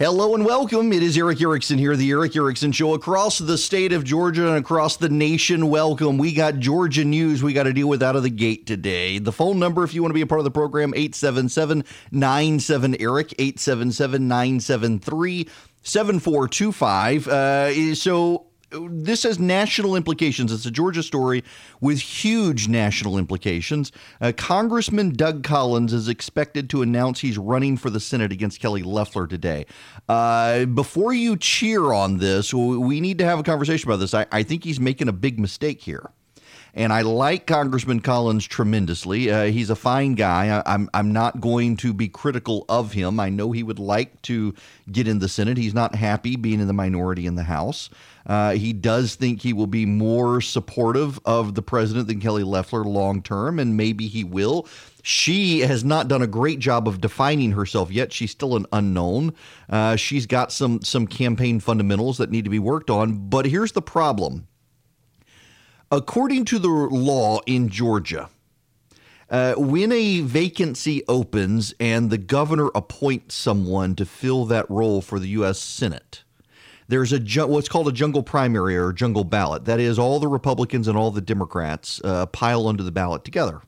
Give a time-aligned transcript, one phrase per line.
[0.00, 0.92] Hello and welcome.
[0.92, 4.56] It is Erick Erickson here, the Erick Erickson Show across the state of Georgia and
[4.56, 5.70] across the nation.
[5.70, 6.18] Welcome.
[6.18, 9.18] We got Georgia news we got to deal with out of the gate today.
[9.18, 11.82] The phone number, if you want to be a part of the program, 877
[12.12, 15.48] 97 Eric, 877 973
[15.82, 17.26] 7425.
[17.26, 20.52] Uh, so this has national implications.
[20.52, 21.42] It's a Georgia story
[21.80, 23.92] with huge national implications.
[24.20, 28.82] Uh, Congressman Doug Collins is expected to announce he's running for the Senate against Kelly
[28.82, 29.66] Loeffler today.
[30.08, 34.14] Uh, before you cheer on this, we need to have a conversation about this.
[34.14, 36.10] I, I think he's making a big mistake here
[36.74, 39.30] and I like Congressman Collins tremendously.
[39.30, 40.58] Uh, he's a fine guy.
[40.58, 43.18] I, I'm, I'm not going to be critical of him.
[43.18, 44.54] I know he would like to
[44.90, 45.56] get in the Senate.
[45.56, 47.90] He's not happy being in the minority in the House.
[48.28, 52.84] Uh, he does think he will be more supportive of the president than Kelly Loeffler
[52.84, 54.68] long term, and maybe he will.
[55.02, 58.12] She has not done a great job of defining herself yet.
[58.12, 59.32] She's still an unknown.
[59.70, 63.28] Uh, she's got some some campaign fundamentals that need to be worked on.
[63.28, 64.46] But here's the problem
[65.90, 68.28] According to the law in Georgia,
[69.30, 75.18] uh, when a vacancy opens and the governor appoints someone to fill that role for
[75.18, 75.58] the U.S.
[75.58, 76.24] Senate,
[76.88, 79.66] there's a what's called a jungle primary or jungle ballot.
[79.66, 83.62] That is, all the Republicans and all the Democrats uh, pile onto the ballot together.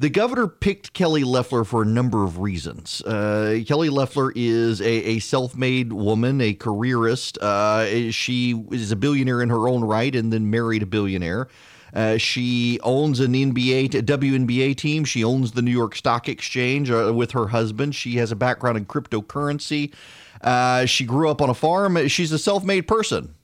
[0.00, 3.02] The governor picked Kelly Loeffler for a number of reasons.
[3.02, 7.36] Uh, Kelly Loeffler is a, a self made woman, a careerist.
[7.38, 11.48] Uh, she is a billionaire in her own right and then married a billionaire.
[11.92, 15.04] Uh, she owns an NBA, WNBA team.
[15.04, 17.94] She owns the New York Stock Exchange uh, with her husband.
[17.94, 19.92] She has a background in cryptocurrency.
[20.40, 22.08] Uh, she grew up on a farm.
[22.08, 23.34] She's a self made person.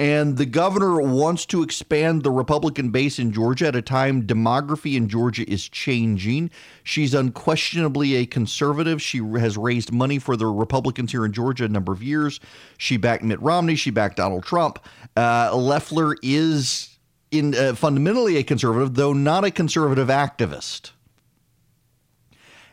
[0.00, 4.94] And the governor wants to expand the Republican base in Georgia at a time demography
[4.94, 6.52] in Georgia is changing.
[6.84, 9.02] She's unquestionably a conservative.
[9.02, 12.38] She has raised money for the Republicans here in Georgia a number of years.
[12.76, 13.74] She backed Mitt Romney.
[13.74, 14.78] She backed Donald Trump.
[15.16, 16.96] Uh, Loeffler is
[17.32, 20.92] in uh, fundamentally a conservative, though not a conservative activist.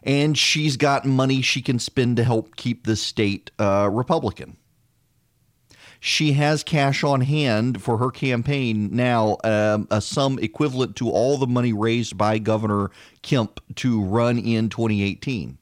[0.06, 4.58] And she's got money she can spend to help keep the state uh, Republican
[6.06, 11.40] she has cash on hand for her campaign now, um, a sum equivalent to all
[11.40, 12.92] the money raised by Governor
[13.24, 15.58] Kemp to run in 2018.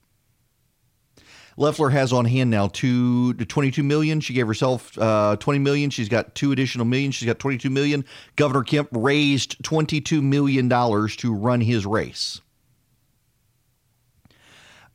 [1.56, 4.20] Loeffler has on hand now two, 22 million.
[4.20, 5.90] She gave herself uh, 20 million.
[5.90, 7.12] She's got two additional million.
[7.12, 8.04] She's got 22 million.
[8.36, 12.42] Governor Kemp raised 22 million dollars to run his race.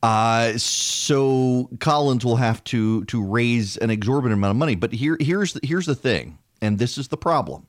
[0.01, 4.75] Uh, so Collins will have to to raise an exorbitant amount of money.
[4.75, 7.67] But here here's the, here's the thing, and this is the problem,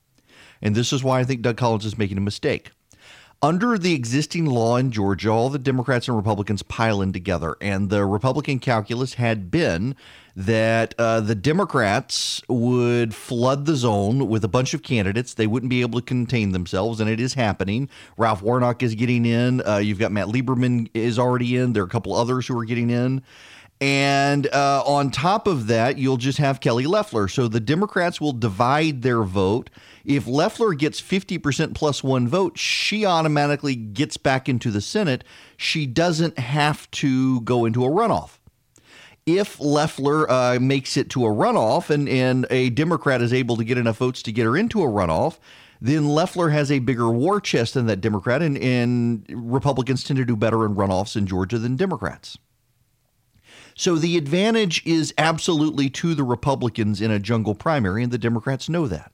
[0.63, 2.71] and this is why I think Doug Collins is making a mistake.
[3.43, 7.89] Under the existing law in Georgia, all the Democrats and Republicans pile in together, and
[7.89, 9.97] the Republican calculus had been
[10.37, 15.33] that uh, the Democrats would flood the zone with a bunch of candidates.
[15.33, 17.89] They wouldn't be able to contain themselves, and it is happening.
[18.19, 19.67] Ralph Warnock is getting in.
[19.67, 21.73] Uh, you've got Matt Lieberman is already in.
[21.73, 23.23] There are a couple others who are getting in.
[23.81, 27.29] And uh, on top of that, you'll just have Kelly Loeffler.
[27.29, 29.71] So the Democrats will divide their vote.
[30.05, 35.25] If Loeffler gets 50% plus one vote, she automatically gets back into the Senate.
[35.57, 38.39] She doesn't have to go into a runoff.
[39.25, 43.65] If Loeffler uh, makes it to a runoff and, and a Democrat is able to
[43.65, 45.39] get enough votes to get her into a runoff,
[45.81, 50.25] then Loeffler has a bigger war chest than that Democrat, and, and Republicans tend to
[50.27, 52.37] do better in runoffs in Georgia than Democrats.
[53.81, 58.69] So the advantage is absolutely to the Republicans in a jungle primary, and the Democrats
[58.69, 59.11] know that.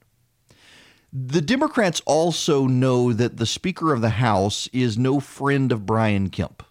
[1.12, 6.30] The Democrats also know that the Speaker of the House is no friend of Brian
[6.30, 6.64] Kemp.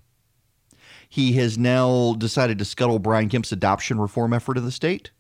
[1.08, 5.12] He has now decided to scuttle Brian Kemp's adoption reform effort in the state.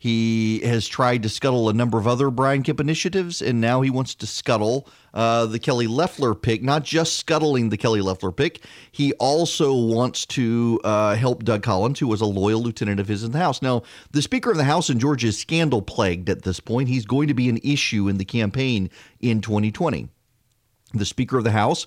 [0.00, 3.90] He has tried to scuttle a number of other Brian Kemp initiatives, and now he
[3.90, 8.64] wants to scuttle uh, the Kelly Loeffler pick, not just scuttling the Kelly Loeffler pick.
[8.90, 13.22] He also wants to uh, help Doug Collins, who was a loyal lieutenant of his
[13.22, 13.60] in the House.
[13.60, 16.88] Now, the Speaker of the House in Georgia is scandal plagued at this point.
[16.88, 18.88] He's going to be an issue in the campaign
[19.20, 20.08] in 2020.
[20.94, 21.86] The Speaker of the House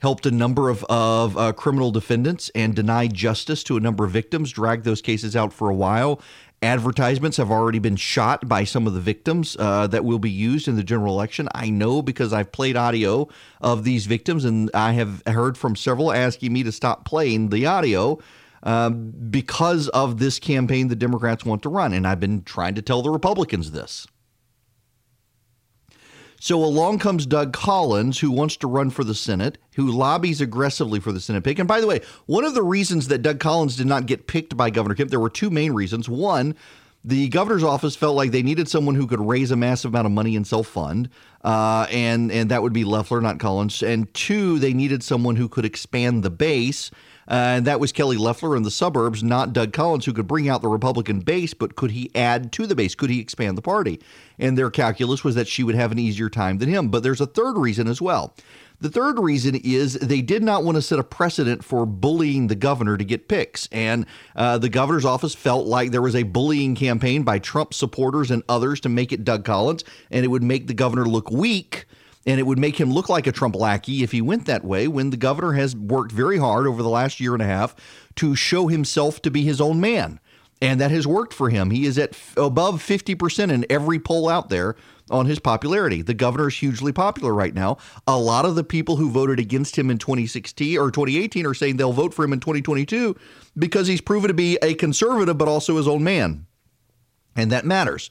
[0.00, 4.10] helped a number of, of uh, criminal defendants and denied justice to a number of
[4.10, 6.20] victims, dragged those cases out for a while,
[6.60, 10.66] Advertisements have already been shot by some of the victims uh, that will be used
[10.66, 11.48] in the general election.
[11.54, 13.28] I know because I've played audio
[13.60, 17.66] of these victims, and I have heard from several asking me to stop playing the
[17.66, 18.18] audio
[18.64, 21.92] um, because of this campaign the Democrats want to run.
[21.92, 24.08] And I've been trying to tell the Republicans this.
[26.40, 31.00] So along comes Doug Collins, who wants to run for the Senate, who lobbies aggressively
[31.00, 31.58] for the Senate pick.
[31.58, 34.56] And by the way, one of the reasons that Doug Collins did not get picked
[34.56, 36.08] by Governor Kemp, there were two main reasons.
[36.08, 36.54] One,
[37.04, 40.12] the governor's office felt like they needed someone who could raise a massive amount of
[40.12, 41.08] money and self fund,
[41.42, 43.82] uh, and and that would be Loeffler, not Collins.
[43.82, 46.90] And two, they needed someone who could expand the base.
[47.28, 50.48] Uh, and that was Kelly Loeffler in the suburbs, not Doug Collins, who could bring
[50.48, 52.94] out the Republican base, but could he add to the base?
[52.94, 54.00] Could he expand the party?
[54.38, 56.88] And their calculus was that she would have an easier time than him.
[56.88, 58.34] But there's a third reason as well.
[58.80, 62.54] The third reason is they did not want to set a precedent for bullying the
[62.54, 63.68] governor to get picks.
[63.72, 68.30] And uh, the governor's office felt like there was a bullying campaign by Trump supporters
[68.30, 71.86] and others to make it Doug Collins, and it would make the governor look weak
[72.28, 74.86] and it would make him look like a Trump lackey if he went that way
[74.86, 77.74] when the governor has worked very hard over the last year and a half
[78.16, 80.20] to show himself to be his own man.
[80.60, 81.70] And that has worked for him.
[81.70, 84.76] He is at f- above 50% in every poll out there
[85.08, 86.02] on his popularity.
[86.02, 87.78] The governor is hugely popular right now.
[88.06, 91.78] A lot of the people who voted against him in 2016 or 2018 are saying
[91.78, 93.16] they'll vote for him in 2022
[93.56, 96.44] because he's proven to be a conservative but also his own man.
[97.36, 98.10] And that matters.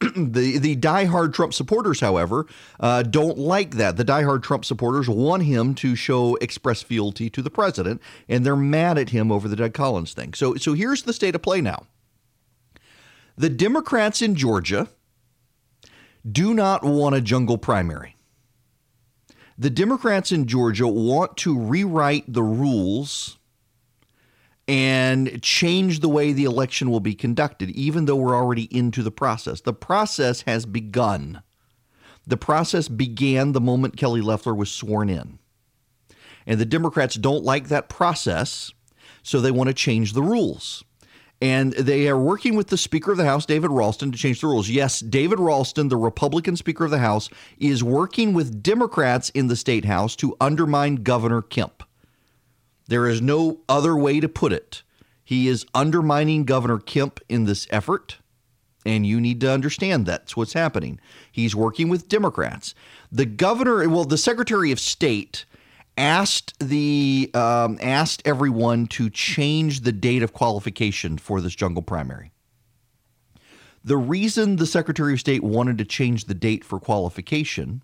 [0.16, 2.46] the the diehard Trump supporters, however,
[2.78, 3.96] uh, don't like that.
[3.96, 8.54] The diehard Trump supporters want him to show express fealty to the president, and they're
[8.54, 10.34] mad at him over the Doug Collins thing.
[10.34, 11.86] So so here's the state of play now.
[13.36, 14.88] The Democrats in Georgia
[16.30, 18.16] do not want a jungle primary.
[19.56, 23.37] The Democrats in Georgia want to rewrite the rules
[24.68, 29.10] and change the way the election will be conducted, even though we're already into the
[29.10, 29.62] process.
[29.62, 31.42] The process has begun.
[32.26, 35.38] The process began the moment Kelly Loeffler was sworn in.
[36.46, 38.72] And the Democrats don't like that process,
[39.22, 40.84] so they want to change the rules.
[41.40, 44.48] And they are working with the Speaker of the House, David Ralston, to change the
[44.48, 44.68] rules.
[44.68, 49.56] Yes, David Ralston, the Republican Speaker of the House, is working with Democrats in the
[49.56, 51.84] state House to undermine Governor Kemp.
[52.88, 54.82] There is no other way to put it.
[55.22, 58.18] He is undermining Governor Kemp in this effort,
[58.86, 60.98] and you need to understand that's what's happening.
[61.30, 62.74] He's working with Democrats.
[63.12, 65.44] The governor, well, the Secretary of State
[65.98, 72.30] asked the um, asked everyone to change the date of qualification for this jungle primary.
[73.84, 77.82] The reason the Secretary of State wanted to change the date for qualification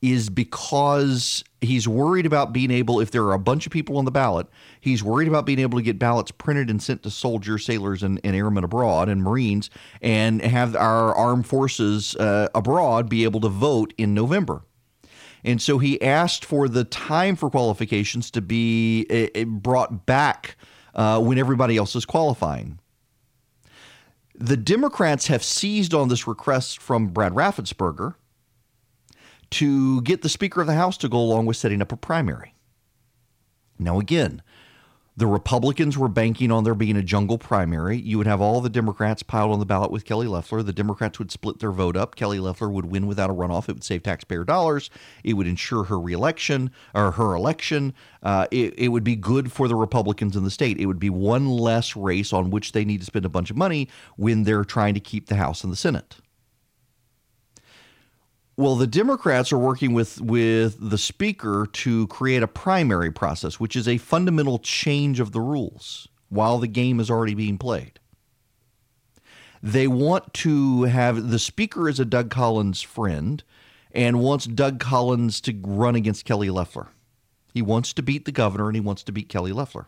[0.00, 4.04] is because he's worried about being able, if there are a bunch of people on
[4.04, 4.46] the ballot,
[4.80, 8.20] he's worried about being able to get ballots printed and sent to soldiers, sailors, and,
[8.24, 9.70] and airmen abroad and Marines
[10.00, 14.62] and have our armed forces uh, abroad be able to vote in November.
[15.44, 20.56] And so he asked for the time for qualifications to be uh, brought back
[20.94, 22.78] uh, when everybody else is qualifying.
[24.34, 28.14] The Democrats have seized on this request from Brad Raffensperger
[29.50, 32.54] to get the Speaker of the House to go along with setting up a primary.
[33.78, 34.42] Now, again,
[35.16, 37.96] the Republicans were banking on there being a jungle primary.
[37.96, 40.60] You would have all the Democrats piled on the ballot with Kelly Loeffler.
[40.64, 42.16] The Democrats would split their vote up.
[42.16, 43.68] Kelly Loeffler would win without a runoff.
[43.68, 44.90] It would save taxpayer dollars.
[45.22, 47.94] It would ensure her reelection or her election.
[48.24, 50.80] Uh, it, it would be good for the Republicans in the state.
[50.80, 53.56] It would be one less race on which they need to spend a bunch of
[53.56, 56.16] money when they're trying to keep the House and the Senate.
[58.56, 63.74] Well, the Democrats are working with with the speaker to create a primary process, which
[63.74, 67.98] is a fundamental change of the rules while the game is already being played.
[69.60, 73.42] They want to have the speaker is a Doug Collins friend
[73.90, 76.88] and wants Doug Collins to run against Kelly Loeffler.
[77.52, 79.86] He wants to beat the governor and he wants to beat Kelly Loeffler.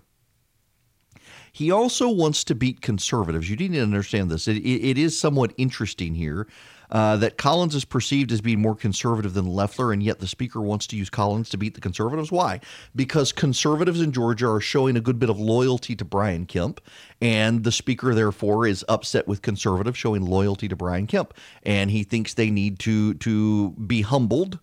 [1.53, 3.49] He also wants to beat conservatives.
[3.49, 4.47] You need to understand this.
[4.49, 6.47] it, it, it is somewhat interesting here
[6.91, 10.61] uh, that Collins is perceived as being more conservative than Loeffler, and yet the speaker
[10.61, 12.33] wants to use Collins to beat the conservatives.
[12.33, 12.61] Why?
[12.95, 16.81] Because conservatives in Georgia are showing a good bit of loyalty to Brian Kemp,
[17.21, 22.05] and the speaker, therefore, is upset with conservatives showing loyalty to Brian Kemp, and he
[22.05, 24.59] thinks they need to to be humbled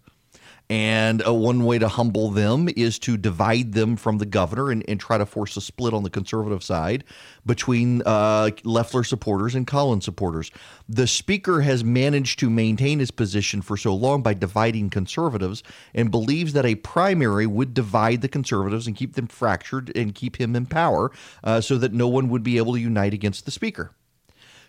[0.74, 4.84] and uh, one way to humble them is to divide them from the governor and,
[4.88, 7.04] and try to force a split on the conservative side
[7.46, 10.50] between uh, Loeffler supporters and Collins supporters.
[10.90, 15.62] The speaker has managed to maintain his position for so long by dividing conservatives
[15.94, 20.38] and believes that a primary would divide the conservatives and keep them fractured and keep
[20.38, 21.12] him in power
[21.44, 23.92] uh, so that no one would be able to unite against the speaker.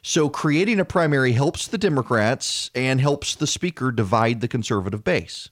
[0.03, 5.49] So creating a primary helps the Democrats and helps the speaker divide the conservative base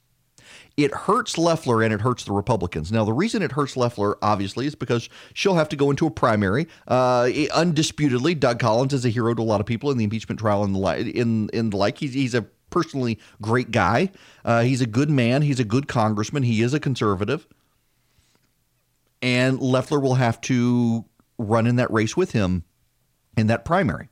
[0.77, 2.91] it hurts Loeffler and it hurts the Republicans.
[2.91, 6.11] Now, the reason it hurts Loeffler, obviously, is because she'll have to go into a
[6.11, 6.67] primary.
[6.89, 10.41] Uh, undisputedly, Doug Collins is a hero to a lot of people in the impeachment
[10.41, 11.07] trial and the like.
[11.07, 14.11] In, in the like, he's, he's a personally great guy.
[14.45, 15.43] Uh, he's a good man.
[15.43, 16.43] He's a good congressman.
[16.43, 17.47] He is a conservative.
[19.21, 21.05] And Loeffler will have to
[21.39, 22.65] run in that race with him
[23.37, 24.09] in that primary.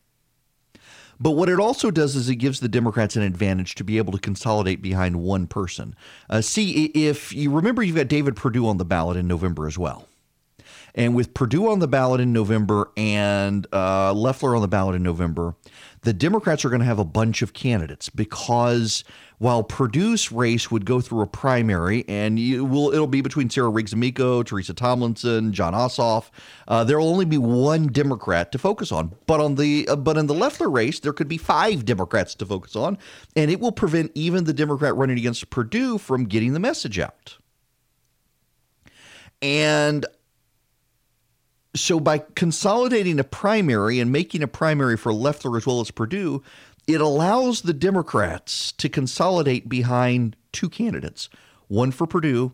[1.21, 4.13] But what it also does is it gives the Democrats an advantage to be able
[4.13, 5.95] to consolidate behind one person.
[6.31, 9.77] Uh, see, if you remember, you've got David Perdue on the ballot in November as
[9.77, 10.09] well.
[10.95, 15.03] And with Perdue on the ballot in November and uh, Loeffler on the ballot in
[15.03, 15.55] November,
[16.03, 19.05] the Democrats are going to have a bunch of candidates because
[19.41, 23.71] while Perdue's race would go through a primary and you will it'll be between Sarah
[23.71, 26.29] Riggs Amico, Teresa Tomlinson, Jon Ossoff,
[26.69, 29.17] uh, there will only be one Democrat to focus on.
[29.27, 32.45] But on the uh, but in the Loeffler race, there could be five Democrats to
[32.45, 32.99] focus on,
[33.35, 37.39] and it will prevent even the Democrat running against Purdue from getting the message out.
[39.41, 40.05] And
[41.75, 46.43] so by consolidating a primary and making a primary for Loeffler as well as Perdue,
[46.87, 51.29] it allows the Democrats to consolidate behind two candidates,
[51.69, 52.53] one for Perdue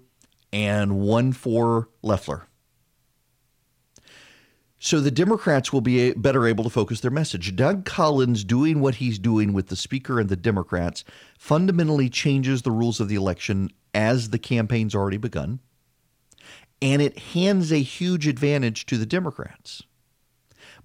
[0.52, 2.47] and one for Loeffler.
[4.78, 7.56] So the Democrats will be better able to focus their message.
[7.56, 11.02] Doug Collins doing what he's doing with the Speaker and the Democrats
[11.38, 15.61] fundamentally changes the rules of the election as the campaign's already begun
[16.83, 19.83] and it hands a huge advantage to the Democrats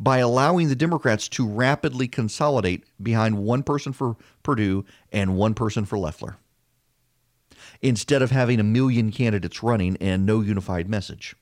[0.01, 5.85] by allowing the Democrats to rapidly consolidate behind one person for Perdue and one person
[5.85, 6.37] for Loeffler
[7.83, 11.35] instead of having a million candidates running and no unified message.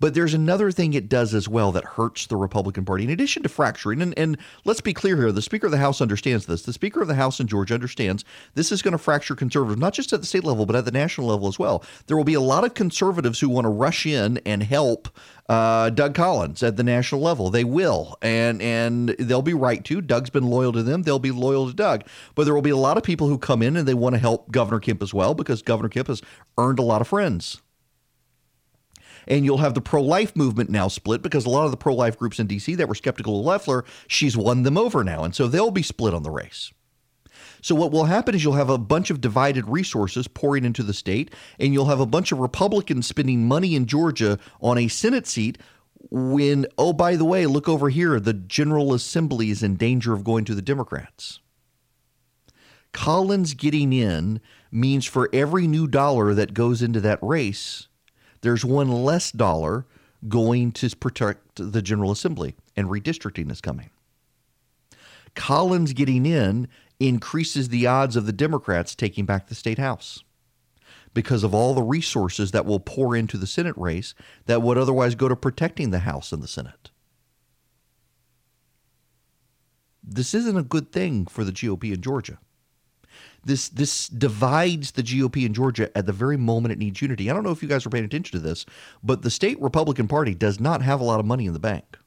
[0.00, 3.42] But there's another thing it does as well that hurts the Republican Party, in addition
[3.42, 4.00] to fracturing.
[4.00, 6.62] And, and let's be clear here the Speaker of the House understands this.
[6.62, 8.24] The Speaker of the House in Georgia understands
[8.54, 10.92] this is going to fracture conservatives, not just at the state level, but at the
[10.92, 11.84] national level as well.
[12.06, 15.08] There will be a lot of conservatives who want to rush in and help
[15.48, 17.50] uh, Doug Collins at the national level.
[17.50, 20.00] They will, and and they'll be right to.
[20.00, 22.04] Doug's been loyal to them; they'll be loyal to Doug.
[22.34, 24.20] But there will be a lot of people who come in and they want to
[24.20, 26.22] help Governor Kemp as well because Governor Kemp has
[26.58, 27.62] earned a lot of friends
[29.28, 31.94] and you'll have the pro life movement now split because a lot of the pro
[31.94, 32.74] life groups in D.C.
[32.74, 35.22] that were skeptical of Loeffler, she's won them over now.
[35.22, 36.72] And so they'll be split on the race.
[37.60, 40.94] So what will happen is you'll have a bunch of divided resources pouring into the
[40.94, 45.26] state, and you'll have a bunch of Republicans spending money in Georgia on a Senate
[45.26, 45.58] seat
[46.10, 50.24] when, oh, by the way, look over here, the General Assembly is in danger of
[50.24, 51.40] going to the Democrats.
[52.92, 57.87] Collins getting in means for every new dollar that goes into that race,
[58.40, 59.86] there's one less dollar
[60.26, 63.90] going to protect the General Assembly, and redistricting is coming.
[65.34, 66.68] Collins getting in
[66.98, 70.24] increases the odds of the Democrats taking back the state house
[71.14, 74.14] because of all the resources that will pour into the Senate race
[74.46, 76.90] that would otherwise go to protecting the House and the Senate.
[80.02, 82.38] This isn't a good thing for the GOP in Georgia
[83.48, 87.28] this this divides the GOP in Georgia at the very moment it needs unity.
[87.28, 88.64] I don't know if you guys are paying attention to this,
[89.02, 91.98] but the state Republican Party does not have a lot of money in the bank.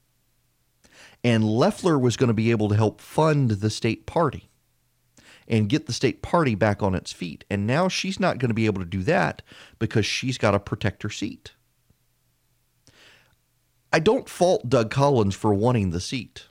[1.23, 4.49] And Loeffler was going to be able to help fund the state party
[5.47, 7.43] and get the state party back on its feet.
[7.49, 9.41] And now she's not going to be able to do that
[9.77, 11.51] because she's got to protect her seat.
[13.93, 16.45] I don't fault Doug Collins for wanting the seat.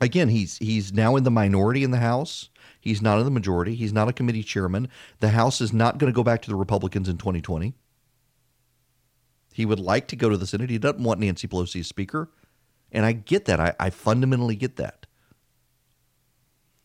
[0.00, 2.49] Again, he's he's now in the minority in the House.
[2.80, 3.74] He's not in the majority.
[3.74, 4.88] He's not a committee chairman.
[5.20, 7.74] The House is not going to go back to the Republicans in 2020.
[9.52, 10.70] He would like to go to the Senate.
[10.70, 12.30] He doesn't want Nancy Pelosi as Speaker.
[12.90, 13.60] And I get that.
[13.60, 15.06] I, I fundamentally get that.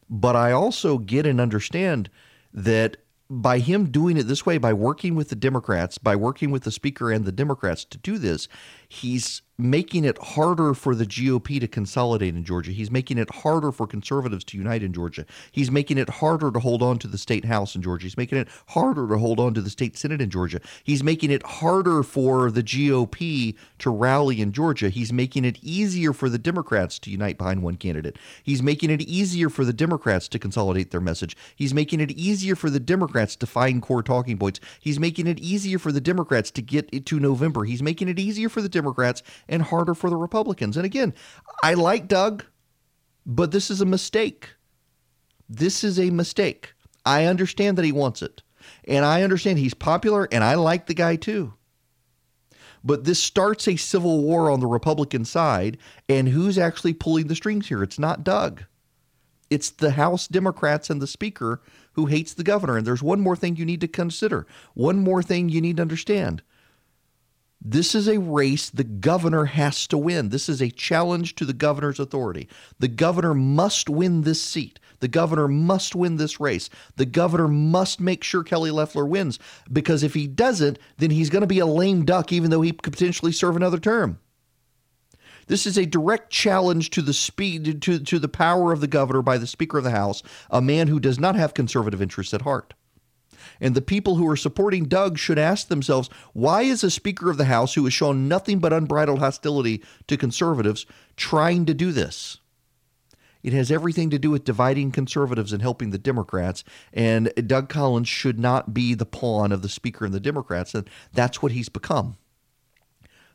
[0.10, 2.10] But I also get and understand
[2.54, 2.98] that
[3.30, 6.72] by him doing it this way, by working with the Democrats, by working with the
[6.72, 8.48] Speaker and the Democrats to do this,
[8.96, 12.72] he's making it harder for the GOP to consolidate in Georgia.
[12.72, 15.26] He's making it harder for conservatives to unite in Georgia.
[15.52, 18.04] He's making it harder to hold on to the state house in Georgia.
[18.04, 20.60] He's making it harder to hold on to the state senate in Georgia.
[20.84, 24.90] He's making it harder for the GOP to rally in Georgia.
[24.90, 28.18] He's making it easier for the Democrats to unite behind one candidate.
[28.44, 31.38] He's making it easier for the Democrats to consolidate their message.
[31.56, 34.60] He's making it easier for the Democrats to find core talking points.
[34.82, 37.64] He's making it easier for the Democrats to get to November.
[37.64, 38.85] He's making it easier for the Democrats
[39.48, 40.78] and harder for the Republicans.
[40.78, 41.14] And again,
[41.64, 42.44] I like Doug,
[43.26, 44.50] but this is a mistake.
[45.50, 46.74] This is a mistake.
[47.06, 48.42] I understand that he wants it.
[48.88, 51.54] And I understand he's popular, and I like the guy too.
[52.84, 55.78] But this starts a civil war on the Republican side.
[56.08, 57.82] And who's actually pulling the strings here?
[57.82, 58.64] It's not Doug.
[59.50, 61.62] It's the House Democrats and the Speaker
[61.94, 62.78] who hates the governor.
[62.78, 65.82] And there's one more thing you need to consider, one more thing you need to
[65.82, 66.44] understand
[67.68, 70.30] This is a race the governor has to win.
[70.30, 72.48] This is a challenge to the governor's authority.
[72.78, 74.80] The governor must win this seat.
[75.00, 76.70] The governor must win this race.
[76.98, 79.40] The governor must make sure Kelly Loeffler wins
[79.74, 82.72] because if he doesn't, then he's going to be a lame duck, even though he
[82.72, 84.20] could potentially serve another term.
[85.48, 89.24] This is a direct challenge to the speed to, to the power of the governor
[89.24, 92.44] by the Speaker of the House, a man who does not have conservative interests at
[92.44, 92.76] heart.
[93.60, 97.38] And the people who are supporting Doug should ask themselves why is a Speaker of
[97.38, 100.86] the House who has shown nothing but unbridled hostility to conservatives
[101.16, 102.38] trying to do this?
[103.46, 106.64] It has everything to do with dividing conservatives and helping the Democrats.
[106.92, 110.74] And Doug Collins should not be the pawn of the Speaker and the Democrats.
[110.74, 112.18] And that's what he's become.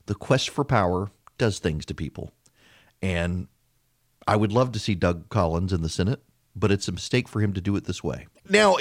[0.07, 2.33] The quest for power does things to people.
[3.01, 3.47] And
[4.27, 6.25] I would love to see Doug Collins in the Senate
[6.57, 8.27] but it's a mistake for him to do it this way.
[8.49, 8.77] Now,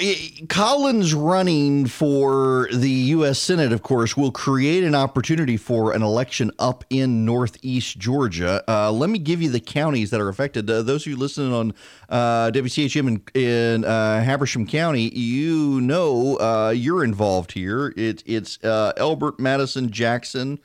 [0.48, 3.38] Collins running for the U.S.
[3.38, 8.64] Senate, of course, will create an opportunity for an election up in Northeast Georgia.
[8.66, 10.68] Uh, let me give you the counties that are affected.
[10.68, 11.72] Uh, those of you listening on
[12.08, 17.94] uh, WCHM in, in uh, Habersham County, you know uh, you're involved here.
[17.96, 20.58] It, it's uh, Elbert, Madison, Jackson,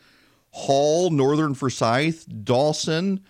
[0.49, 3.23] Hall, Northern Forsyth, Dawson.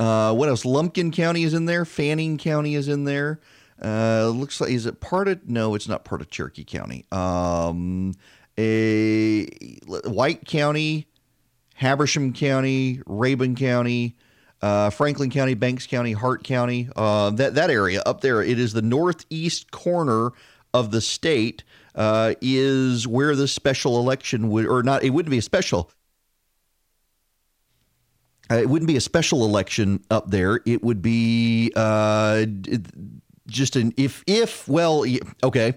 [0.00, 0.64] Uh, what else?
[0.64, 1.84] Lumpkin County is in there.
[1.84, 3.38] Fannin County is in there.
[3.82, 5.46] Uh, looks like is it part of?
[5.46, 7.04] No, it's not part of Cherokee County.
[7.12, 8.14] Um,
[8.58, 9.44] a
[9.86, 11.06] White County,
[11.74, 14.16] Habersham County, Rabun County,
[14.62, 16.88] uh, Franklin County, Banks County, Hart County.
[16.96, 18.42] Uh, that that area up there.
[18.42, 20.30] It is the northeast corner
[20.72, 21.62] of the state.
[21.94, 25.02] Uh, is where the special election would, or not?
[25.02, 25.90] It wouldn't be a special
[28.50, 30.60] uh, it wouldn't be a special election up there.
[30.66, 32.46] It would be uh,
[33.46, 35.04] just an if if well
[35.42, 35.74] okay.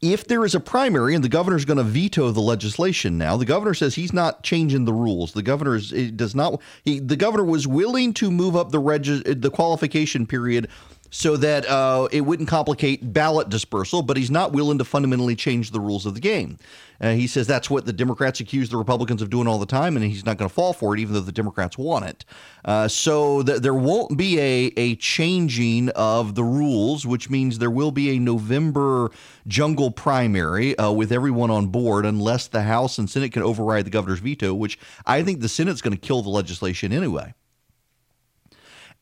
[0.00, 3.36] If there is a primary and the governor is going to veto the legislation now,
[3.36, 5.34] the governor says he's not changing the rules.
[5.34, 6.62] The governor is, does not.
[6.84, 10.68] He, the governor was willing to move up the reg, the qualification period
[11.10, 15.72] so that uh, it wouldn't complicate ballot dispersal, but he's not willing to fundamentally change
[15.72, 16.56] the rules of the game.
[17.00, 19.96] Uh, he says that's what the Democrats accuse the Republicans of doing all the time,
[19.96, 22.24] and he's not going to fall for it, even though the Democrats want it.
[22.64, 27.70] Uh, so th- there won't be a, a changing of the rules, which means there
[27.70, 29.10] will be a November
[29.46, 33.90] jungle primary uh, with everyone on board, unless the House and Senate can override the
[33.90, 37.34] governor's veto, which I think the Senate's going to kill the legislation anyway.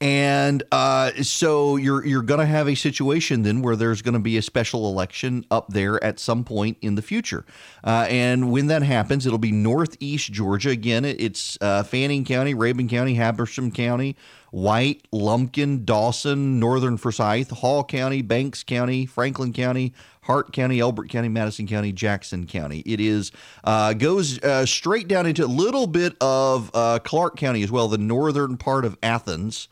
[0.01, 4.21] And uh, so you're you're going to have a situation then where there's going to
[4.21, 7.45] be a special election up there at some point in the future.
[7.83, 10.71] Uh, and when that happens, it'll be Northeast Georgia.
[10.71, 14.15] Again, it's uh, Fannin County, Rabun County, Habersham County,
[14.53, 21.29] White, Lumpkin, Dawson, Northern Forsyth, Hall County, Banks County, Franklin County, Hart County, Elbert County,
[21.29, 22.85] Madison County, Jackson County.
[22.87, 23.33] It is
[23.65, 27.89] uh, goes uh, straight down into a little bit of uh, Clarke County as well,
[27.89, 29.67] the northern part of Athens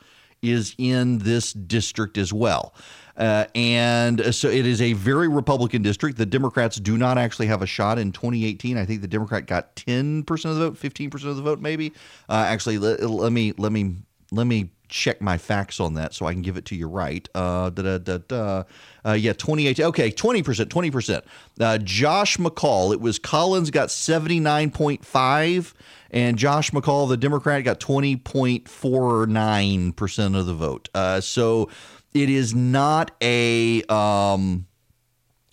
[0.51, 2.75] is in this district as well.
[3.17, 6.19] Uh, and so it is a very Republican district.
[6.19, 8.77] The Democrats do not actually have a shot in 2018.
[8.77, 11.93] I think the Democrat got 10% of the vote, 15% of the vote, maybe.
[12.29, 13.97] Uh, actually, let, let, me let me
[14.33, 17.29] let me check my facts on that so I can give it to you right.
[17.35, 18.65] Uh, da, da, da,
[19.05, 19.81] uh, yeah, 28.
[19.81, 21.23] Okay, 20%, 20%.
[21.61, 25.73] Uh, Josh McCall, it was Collins got 79.5
[26.11, 30.89] and Josh McCall, the Democrat, got 20.49% of the vote.
[30.95, 31.69] Uh, so
[32.15, 33.83] it is not a.
[33.85, 34.67] Um,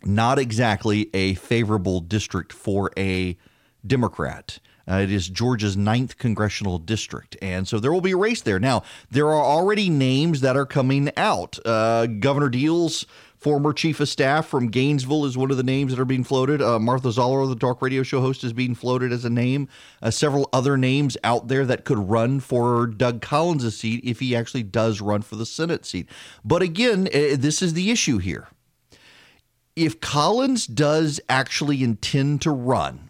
[0.06, 3.38] not exactly a favorable district for a
[3.86, 4.60] Democrat.
[4.88, 7.38] Uh, it is Georgia's ninth congressional district.
[7.42, 8.60] And so there will be a race there.
[8.60, 11.58] Now, there are already names that are coming out.
[11.66, 13.06] Uh, Governor Deal's
[13.44, 16.62] Former chief of staff from Gainesville is one of the names that are being floated.
[16.62, 19.68] Uh, Martha Zoller, the talk radio show host, is being floated as a name.
[20.02, 24.34] Uh, several other names out there that could run for Doug Collins' seat if he
[24.34, 26.08] actually does run for the Senate seat.
[26.46, 28.48] But again, uh, this is the issue here.
[29.76, 33.10] If Collins does actually intend to run,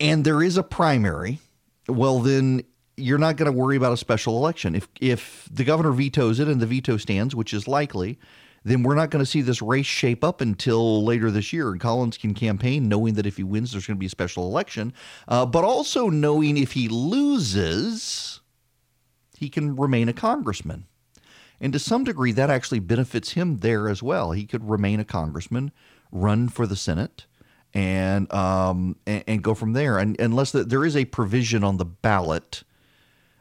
[0.00, 1.40] and there is a primary,
[1.88, 2.62] well, then
[2.96, 4.74] you're not going to worry about a special election.
[4.74, 8.18] If if the governor vetoes it and the veto stands, which is likely,
[8.64, 11.70] then we're not going to see this race shape up until later this year.
[11.70, 14.46] And Collins can campaign knowing that if he wins, there's going to be a special
[14.46, 14.92] election,
[15.28, 18.40] uh, but also knowing if he loses,
[19.36, 20.86] he can remain a congressman.
[21.60, 24.32] And to some degree, that actually benefits him there as well.
[24.32, 25.72] He could remain a congressman,
[26.12, 27.26] run for the Senate,
[27.74, 29.98] and um, and, and go from there.
[29.98, 32.64] And unless the, there is a provision on the ballot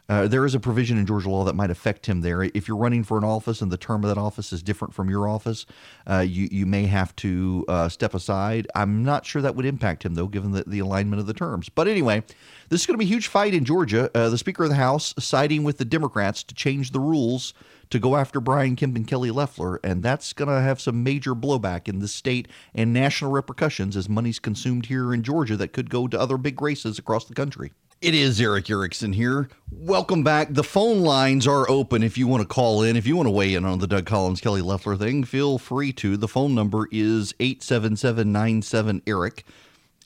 [0.09, 2.41] Uh, there is a provision in Georgia law that might affect him there.
[2.43, 5.09] If you're running for an office and the term of that office is different from
[5.09, 5.65] your office,
[6.09, 8.67] uh, you you may have to uh, step aside.
[8.73, 11.67] I'm not sure that would impact him though, given the, the alignment of the terms.
[11.69, 12.23] But anyway,
[12.69, 14.09] this is going to be a huge fight in Georgia.
[14.15, 17.53] Uh, the Speaker of the House siding with the Democrats to change the rules
[17.89, 21.33] to go after Brian Kemp and Kelly Loeffler, and that's going to have some major
[21.33, 25.89] blowback in the state and national repercussions as money's consumed here in Georgia that could
[25.89, 27.71] go to other big races across the country.
[27.99, 29.49] It is Erick Erickson here.
[29.71, 30.49] Welcome back.
[30.51, 32.95] The phone lines are open if you want to call in.
[32.95, 35.91] If you want to weigh in on the Doug Collins Kelly Loeffler thing, feel free
[35.93, 36.15] to.
[36.15, 39.45] The phone number is 877 Eric.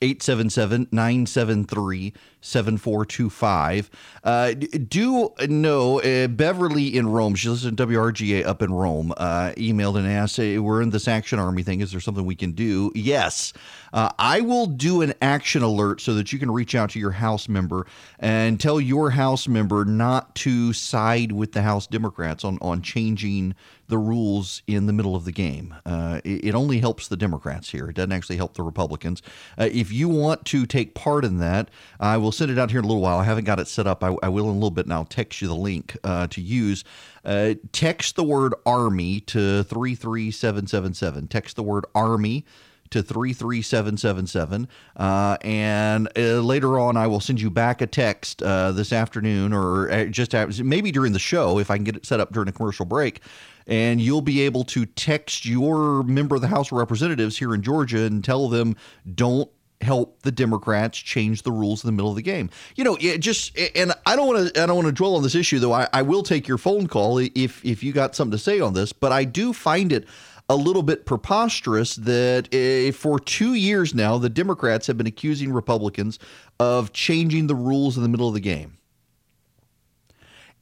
[0.02, 3.90] 877 973 7425.
[4.24, 9.54] Uh, do know uh, Beverly in Rome, she listens to WRGA up in Rome, uh,
[9.58, 11.82] emailed and asked, hey, We're in this Action Army thing.
[11.82, 12.92] Is there something we can do?
[12.96, 13.54] Yes.
[13.94, 17.12] Uh, I will do an action alert so that you can reach out to your
[17.12, 17.86] House member
[18.20, 23.56] and tell your House member not to side with the House Democrats on, on changing
[23.92, 25.76] the rules in the middle of the game.
[25.86, 27.90] Uh, it, it, only helps the Democrats here.
[27.90, 29.22] It doesn't actually help the Republicans.
[29.58, 32.80] Uh, if you want to take part in that, I will send it out here
[32.80, 33.18] in a little while.
[33.18, 34.04] I haven't got it set up.
[34.04, 36.42] I, I will in a little bit, and I'll text you the link uh, to
[36.42, 36.84] use.
[37.24, 41.28] Uh, text the word Army to 33777.
[41.28, 42.46] Text the word Army
[42.92, 44.68] to 33777.
[44.98, 49.54] Uh, and uh, later on, I will send you back a text uh, this afternoon
[49.54, 52.50] or uh, just maybe during the show if I can get it set up during
[52.50, 53.22] a commercial break
[53.68, 57.62] and you'll be able to text your member of the House of Representatives here in
[57.62, 58.76] Georgia and tell them
[59.16, 59.50] don't
[59.82, 62.50] help the Democrats change the rules in the middle of the game.
[62.76, 65.24] You know, it just and I don't want to I don't want to dwell on
[65.24, 65.74] this issue though.
[65.74, 68.74] I, I will take your phone call if if you got something to say on
[68.74, 70.08] this, but I do find it
[70.50, 75.54] a little bit preposterous that uh, for two years now the Democrats have been accusing
[75.54, 76.20] Republicans
[76.60, 78.78] of changing the rules in the middle of the game.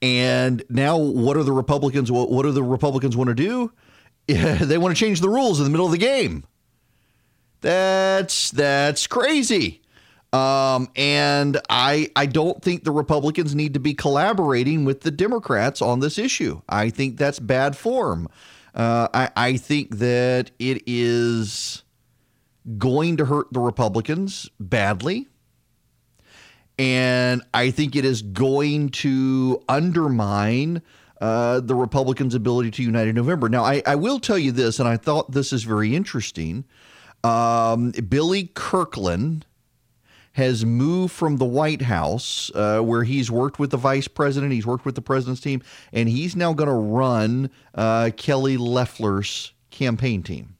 [0.02, 2.12] And now, what are the Republicans?
[2.12, 3.72] What, what do the Republicans want to do?
[4.28, 6.46] they want to change the rules in the middle of the game.
[7.62, 9.82] That's that's crazy.
[10.32, 15.82] Um, and I I don't think the Republicans need to be collaborating with the Democrats
[15.82, 16.62] on this issue.
[16.70, 18.28] I think that's bad form.
[18.76, 21.84] Uh, I I think that it is
[22.78, 25.28] going to hurt the Republicans badly.
[26.78, 30.82] And I think it is going to undermine
[31.20, 33.50] uh, the Republicans' ability to unite in November.
[33.50, 36.64] Now, I, I, will tell you this, and I thought this is very interesting.
[37.24, 39.46] Um, Billy Kirkland
[40.34, 44.66] has moved from the White House, uh, where he's worked with the vice president, he's
[44.66, 50.24] worked with the president's team, and he's now going to run uh, Kelly Loeffler's campaign
[50.24, 50.56] team.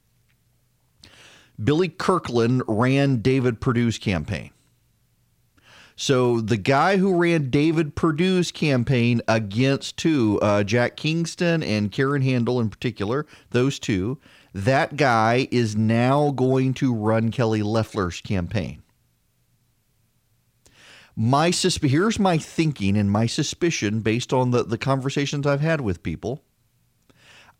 [1.62, 4.50] Billy Kirkland ran David Perdue's campaign.
[5.96, 12.22] So the guy who ran David Perdue's campaign against two, uh, Jack Kingston and Karen
[12.22, 14.18] Handel in particular, those two,
[14.52, 18.82] that guy is now going to run Kelly Loeffler's campaign.
[21.16, 25.80] My susp- here's my thinking and my suspicion based on the, the conversations I've had
[25.80, 26.42] with people.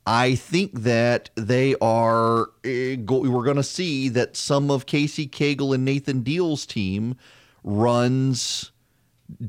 [0.06, 5.28] I think that they are, eh, go, we're going to see that some of Casey
[5.28, 7.16] Cagle and Nathan Deal's team
[7.62, 8.72] runs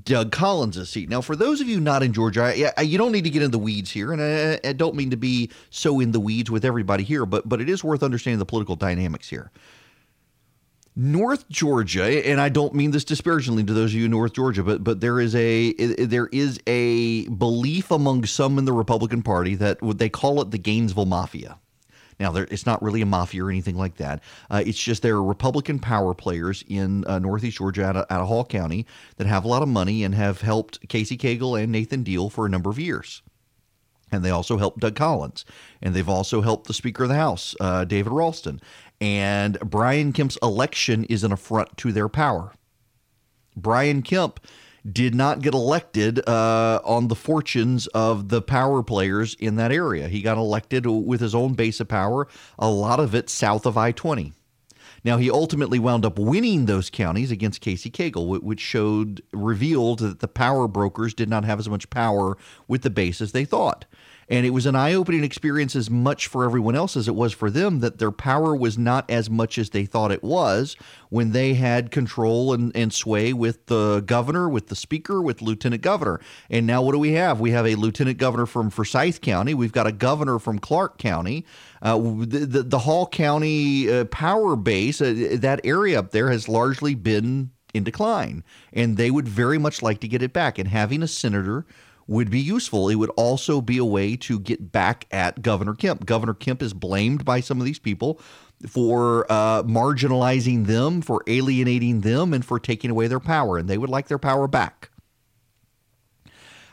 [0.04, 1.10] Doug Collins' seat.
[1.10, 3.42] Now, for those of you not in Georgia, I, I, you don't need to get
[3.42, 6.52] in the weeds here, and I, I, don't mean to be so in the weeds
[6.52, 9.52] with everybody here, but but it is worth understanding the political dynamics here.
[10.96, 14.64] North Georgia, and I don't mean this disparagingly to those of you in North Georgia,
[14.64, 19.56] but but there is a there is a belief among some in the Republican Party
[19.56, 21.58] that they call it the Gainesville Mafia.
[22.22, 24.22] Now, it's not really a mafia or anything like that.
[24.50, 28.22] Uh, it's just there are Republican power players in uh, Northeast Georgia out of, out
[28.22, 28.86] of Hall County
[29.18, 32.46] that have a lot of money and have helped Casey Cagle and Nathan Deal for
[32.46, 33.24] a number of years.
[34.12, 35.46] And they also helped Doug Collins.
[35.82, 38.62] And they've also helped the Speaker of the House, uh, David Ralston.
[39.00, 42.54] And Brian Kemp's election is an affront to their power.
[43.56, 44.40] Brian Kemp
[44.90, 50.08] did not get elected uh, on the fortunes of the power players in that area.
[50.08, 53.78] He got elected with his own base of power, a lot of it south of
[53.78, 54.34] I 20.
[55.04, 60.20] Now, he ultimately wound up winning those counties against Casey Cagle, which showed, revealed that
[60.20, 63.86] the power brokers did not have as much power with the base as they thought.
[64.32, 67.34] And it was an eye opening experience as much for everyone else as it was
[67.34, 70.78] for them that their power was not as much as they thought it was
[71.10, 75.82] when they had control and, and sway with the governor, with the speaker, with lieutenant
[75.82, 76.22] governor.
[76.50, 77.42] And now what do we have?
[77.42, 79.54] We have a lieutenant governor from Forsyth County.
[79.54, 81.46] We've got a governor from Clarke County.
[81.82, 86.48] Uh, the, the, the, Hall County uh, power base, uh, that area up there has
[86.48, 90.58] largely been in decline, and they would very much like to get it back.
[90.58, 91.66] And having a senator
[92.08, 92.90] would be useful.
[92.90, 96.06] It would also be a way to get back at Governor Kemp.
[96.06, 98.20] Governor Kemp is blamed by some of these people
[98.68, 103.78] for uh, marginalizing them, for alienating them, and for taking away their power, and they
[103.78, 104.92] would like their power back.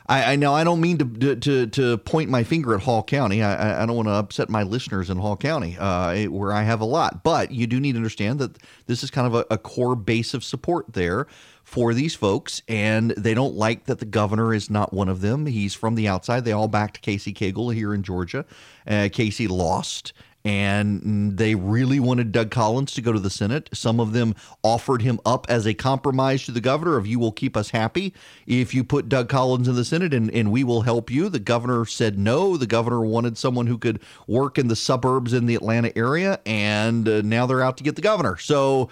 [0.09, 3.43] I, I know I don't mean to, to to point my finger at Hall County.
[3.43, 6.81] I, I don't want to upset my listeners in Hall County, uh, where I have
[6.81, 7.23] a lot.
[7.23, 10.33] But you do need to understand that this is kind of a, a core base
[10.33, 11.27] of support there
[11.69, 15.45] for these folks, and they don't like that the governor is not one of them.
[15.45, 16.43] He's from the outside.
[16.43, 18.43] They all backed Casey Cagle here in Georgia.
[18.87, 20.13] Uh, Casey lost
[20.45, 23.69] and they really wanted Doug Collins to go to the Senate.
[23.73, 27.33] Some of them offered him up as a compromise to the governor of you will
[27.33, 28.13] keep us happy
[28.47, 31.29] if you put Doug Collins in the Senate and, and we will help you.
[31.29, 32.55] The governor said no.
[32.55, 37.07] The governor wanted someone who could work in the suburbs in the Atlanta area, and
[37.07, 38.37] uh, now they're out to get the governor.
[38.37, 38.89] So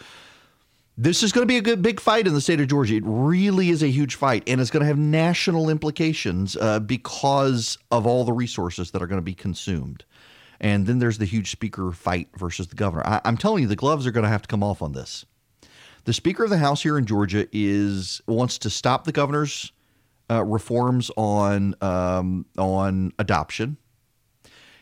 [0.98, 2.96] this is going to be a good big fight in the state of Georgia.
[2.96, 7.78] It really is a huge fight, and it's going to have national implications uh, because
[7.92, 10.06] of all the resources that are going to be consumed.
[10.60, 13.06] And then there's the huge speaker fight versus the governor.
[13.06, 15.24] I, am telling you, the gloves are going to have to come off on this.
[16.06, 19.72] The Speaker of the House here in Georgia is wants to stop the governor's
[20.32, 23.78] uh, reforms on um, on adoption.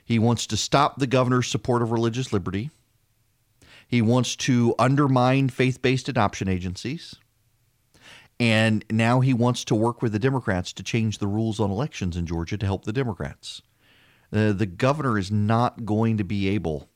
[0.06, 2.70] He wants to stop the governor's support of religious liberty.
[3.96, 7.16] He wants to undermine faith-based adoption agencies.
[8.42, 12.18] And now he wants to work with the Democrats to change the rules on elections
[12.18, 13.62] in Georgia to help the Democrats.
[14.34, 16.90] Uh, the governor is not going to be able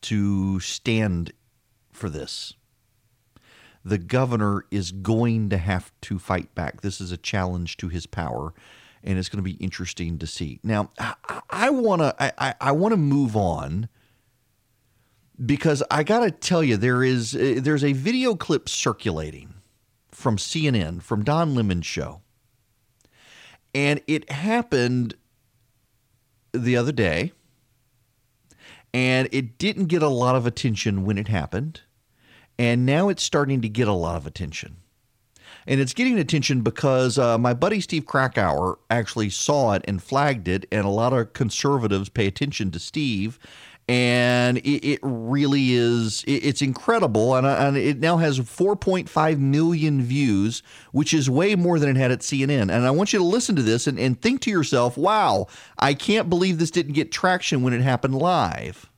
[0.00, 1.32] to stand
[1.92, 2.54] for this.
[3.84, 6.80] The governor is going to have to fight back.
[6.80, 8.52] This is a challenge to his power,
[9.04, 10.58] and it's going to be interesting to see.
[10.64, 10.90] Now,
[11.48, 13.88] I want to I, I want to move on
[15.44, 19.54] because I got to tell you there is uh, there's a video clip circulating
[20.10, 22.22] from CNN from Don Lemon's show,
[23.74, 25.14] and it happened
[26.52, 27.32] the other day,
[28.94, 31.82] and it didn't get a lot of attention when it happened,
[32.58, 34.76] and now it's starting to get a lot of attention.
[35.68, 40.46] And it's getting attention because uh, my buddy Steve Krakauer actually saw it and flagged
[40.46, 43.38] it, and a lot of conservatives pay attention to Steve
[43.88, 47.36] and it, it really is it, it's incredible.
[47.36, 51.96] And, uh, and it now has 4.5 million views which is way more than it
[51.96, 54.50] had at cnn and i want you to listen to this and, and think to
[54.50, 55.46] yourself wow
[55.78, 58.90] i can't believe this didn't get traction when it happened live.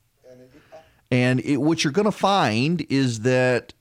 [1.10, 3.72] And it, what you're going to find is that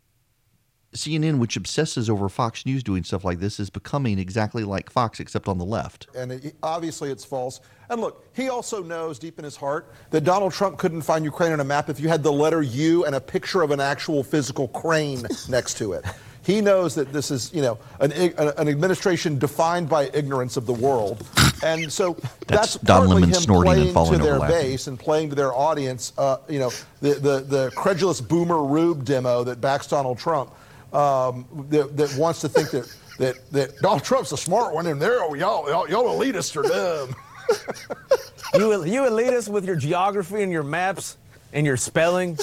[0.97, 5.19] CNN, which obsesses over Fox News doing stuff like this, is becoming exactly like Fox,
[5.19, 6.07] except on the left.
[6.15, 7.61] And it, obviously, it's false.
[7.89, 11.53] And look, he also knows deep in his heart that Donald Trump couldn't find Ukraine
[11.53, 14.23] on a map if you had the letter U and a picture of an actual
[14.23, 16.05] physical crane next to it.
[16.47, 20.71] He knows that this is, you know, an, an administration defined by ignorance of the
[20.71, 21.27] world,
[21.61, 22.13] and so
[22.47, 26.13] that's, that's Don Lemon him snorting playing to their base and playing to their audience.
[26.17, 30.53] Uh, you know, the, the the credulous boomer rube demo that backs Donald Trump
[30.93, 35.01] um, that, that, wants to think that, that, that Donald Trump's a smart one and
[35.01, 37.15] they're, y'all, y'all, y'all elitists are dumb.
[38.55, 41.17] you, you elitists with your geography and your maps
[41.53, 42.37] and your spelling,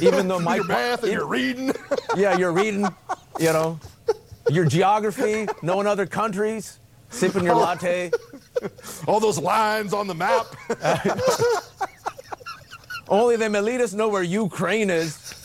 [0.00, 1.72] even though my your math and your reading.
[2.16, 2.86] yeah, you're reading,
[3.38, 3.78] you know,
[4.50, 6.78] your geography, knowing other countries,
[7.10, 8.10] sipping your latte.
[9.06, 10.46] All those lines on the map.
[13.08, 15.38] Only them elitists know where Ukraine is.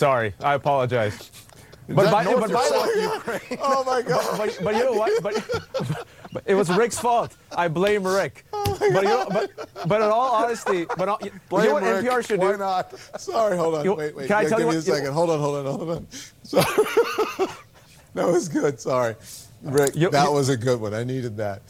[0.00, 1.30] Sorry, I apologize.
[1.86, 3.58] But by, but by Ukraine?
[3.62, 4.38] oh my God!
[4.38, 5.22] But, but, but, you know what?
[5.22, 7.36] But, but, it was Rick's fault.
[7.54, 8.46] I blame Rick.
[8.50, 9.50] Oh but, you know, but
[9.86, 12.06] but in all honesty, but all, you blame know what Rick.
[12.06, 12.52] NPR should Why do?
[12.52, 12.98] Why not?
[13.20, 13.84] Sorry, hold on.
[13.84, 14.28] You, wait, wait.
[14.28, 15.12] Can I yeah, tell give you me what, a second.
[15.12, 16.06] hold on, hold on, hold on.
[16.44, 17.48] Sorry.
[18.14, 18.80] no, it's good.
[18.80, 19.16] Sorry,
[19.60, 19.96] Rick.
[19.96, 20.94] You, that was a good one.
[20.94, 21.60] I needed that.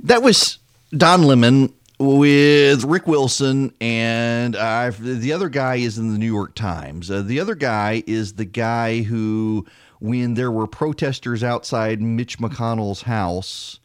[0.00, 0.58] That was
[0.94, 1.72] Don Lemon
[2.02, 7.10] with Rick Wilson, and the other guy is in the New York Times.
[7.10, 9.64] Uh, the other guy is the guy who,
[10.00, 13.78] when there were protesters outside Mitch McConnell's house,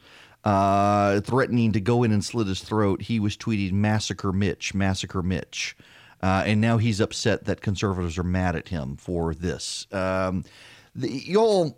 [0.44, 5.22] uh, threatening to go in and slit his throat, he was tweeting "Massacre Mitch, Massacre
[5.22, 5.78] Mitch,"
[6.24, 9.86] uh, and now he's upset that conservatives are mad at him for this.
[9.92, 10.44] Um,
[10.96, 11.78] the, y'all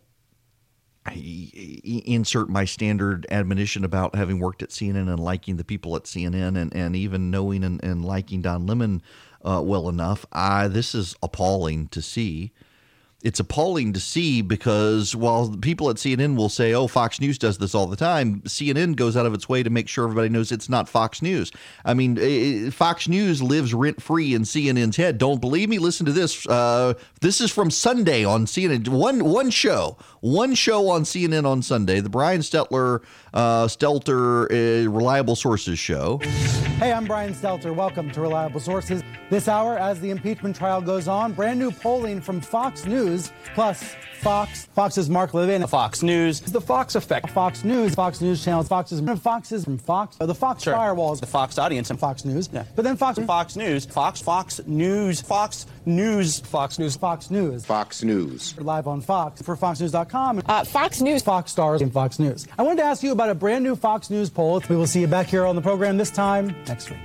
[1.13, 6.57] insert my standard admonition about having worked at CNN and liking the people at CNN
[6.57, 9.01] and, and even knowing and, and liking Don Lemon
[9.43, 10.25] uh, well enough.
[10.31, 12.51] I, this is appalling to see.
[13.21, 17.57] It's appalling to see because while people at CNN will say, oh, Fox News does
[17.57, 20.53] this all the time, CNN goes out of its way to make sure everybody knows
[20.53, 21.51] it's not Fox News.
[21.83, 25.17] I mean, eh, Fox News lives rent free in CNN's head.
[25.17, 25.79] Don't believe me?
[25.79, 26.47] Listen to this.
[26.47, 28.87] Uh, this is from Sunday on CNN.
[28.87, 33.01] One, one show, one show on CNN on Sunday, the Brian Stelter,
[33.33, 36.19] uh, Stelter uh, Reliable Sources show.
[36.79, 37.75] Hey, I'm Brian Stelter.
[37.75, 39.03] Welcome to Reliable Sources.
[39.29, 43.08] This hour, as the impeachment trial goes on, brand new polling from Fox News,
[43.55, 48.67] plus Fox, Fox's Mark Levin, Fox News, the Fox Effect, Fox News, Fox News channels,
[48.67, 50.73] Fox's Fox's from Fox, the Fox Sure.
[50.73, 52.63] firewalls, the Fox audience, and Fox News, Yeah.
[52.75, 56.97] but then Fox, Fox News, Fox, Fox News, Fox News, Fox News.
[56.97, 58.55] Fox News, Fox News.
[58.59, 60.41] live on Fox for FoxNews.com.
[60.45, 61.23] Uh, Fox News.
[61.23, 62.45] Fox stars and Fox News.
[62.57, 64.61] I wanted to ask you about a brand new Fox News poll.
[64.69, 66.99] We will see you back here on the program this time next week.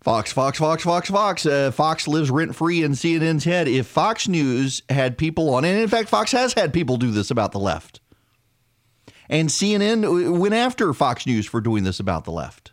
[0.00, 1.44] Fox, Fox, Fox, Fox, Fox.
[1.44, 3.68] Uh, Fox lives rent free in CNN's head.
[3.68, 7.30] If Fox News had people on, and in fact, Fox has had people do this
[7.30, 8.00] about the left,
[9.28, 12.72] and CNN went after Fox News for doing this about the left,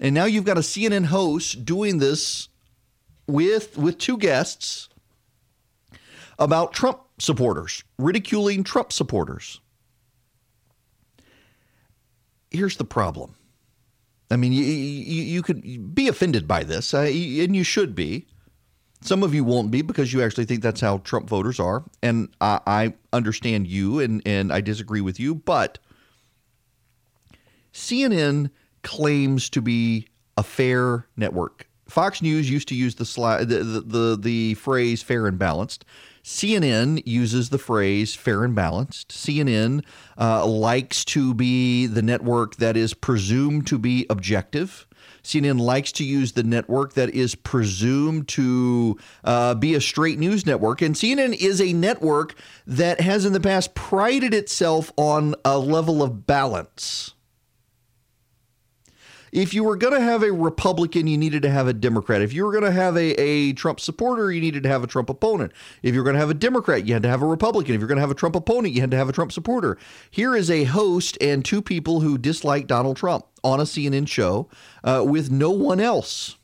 [0.00, 2.48] and now you've got a CNN host doing this
[3.28, 4.88] with with two guests
[6.40, 9.60] about Trump supporters, ridiculing Trump supporters.
[12.50, 13.36] Here's the problem.
[14.30, 18.26] I mean, you, you, you could be offended by this, uh, and you should be.
[19.02, 22.28] Some of you won't be because you actually think that's how Trump voters are, and
[22.40, 25.34] I, I understand you, and and I disagree with you.
[25.34, 25.78] But
[27.72, 28.50] CNN
[28.82, 31.68] claims to be a fair network.
[31.88, 35.84] Fox News used to use the sli- the, the, the the phrase "fair and balanced."
[36.26, 39.10] CNN uses the phrase fair and balanced.
[39.10, 39.84] CNN
[40.18, 44.88] uh, likes to be the network that is presumed to be objective.
[45.22, 50.44] CNN likes to use the network that is presumed to uh, be a straight news
[50.44, 50.82] network.
[50.82, 52.34] And CNN is a network
[52.66, 57.14] that has in the past prided itself on a level of balance
[59.36, 62.22] if you were going to have a Republican, you needed to have a Democrat.
[62.22, 64.86] If you were going to have a, a Trump supporter, you needed to have a
[64.86, 65.52] Trump opponent.
[65.82, 67.74] If you're going to have a Democrat, you had to have a Republican.
[67.74, 69.76] If you're going to have a Trump opponent, you had to have a Trump supporter.
[70.10, 74.48] Here is a host and two people who dislike Donald Trump on a CNN show
[74.82, 76.38] uh, with no one else.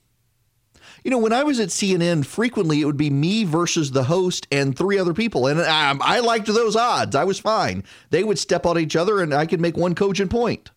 [1.02, 4.46] You know, when I was at CNN, frequently it would be me versus the host
[4.52, 5.46] and three other people.
[5.46, 7.16] And um, I liked those odds.
[7.16, 7.84] I was fine.
[8.10, 10.70] They would step on each other and I could make one cogent point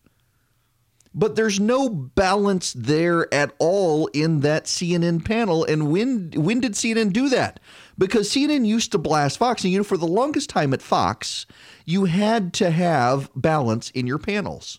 [1.18, 5.64] but there's no balance there at all in that CNN panel.
[5.64, 7.58] And when when did CNN do that?
[7.96, 11.46] Because CNN used to blast Fox, and you know, for the longest time at Fox,
[11.86, 14.78] you had to have balance in your panels.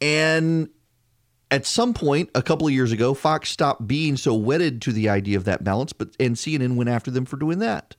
[0.00, 0.70] And
[1.50, 5.10] at some point, a couple of years ago, Fox stopped being so wedded to the
[5.10, 7.94] idea of that balance, but and CNN went after them for doing that.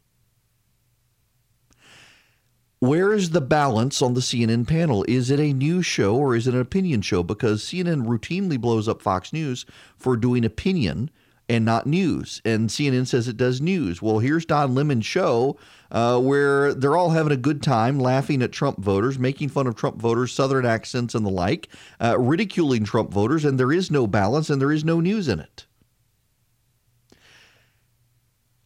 [2.82, 5.06] Where is the balance on the CNN panel?
[5.08, 7.22] Is it a news show or is it an opinion show?
[7.22, 11.12] Because CNN routinely blows up Fox News for doing opinion
[11.48, 12.42] and not news.
[12.44, 14.02] And CNN says it does news.
[14.02, 15.60] Well, here's Don Lemon's show
[15.92, 19.76] uh, where they're all having a good time, laughing at Trump voters, making fun of
[19.76, 21.70] Trump voters, Southern accents and the like,
[22.02, 25.40] uh, ridiculing Trump voters, and there is no balance and there is no news in
[25.40, 25.68] it.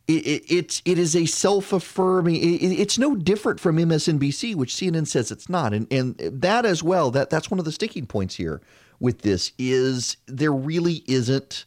[0.08, 2.36] It, it, it's it is a self affirming.
[2.36, 6.84] It, it's no different from MSNBC, which CNN says it's not, and and that as
[6.84, 7.10] well.
[7.10, 8.62] That that's one of the sticking points here
[9.00, 11.65] with this is there really isn't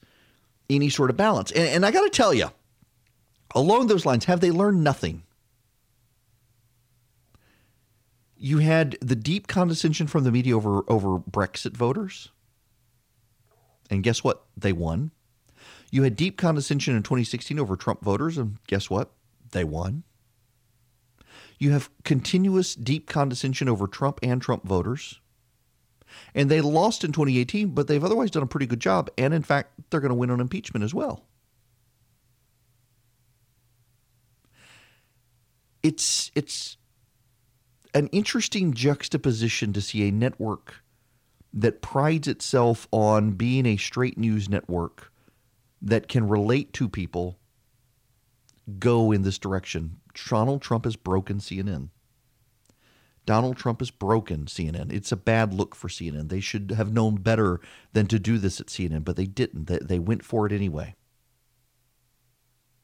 [0.71, 1.51] any sort of balance.
[1.53, 2.51] And, and I got to tell you,
[3.55, 5.25] along those lines, have they learned nothing?
[8.37, 12.29] You had the deep condescension from the media over over Brexit voters,
[13.91, 14.45] and guess what?
[14.57, 15.11] They won.
[15.91, 19.11] You had deep condescension in 2016 over Trump voters, and guess what?
[19.53, 20.05] They won.
[21.59, 25.21] You have continuous deep condescension over Trump and Trump voters.
[26.35, 29.11] And they lost in 2018, but they've otherwise done a pretty good job.
[29.19, 31.25] And in fact, they're going to win on impeachment as well.
[35.83, 36.77] It's it's
[37.95, 40.83] an interesting juxtaposition to see a network
[41.53, 45.13] that prides itself on being a straight news network
[45.81, 47.39] that can relate to people
[48.79, 50.01] go in this direction.
[50.29, 51.89] Donald Trump has broken CNN.
[53.25, 54.93] Donald Trump has broken CNN.
[54.93, 56.31] It's a bad look for CNN.
[56.31, 57.61] They should have known better
[57.93, 59.67] than to do this at CNN, but they didn't.
[59.67, 60.95] They, they went for it anyway.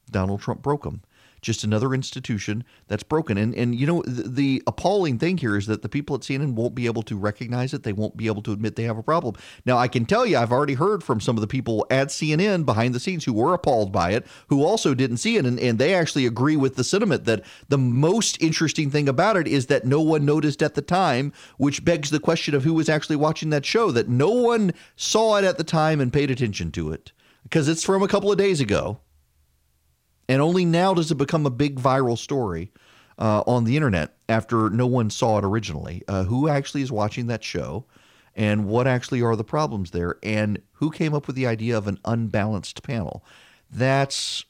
[0.09, 1.01] Donald Trump broke them.
[1.45, 3.37] Just another institution that's broken.
[3.37, 6.55] And and you know the, the appalling thing here is that the people at CNN
[6.55, 7.83] won't be able to recognize it.
[7.83, 9.35] They won't be able to admit they have a problem.
[9.65, 12.65] Now I can tell you, I've already heard from some of the people at CNN
[12.65, 15.77] behind the scenes who were appalled by it, who also didn't see it, and, and
[15.77, 19.85] they actually agree with the sentiment that the most interesting thing about it is that
[19.85, 23.51] no one noticed at the time, which begs the question of who was actually watching
[23.51, 23.91] that show.
[23.91, 27.11] That no one saw it at the time and paid attention to it
[27.43, 28.97] because it's from a couple of days ago.
[30.27, 32.71] And only now does it become a big viral story
[33.17, 36.03] uh, on the internet after no one saw it originally.
[36.07, 37.85] Uh, who actually is watching that show
[38.35, 41.87] and what actually are the problems there and who came up with the idea of
[41.87, 43.23] an unbalanced panel?
[43.71, 44.43] That's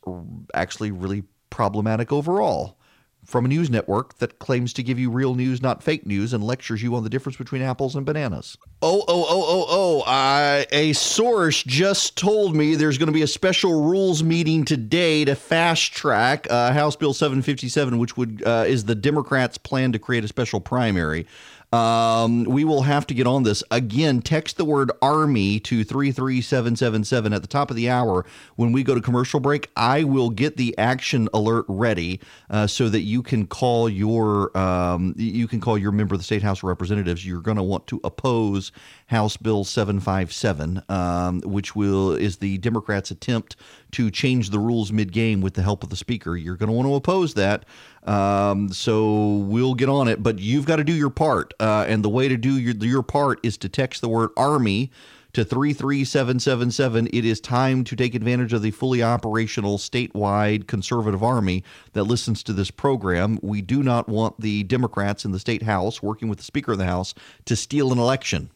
[0.53, 2.77] actually really problematic overall
[3.25, 6.43] from a news network that claims to give you real news, not fake news, and
[6.43, 8.57] lectures you on the difference between apples and bananas.
[8.81, 10.03] Oh, oh, oh, oh, oh.
[10.05, 15.25] I, a source just told me there's going to be a special rules meeting today
[15.25, 19.99] to fast track uh, House Bill 757, which would uh, is the Democrats' plan to
[19.99, 21.25] create a special primary.
[21.73, 23.63] Um, we will have to get on this.
[23.71, 28.25] Again, text the word Army to 33777 at the top of the hour.
[28.55, 32.89] When we go to commercial break, I will get the action alert ready uh, so
[32.89, 36.59] that you can call your um, you can call your member of the state house
[36.59, 37.25] of representatives.
[37.25, 38.71] You're going to want to oppose
[39.07, 43.55] House Bill 757, um, which will is the Democrats' attempt
[43.91, 46.35] to change the rules mid-game with the help of the speaker.
[46.35, 47.65] You're going to want to oppose that.
[48.05, 51.53] Um, so we'll get on it, but you've got to do your part.
[51.59, 54.91] Uh, and the way to do your, your part is to text the word Army
[55.33, 57.07] to 33777.
[57.11, 62.41] It is time to take advantage of the fully operational statewide conservative army that listens
[62.43, 63.37] to this program.
[63.41, 66.77] We do not want the Democrats in the state house working with the Speaker of
[66.77, 67.13] the House
[67.45, 68.49] to steal an election.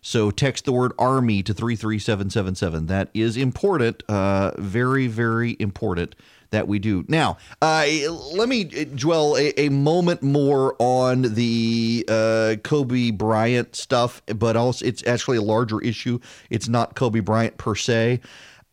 [0.00, 2.86] So text the word Army to 33777.
[2.86, 6.16] That is important, uh, very, very important
[6.52, 7.04] that we do.
[7.08, 7.84] Now, uh,
[8.32, 14.84] let me dwell a, a, moment more on the uh, Kobe Bryant stuff, but also
[14.86, 16.20] it's actually a larger issue.
[16.50, 18.20] It's not Kobe Bryant per se.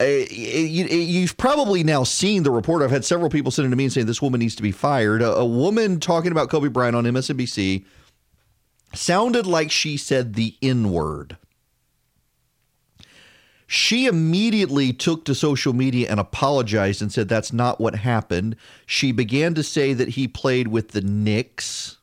[0.01, 2.81] Uh, you, have probably now seen the report.
[2.83, 5.21] I've had several people sending to me and saying this woman needs to be fired.
[5.21, 7.83] A, a woman talking about Kobe Bryant on MSNBC
[8.93, 11.37] sounded like she said the N word
[13.71, 18.55] she immediately took to social media and apologized and said that's not what happened.
[18.87, 21.97] She began to say that he played with the Knicks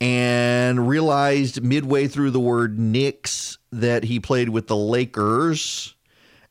[0.00, 5.96] and realized midway through the word Knicks that he played with the Lakers.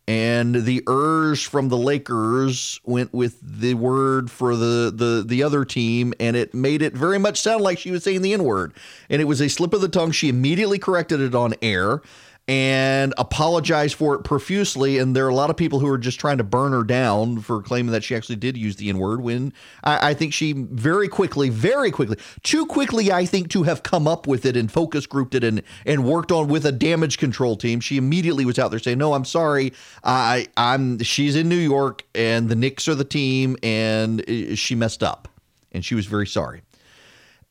[0.05, 5.63] And the ers from the Lakers went with the word for the, the, the other
[5.63, 8.73] team, and it made it very much sound like she was saying the N word.
[9.09, 10.11] And it was a slip of the tongue.
[10.11, 12.01] She immediately corrected it on air
[12.47, 14.97] and apologized for it profusely.
[14.97, 17.39] And there are a lot of people who are just trying to burn her down
[17.39, 20.51] for claiming that she actually did use the N word when I, I, think she
[20.53, 24.69] very quickly, very quickly, too quickly, I think, to have come up with it and
[24.69, 27.79] focus grouped it and, and worked on with a damage control team.
[27.79, 29.71] She immediately was out there saying, No, I'm sorry.
[30.03, 34.75] I, I'm she's in New York and the Knicks are the team and uh, she
[34.75, 35.29] messed up.
[35.71, 36.61] And she was very sorry.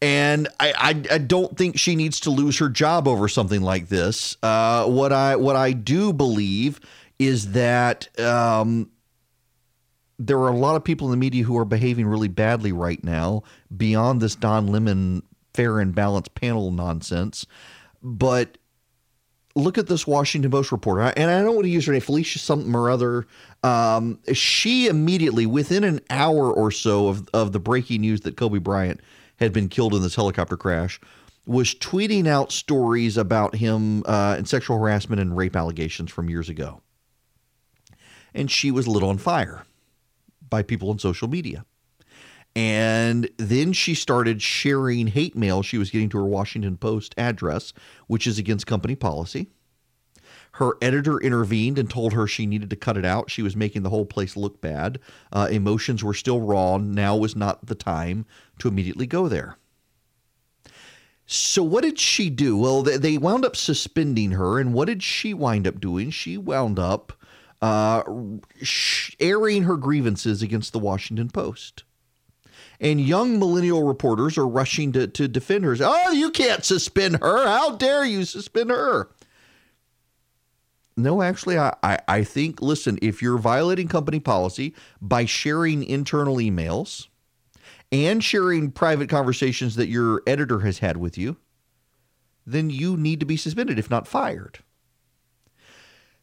[0.02, 3.88] And I, I, I, don't think she needs to lose her job over something like
[3.88, 4.36] this.
[4.42, 6.80] Uh, what I what I do believe
[7.20, 8.90] is that um,
[10.18, 13.02] there are a lot of people in the media who are behaving really badly right
[13.04, 13.44] now,
[13.76, 15.22] beyond this Don Lemon
[15.54, 17.46] fair and balanced panel nonsense.
[18.02, 18.58] But
[19.54, 22.40] look at this Washington Post reporter, and I don't want to use her name, Felicia
[22.40, 23.26] something or other.
[23.62, 28.58] Um, she immediately, within an hour or so of, of the breaking news that Kobe
[28.58, 29.00] Bryant
[29.42, 31.00] had been killed in this helicopter crash,
[31.44, 36.48] was tweeting out stories about him uh, and sexual harassment and rape allegations from years
[36.48, 36.80] ago.
[38.32, 39.64] And she was lit on fire
[40.48, 41.64] by people on social media.
[42.54, 47.72] And then she started sharing hate mail she was getting to her Washington Post address,
[48.06, 49.48] which is against company policy.
[50.56, 53.30] Her editor intervened and told her she needed to cut it out.
[53.30, 54.98] She was making the whole place look bad.
[55.32, 56.76] Uh, emotions were still raw.
[56.76, 58.26] Now was not the time
[58.58, 59.56] to immediately go there.
[61.24, 62.58] So, what did she do?
[62.58, 64.58] Well, they wound up suspending her.
[64.58, 66.10] And what did she wind up doing?
[66.10, 67.14] She wound up
[67.62, 68.02] uh,
[69.18, 71.84] airing her grievances against the Washington Post.
[72.78, 75.76] And young millennial reporters are rushing to, to defend her.
[75.80, 77.46] Oh, you can't suspend her.
[77.46, 79.08] How dare you suspend her?
[80.96, 86.36] No, actually, I, I, I think, listen, if you're violating company policy by sharing internal
[86.36, 87.08] emails
[87.90, 91.36] and sharing private conversations that your editor has had with you,
[92.46, 94.58] then you need to be suspended, if not fired.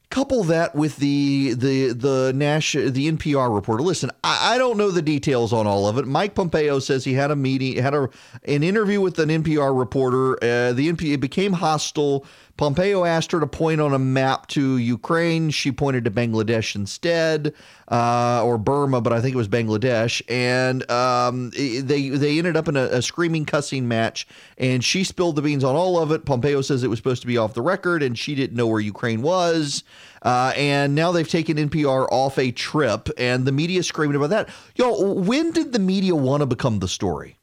[0.10, 3.84] Couple that with the the the Nash the NPR reporter.
[3.84, 6.08] Listen, I, I don't know the details on all of it.
[6.08, 8.10] Mike Pompeo says he had a meeting, had a
[8.46, 10.34] an interview with an NPR reporter.
[10.44, 12.26] Uh, the NPR it became hostile.
[12.60, 15.50] Pompeo asked her to point on a map to Ukraine.
[15.50, 17.54] She pointed to Bangladesh instead,
[17.88, 20.22] uh, or Burma, but I think it was Bangladesh.
[20.28, 24.28] And um, they they ended up in a, a, screaming, cussing match.
[24.58, 26.26] And she spilled the beans on all of it.
[26.26, 28.82] Pompeo says it was supposed to be off the record, and she didn't know where
[28.82, 29.86] Ukraine was.
[30.22, 34.50] Uh, and now they've taken NPR off a trip, and the media screaming about that.
[34.76, 37.39] Yo, when did the media want to become the story?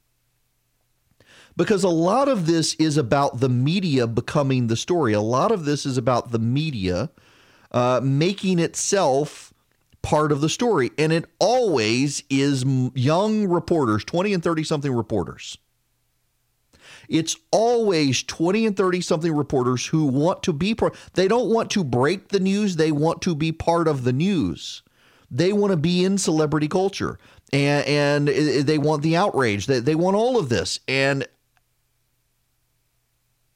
[1.56, 5.12] Because a lot of this is about the media becoming the story.
[5.12, 7.10] A lot of this is about the media
[7.72, 9.52] uh, making itself
[10.02, 10.92] part of the story.
[10.98, 15.58] And it always is young reporters, 20 and 30 something reporters.
[17.08, 20.94] It's always 20 and 30 something reporters who want to be part.
[21.14, 24.82] They don't want to break the news, they want to be part of the news.
[25.30, 27.18] They want to be in celebrity culture
[27.52, 28.28] and, and
[28.66, 29.66] they want the outrage.
[29.66, 30.78] They, they want all of this.
[30.86, 31.26] And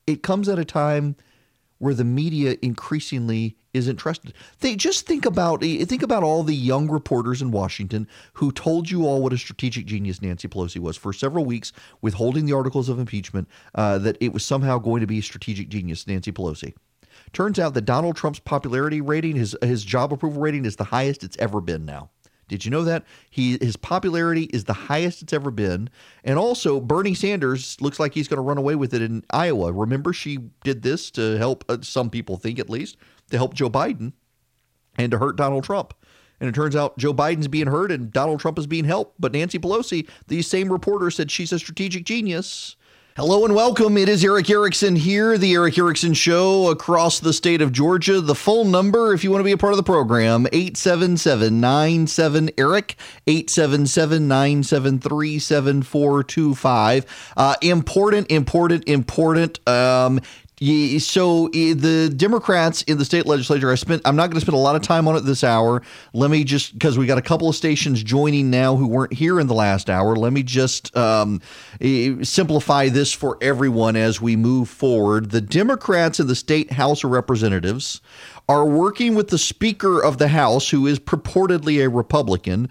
[0.07, 1.17] it comes at a time
[1.79, 4.35] where the media increasingly isn't trusted.
[4.61, 9.07] They just think about think about all the young reporters in Washington who told you
[9.07, 11.73] all what a strategic genius Nancy Pelosi was for several weeks,
[12.03, 13.49] withholding the articles of impeachment.
[13.75, 16.75] Uh, that it was somehow going to be strategic genius, Nancy Pelosi.
[17.33, 21.25] Turns out that Donald Trump's popularity rating, his his job approval rating, is the highest
[21.25, 22.11] it's ever been now.
[22.51, 23.05] Did you know that?
[23.31, 25.89] He his popularity is the highest it's ever been.
[26.25, 29.73] And also Bernie Sanders looks like he's going to run away with it in Iowa.
[29.73, 32.97] Remember she did this to help uh, some people think at least
[33.31, 34.15] to help Joe Biden
[34.99, 35.95] and to hurt Donald Trump.
[36.41, 39.21] And it turns out Joe Biden's being hurt and Donald Trump is being helped.
[39.21, 42.75] But Nancy Pelosi, these same reporters said she's a strategic genius.
[43.17, 43.97] Hello and welcome.
[43.97, 48.21] It is Erick Erickson here, the Erick Erickson Show across the state of Georgia.
[48.21, 52.95] The phone number, if you want to be a part of the program, 877 Eric,
[53.27, 57.33] 877 973 7425.
[57.37, 59.69] Uh, important, important, important.
[59.69, 60.21] Um,
[60.61, 64.03] so the Democrats in the state legislature, I spent.
[64.05, 65.81] I'm not going to spend a lot of time on it this hour.
[66.13, 69.41] Let me just because we got a couple of stations joining now who weren't here
[69.41, 70.17] in the last hour.
[70.17, 71.41] Let me just um,
[71.81, 75.31] simplify this for everyone as we move forward.
[75.31, 78.03] The Democrats in the state House of Representatives
[78.47, 82.69] are working with the Speaker of the House, who is purportedly a Republican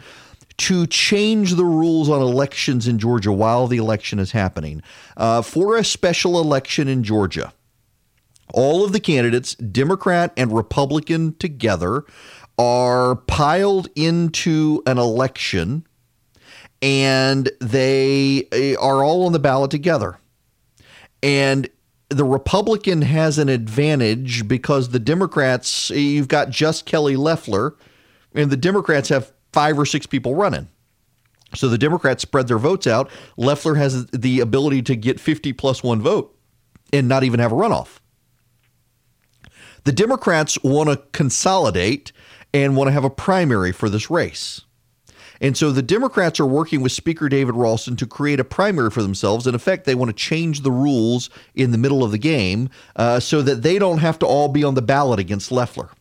[0.57, 4.83] to change the rules on elections in Georgia while the election is happening
[5.17, 7.51] uh, for a special election in Georgia
[8.54, 12.04] all of the candidates, Democrat and Republican together,
[12.58, 15.86] are piled into an election
[16.82, 20.20] and they eh, are all on the ballot together.
[21.22, 21.70] And
[22.10, 27.76] the Republican has an advantage because the Democrats, eh, you've got just Kelly Loeffler,
[28.34, 30.70] and the Democrats have five or six people running.
[31.56, 33.10] So the Democrats spread their votes out.
[33.36, 36.38] Loeffler has the ability to get 50 plus one vote
[36.93, 37.99] and not even have a runoff.
[39.84, 42.11] The Democrats want to consolidate
[42.53, 44.61] and want to have a primary for this race.
[45.41, 49.01] And so the Democrats are working with Speaker David Ralston to create a primary for
[49.01, 49.47] themselves.
[49.47, 53.19] In effect, they want to change the rules in the middle of the game uh,
[53.19, 55.91] so that they don't have to all be on the ballot against Loeffler.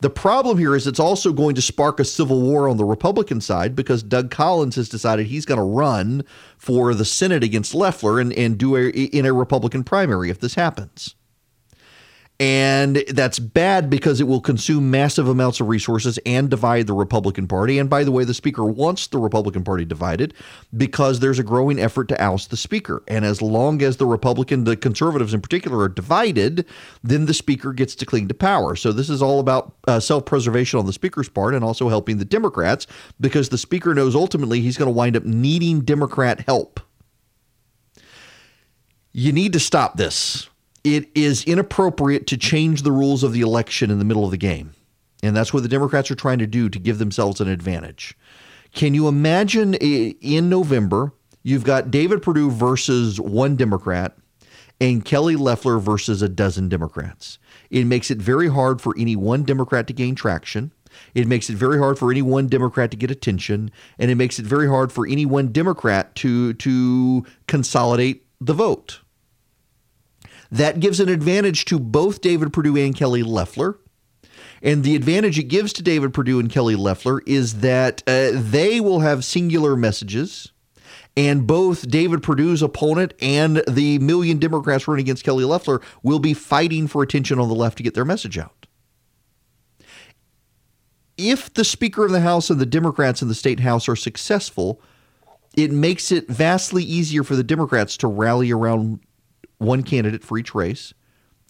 [0.00, 3.40] The problem here is it's also going to spark a civil war on the Republican
[3.40, 6.24] side because Doug Collins has decided he's going to run
[6.56, 10.54] for the Senate against Loeffler and, and do a, in a Republican primary if this
[10.54, 11.16] happens.
[12.40, 17.48] And that's bad because it will consume massive amounts of resources and divide the Republican
[17.48, 17.80] Party.
[17.80, 20.34] And by the way, the Speaker wants the Republican Party divided
[20.76, 23.02] because there's a growing effort to oust the Speaker.
[23.08, 26.64] And as long as the Republican, the conservatives in particular, are divided,
[27.02, 28.76] then the Speaker gets to cling to power.
[28.76, 32.18] So this is all about uh, self preservation on the Speaker's part and also helping
[32.18, 32.86] the Democrats
[33.20, 36.78] because the Speaker knows ultimately he's going to wind up needing Democrat help.
[39.12, 40.47] You need to stop this
[40.84, 44.36] it is inappropriate to change the rules of the election in the middle of the
[44.36, 44.72] game.
[45.22, 48.16] And that's what the Democrats are trying to do to give themselves an advantage.
[48.72, 51.12] Can you imagine in November,
[51.42, 54.16] you've got David Perdue versus one Democrat
[54.80, 57.38] and Kelly Loeffler versus a dozen Democrats?
[57.70, 60.72] It makes it very hard for any one Democrat to gain traction.
[61.14, 64.38] It makes it very hard for any one Democrat to get attention, and it makes
[64.38, 69.00] it very hard for any one Democrat to to consolidate the vote.
[70.50, 73.78] That gives an advantage to both David Perdue and Kelly Loeffler.
[74.62, 78.80] And the advantage it gives to David Perdue and Kelly Loeffler is that uh, they
[78.80, 80.52] will have singular messages.
[81.16, 86.34] And both David Perdue's opponent and the million Democrats running against Kelly Loeffler will be
[86.34, 88.66] fighting for attention on the left to get their message out.
[91.18, 94.80] if the Speaker of the House and the Democrats in the state House are successful,
[95.56, 99.00] it makes it vastly easier for the Democrats to rally around
[99.58, 100.94] one candidate for each race.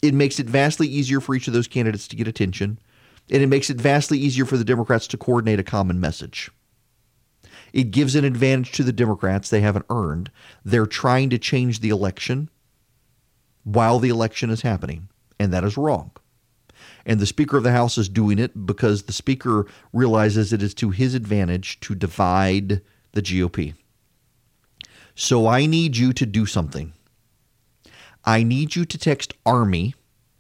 [0.03, 2.79] It makes it vastly easier for each of those candidates to get attention.
[3.31, 6.51] And it makes it vastly easier for the Democrats to coordinate a common message.
[7.73, 10.31] It gives an advantage to the Democrats they haven't earned.
[10.65, 12.49] They're trying to change the election
[13.65, 16.13] while the election is happening, and that is wrong.
[17.05, 20.75] And the Speaker of the House is doing it because the Speaker realizes it is
[20.75, 22.81] to his advantage to divide
[23.13, 23.75] the GOP.
[25.15, 26.93] So I need you to do something.
[28.29, 29.95] I need you to text Army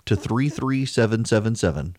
[0.05, 1.97] to 33777.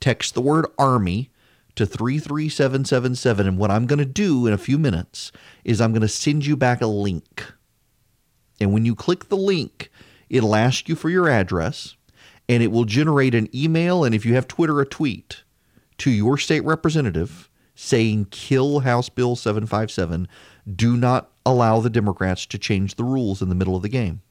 [0.00, 1.30] Text the word Army
[1.76, 3.46] to 33777.
[3.46, 5.30] And what I'm going to do in a few minutes
[5.62, 7.44] is I'm going to send you back a link.
[8.58, 9.88] And when you click the link,
[10.28, 11.94] it'll ask you for your address
[12.48, 14.02] and it will generate an email.
[14.02, 15.44] And if you have Twitter, a tweet
[15.98, 20.26] to your state representative saying, kill House Bill 757.
[20.74, 24.22] Do not allow the Democrats to change the rules in the middle of the game.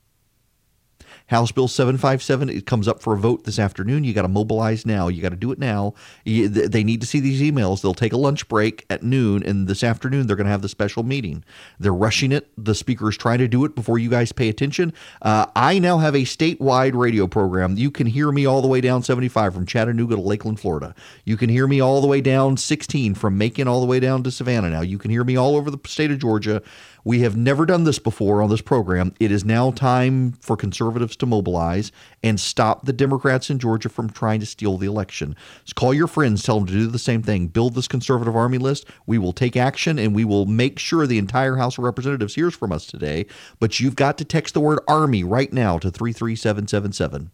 [1.27, 4.03] House Bill 757 it comes up for a vote this afternoon.
[4.03, 5.07] You got to mobilize now.
[5.07, 5.93] You got to do it now.
[6.25, 7.81] You, they need to see these emails.
[7.81, 10.69] They'll take a lunch break at noon, and this afternoon they're going to have the
[10.69, 11.43] special meeting.
[11.79, 12.49] They're rushing it.
[12.57, 14.93] The speaker is trying to do it before you guys pay attention.
[15.21, 17.77] Uh, I now have a statewide radio program.
[17.77, 20.93] You can hear me all the way down 75 from Chattanooga to Lakeland, Florida.
[21.25, 24.23] You can hear me all the way down 16 from Macon all the way down
[24.23, 24.69] to Savannah.
[24.69, 26.61] Now you can hear me all over the state of Georgia.
[27.03, 29.13] We have never done this before on this program.
[29.19, 31.91] It is now time for conservatives to mobilize
[32.23, 35.35] and stop the Democrats in Georgia from trying to steal the election.
[35.75, 37.47] Call your friends, tell them to do the same thing.
[37.47, 38.85] Build this conservative army list.
[39.05, 42.55] We will take action and we will make sure the entire House of Representatives hears
[42.55, 43.25] from us today.
[43.59, 47.31] But you've got to text the word army right now to 33777.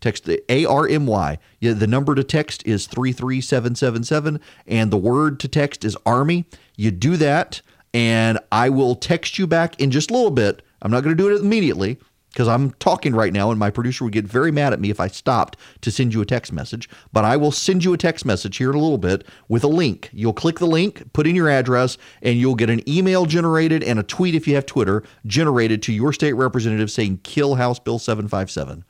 [0.00, 1.38] Text the A R M Y.
[1.60, 6.44] Yeah, the number to text is 33777, and the word to text is Army.
[6.76, 7.62] You do that,
[7.94, 10.62] and I will text you back in just a little bit.
[10.82, 11.98] I'm not going to do it immediately
[12.32, 15.00] because I'm talking right now, and my producer would get very mad at me if
[15.00, 16.88] I stopped to send you a text message.
[17.12, 19.68] But I will send you a text message here in a little bit with a
[19.68, 20.10] link.
[20.12, 23.98] You'll click the link, put in your address, and you'll get an email generated and
[23.98, 27.98] a tweet if you have Twitter generated to your state representative saying, kill House Bill
[27.98, 28.84] 757.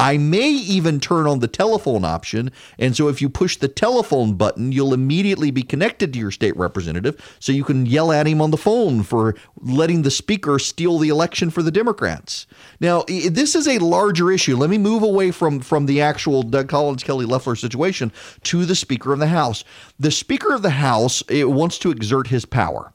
[0.00, 2.50] I may even turn on the telephone option.
[2.78, 6.56] And so if you push the telephone button, you'll immediately be connected to your state
[6.56, 10.98] representative so you can yell at him on the phone for letting the speaker steal
[10.98, 12.46] the election for the Democrats.
[12.80, 14.56] Now, this is a larger issue.
[14.56, 18.10] Let me move away from, from the actual Doug Collins Kelly Loeffler situation
[18.44, 19.64] to the Speaker of the House.
[19.98, 22.94] The Speaker of the House wants to exert his power.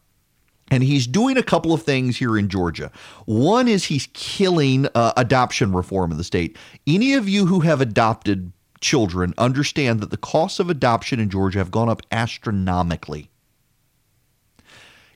[0.71, 2.91] And he's doing a couple of things here in Georgia.
[3.25, 6.57] One is he's killing uh, adoption reform in the state.
[6.87, 8.51] Any of you who have adopted
[8.81, 13.29] children understand that the costs of adoption in Georgia have gone up astronomically.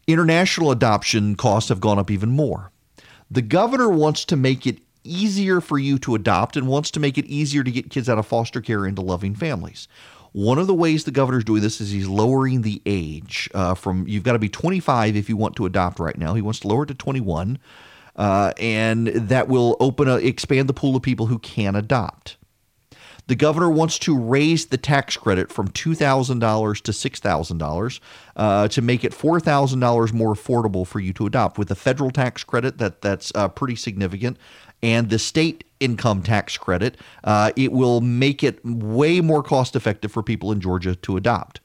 [0.07, 2.71] International adoption costs have gone up even more.
[3.29, 7.17] The governor wants to make it easier for you to adopt and wants to make
[7.17, 9.87] it easier to get kids out of foster care into loving families.
[10.31, 14.07] One of the ways the governor's doing this is he's lowering the age uh, from
[14.07, 16.35] you've got to be 25 if you want to adopt right now.
[16.35, 17.57] He wants to lower it to 21,
[18.15, 22.37] uh, and that will open a, expand the pool of people who can adopt.
[23.29, 27.99] The governor wants to raise the tax credit from $2,000 to $6,000
[28.35, 31.59] uh, to make it $4,000 more affordable for you to adopt.
[31.59, 34.37] With the federal tax credit, that that's uh, pretty significant
[34.81, 40.11] and the state income tax credit, uh, it will make it way more cost effective
[40.11, 41.59] for people in Georgia to adopt.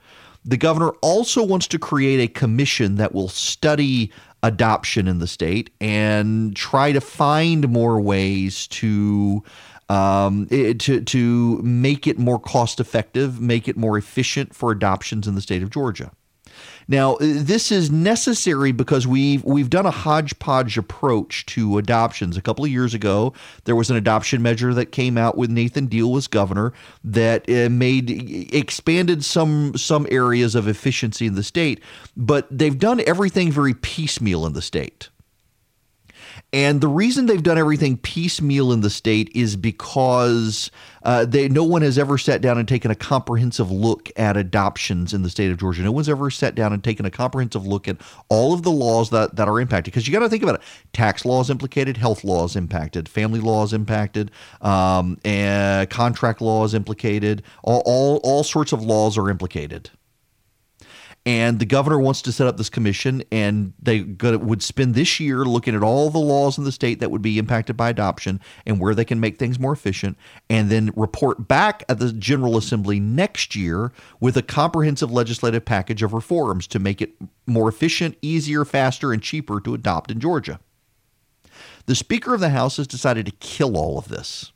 [0.44, 4.12] The governor also wants to create a commission that will study
[4.42, 9.42] adoption in the state and try to find more ways to
[9.88, 15.34] um, to to make it more cost effective, make it more efficient for adoptions in
[15.34, 16.12] the state of Georgia.
[16.88, 22.36] Now, this is necessary because we've we've done a hodgepodge approach to adoptions.
[22.36, 23.32] A couple of years ago,
[23.64, 26.72] there was an adoption measure that came out with Nathan Deal was governor
[27.02, 28.10] that uh, made
[28.54, 31.80] expanded some some areas of efficiency in the state,
[32.16, 35.08] but they've done everything very piecemeal in the state.
[36.54, 40.70] And the reason they've done everything piecemeal in the state is because
[41.02, 45.12] uh, they no one has ever sat down and taken a comprehensive look at adoptions
[45.12, 45.82] in the state of Georgia.
[45.82, 47.96] No one's ever sat down and taken a comprehensive look at
[48.28, 49.92] all of the laws that, that are impacted.
[49.92, 53.72] Because you got to think about it: tax laws implicated, health laws impacted, family laws
[53.72, 54.30] impacted,
[54.60, 57.42] um, and contract laws implicated.
[57.64, 59.90] All, all all sorts of laws are implicated.
[61.26, 65.46] And the governor wants to set up this commission, and they would spend this year
[65.46, 68.78] looking at all the laws in the state that would be impacted by adoption and
[68.78, 70.18] where they can make things more efficient,
[70.50, 76.02] and then report back at the General Assembly next year with a comprehensive legislative package
[76.02, 77.14] of reforms to make it
[77.46, 80.60] more efficient, easier, faster, and cheaper to adopt in Georgia.
[81.86, 84.52] The Speaker of the House has decided to kill all of this.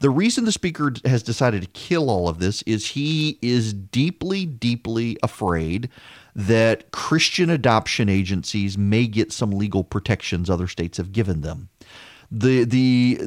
[0.00, 4.44] The reason the Speaker has decided to kill all of this is he is deeply,
[4.44, 5.88] deeply afraid
[6.34, 11.70] that Christian adoption agencies may get some legal protections other states have given them.
[12.30, 13.20] The the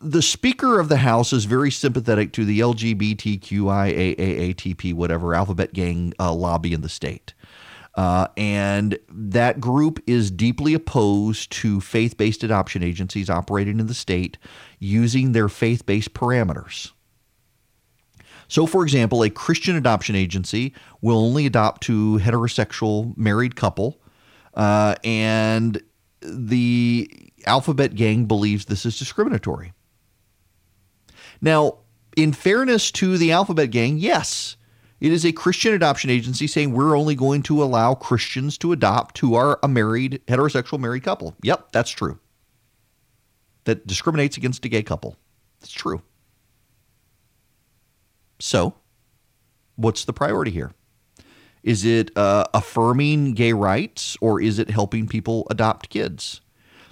[0.00, 6.32] the Speaker of the House is very sympathetic to the LGBTQIAAATP whatever alphabet gang uh,
[6.32, 7.34] lobby in the state.
[7.96, 13.94] Uh, and that group is deeply opposed to faith based adoption agencies operating in the
[13.94, 14.38] state
[14.78, 16.92] using their faith based parameters.
[18.46, 24.00] So, for example, a Christian adoption agency will only adopt to heterosexual married couple,
[24.54, 25.80] uh, and
[26.20, 29.72] the Alphabet Gang believes this is discriminatory.
[31.40, 31.78] Now,
[32.16, 34.56] in fairness to the Alphabet Gang, yes,
[35.00, 39.14] it is a Christian adoption agency saying we're only going to allow Christians to adopt
[39.16, 41.34] to our a married heterosexual married couple.
[41.42, 42.18] Yep, that's true.
[43.64, 45.16] That discriminates against a gay couple.
[45.60, 46.02] That's true.
[48.38, 48.74] So,
[49.76, 50.72] what's the priority here?
[51.62, 56.40] Is it uh, affirming gay rights or is it helping people adopt kids?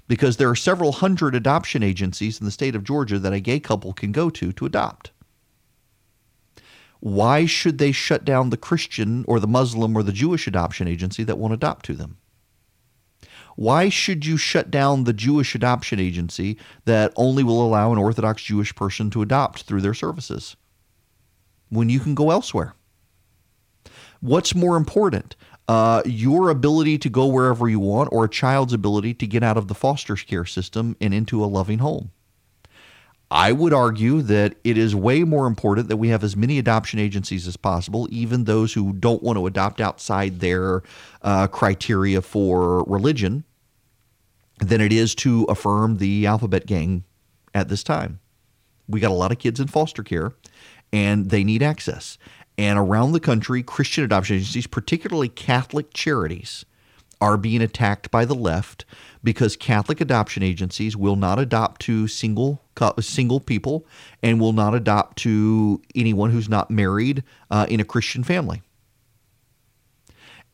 [0.09, 3.61] Because there are several hundred adoption agencies in the state of Georgia that a gay
[3.61, 5.11] couple can go to to adopt
[7.01, 11.25] why should they shut down the Christian or the Muslim or the Jewish adoption agency
[11.25, 12.19] that won't adopt to them?
[13.57, 18.43] Why should you shut down the Jewish adoption agency that only will allow an Orthodox
[18.43, 20.57] Jewish person to adopt through their services
[21.69, 22.75] when you can go elsewhere?
[24.21, 25.35] What's more important,
[25.67, 29.57] uh, your ability to go wherever you want or a child's ability to get out
[29.57, 32.11] of the foster care system and into a loving home?
[33.31, 36.99] I would argue that it is way more important that we have as many adoption
[36.99, 40.83] agencies as possible, even those who don't want to adopt outside their
[41.21, 43.45] uh, criteria for religion,
[44.61, 47.05] than it is to affirm the alphabet gang
[47.55, 48.19] at this time.
[48.89, 50.33] We got a lot of kids in foster care,
[50.91, 52.17] and they need access.
[52.57, 56.65] And around the country, Christian adoption agencies, particularly Catholic charities,
[57.21, 58.85] are being attacked by the left
[59.23, 62.63] because Catholic adoption agencies will not adopt to single
[63.01, 63.87] single people
[64.23, 68.63] and will not adopt to anyone who's not married uh, in a Christian family.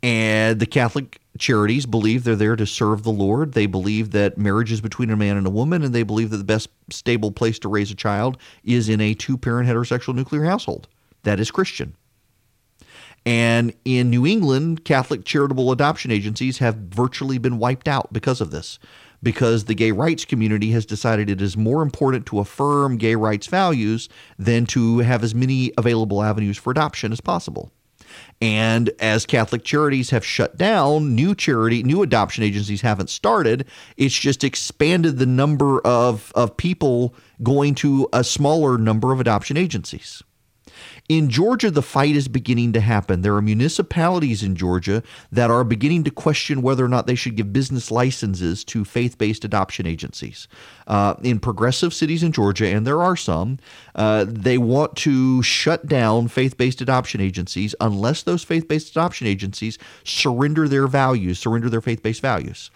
[0.03, 3.55] And the Catholic charities believe they're there to serve the Lord.
[3.55, 6.37] They believe that marriage is between a man and a woman, and they believe that
[6.37, 10.45] the best stable place to raise a child is in a two parent heterosexual nuclear
[10.45, 10.89] household.
[11.22, 11.97] That is Christian.
[13.27, 18.51] And in New England, Catholic charitable adoption agencies have virtually been wiped out because of
[18.51, 18.79] this,
[19.25, 23.49] because the gay rights community has decided it is more important to affirm gay rights
[23.49, 24.09] values
[24.39, 27.72] than to have as many available avenues for adoption as possible.
[28.41, 33.66] And as Catholic charities have shut down, new charity, new adoption agencies haven't started.
[33.97, 39.57] It's just expanded the number of, of people going to a smaller number of adoption
[39.57, 40.22] agencies.
[41.09, 43.21] In Georgia, the fight is beginning to happen.
[43.21, 47.37] There are municipalities in Georgia that are beginning to question whether or not they should
[47.37, 50.49] give business licenses to faith based adoption agencies.
[50.87, 53.59] Uh, in progressive cities in Georgia, and there are some,
[53.95, 59.27] uh, they want to shut down faith based adoption agencies unless those faith based adoption
[59.27, 62.71] agencies surrender their values, surrender their faith based values.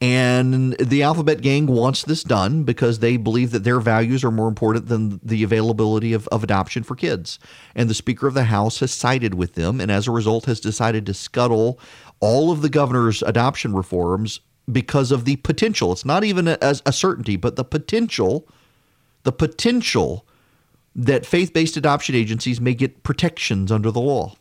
[0.00, 4.48] And the Alphabet Gang wants this done because they believe that their values are more
[4.48, 7.38] important than the availability of, of adoption for kids.
[7.74, 10.58] And the Speaker of the House has sided with them and as a result has
[10.58, 11.78] decided to scuttle
[12.18, 14.40] all of the governor's adoption reforms
[14.72, 15.92] because of the potential.
[15.92, 18.48] It's not even a, a certainty, but the potential,
[19.24, 20.26] the potential
[20.94, 24.34] that faith based adoption agencies may get protections under the law.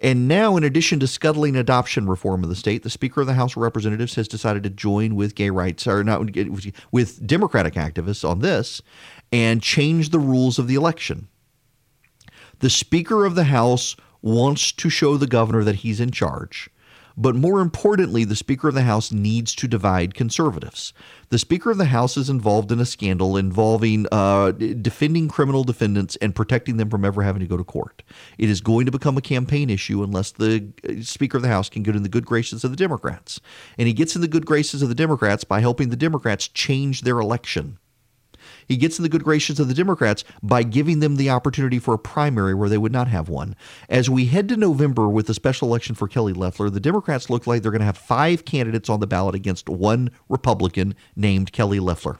[0.00, 3.34] And now, in addition to scuttling adoption reform in the state, the Speaker of the
[3.34, 6.20] House of Representatives has decided to join with gay rights, or not
[6.92, 8.82] with Democratic activists on this,
[9.32, 11.28] and change the rules of the election.
[12.58, 16.68] The Speaker of the House wants to show the governor that he's in charge.
[17.16, 20.92] But more importantly, the Speaker of the House needs to divide conservatives.
[21.30, 26.16] The Speaker of the House is involved in a scandal involving uh, defending criminal defendants
[26.16, 28.02] and protecting them from ever having to go to court.
[28.36, 31.70] It is going to become a campaign issue unless the uh, Speaker of the House
[31.70, 33.40] can get in the good graces of the Democrats.
[33.78, 37.00] And he gets in the good graces of the Democrats by helping the Democrats change
[37.00, 37.78] their election.
[38.66, 41.94] He gets in the good graces of the Democrats by giving them the opportunity for
[41.94, 43.54] a primary where they would not have one.
[43.88, 47.46] As we head to November with the special election for Kelly Loeffler, the Democrats look
[47.46, 51.80] like they're going to have five candidates on the ballot against one Republican named Kelly
[51.80, 52.18] Loeffler.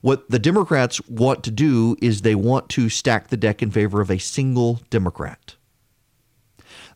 [0.00, 4.02] What the Democrats want to do is they want to stack the deck in favor
[4.02, 5.56] of a single Democrat.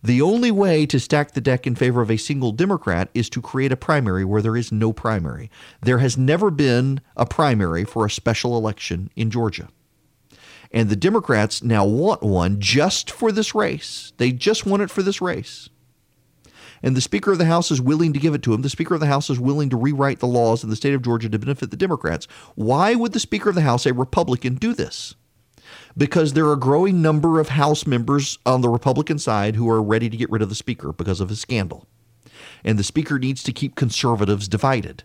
[0.03, 3.43] The only way to stack the deck in favor of a single Democrat is to
[3.43, 5.51] create a primary where there is no primary.
[5.83, 9.69] There has never been a primary for a special election in Georgia.
[10.71, 14.13] And the Democrats now want one just for this race.
[14.19, 15.69] They just want it for this race.
[16.83, 18.63] And the Speaker of the House is willing to give it to him.
[18.63, 21.03] The Speaker of the House is willing to rewrite the laws in the state of
[21.03, 22.29] Georgia to benefit the Democrats.
[22.55, 25.17] Why would the Speaker of the House, a Republican, do this?
[25.99, 29.83] Because there are a growing number of House members on the Republican side who are
[29.83, 31.87] ready to get rid of the Speaker because of his scandal.
[32.65, 35.03] And the Speaker needs to keep conservatives divided.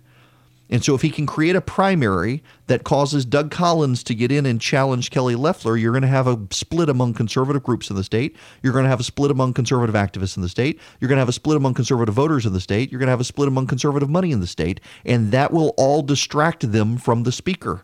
[0.70, 4.46] And so, if he can create a primary that causes Doug Collins to get in
[4.46, 8.04] and challenge Kelly Loeffler, you're going to have a split among conservative groups in the
[8.04, 8.36] state.
[8.62, 10.80] You're going to have a split among conservative activists in the state.
[11.00, 12.92] You're going to have a split among conservative voters in the state.
[12.92, 14.80] You're going to have a split among conservative money in the state.
[15.06, 17.84] And that will all distract them from the Speaker.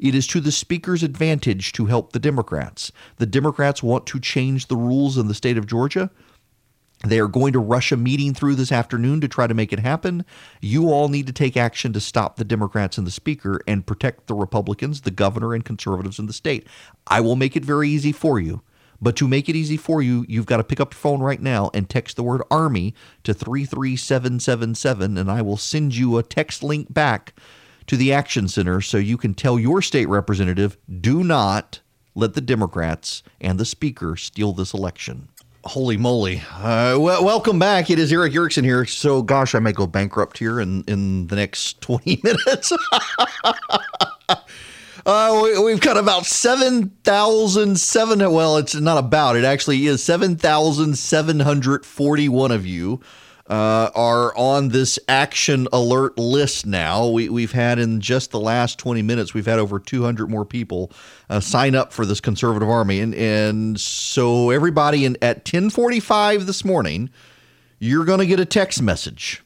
[0.00, 2.90] It is to the Speaker's advantage to help the Democrats.
[3.18, 6.10] The Democrats want to change the rules in the state of Georgia.
[7.04, 9.78] They are going to rush a meeting through this afternoon to try to make it
[9.78, 10.24] happen.
[10.62, 14.26] You all need to take action to stop the Democrats and the Speaker and protect
[14.26, 16.66] the Republicans, the governor, and conservatives in the state.
[17.06, 18.62] I will make it very easy for you.
[19.02, 21.40] But to make it easy for you, you've got to pick up your phone right
[21.40, 22.94] now and text the word Army
[23.24, 27.34] to 33777, and I will send you a text link back
[27.90, 31.80] to the Action Center so you can tell your state representative do not
[32.14, 35.28] let the Democrats and the Speaker steal this election.
[35.64, 36.40] Holy moly.
[36.52, 37.90] Uh, well, welcome back.
[37.90, 38.84] It is Erick Erickson here.
[38.84, 42.72] So, gosh, I may go bankrupt here in, in the next 20 minutes.
[45.06, 48.32] Uh, we, have got about 7,007.
[48.32, 53.00] Well, it's not about, it actually is 7,741 of you
[53.50, 57.08] uh, are on this action alert list now.
[57.08, 60.92] We, we've had in just the last 20 minutes, we've had over 200 more people
[61.28, 63.00] uh, sign up for this conservative army.
[63.00, 67.10] And, and so everybody in, at 1045 this morning,
[67.80, 69.42] you're going to get a text message.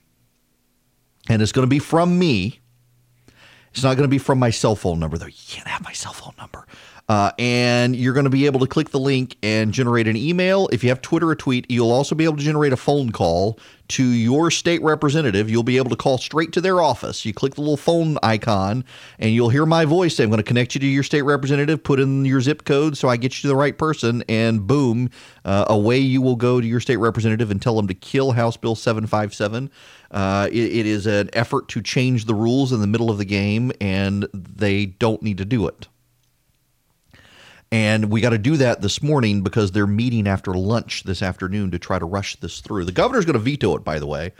[1.30, 2.60] And it's going to be from me.
[3.72, 5.26] It's not going to be from my cell phone number, though.
[5.26, 6.66] You can't have my cell phone number.
[7.08, 10.68] Uh, and you're going to be able to click the link and generate an email.
[10.72, 13.58] If you have Twitter or tweet, you'll also be able to generate a phone call
[13.88, 15.50] to your state representative.
[15.50, 17.26] You'll be able to call straight to their office.
[17.26, 18.84] You click the little phone icon,
[19.18, 20.18] and you'll hear my voice.
[20.18, 23.10] I'm going to connect you to your state representative, put in your zip code so
[23.10, 25.10] I get you to the right person, and boom,
[25.44, 28.56] uh, away you will go to your state representative and tell them to kill House
[28.56, 29.70] Bill 757.
[30.10, 33.26] Uh, it, it is an effort to change the rules in the middle of the
[33.26, 35.88] game, and they don't need to do it.
[37.74, 41.72] And we got to do that this morning because they're meeting after lunch this afternoon
[41.72, 42.84] to try to rush this through.
[42.84, 44.32] The governor's going to veto it, by the way,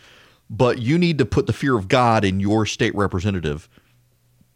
[0.48, 3.68] but you need to put the fear of God in your state representative.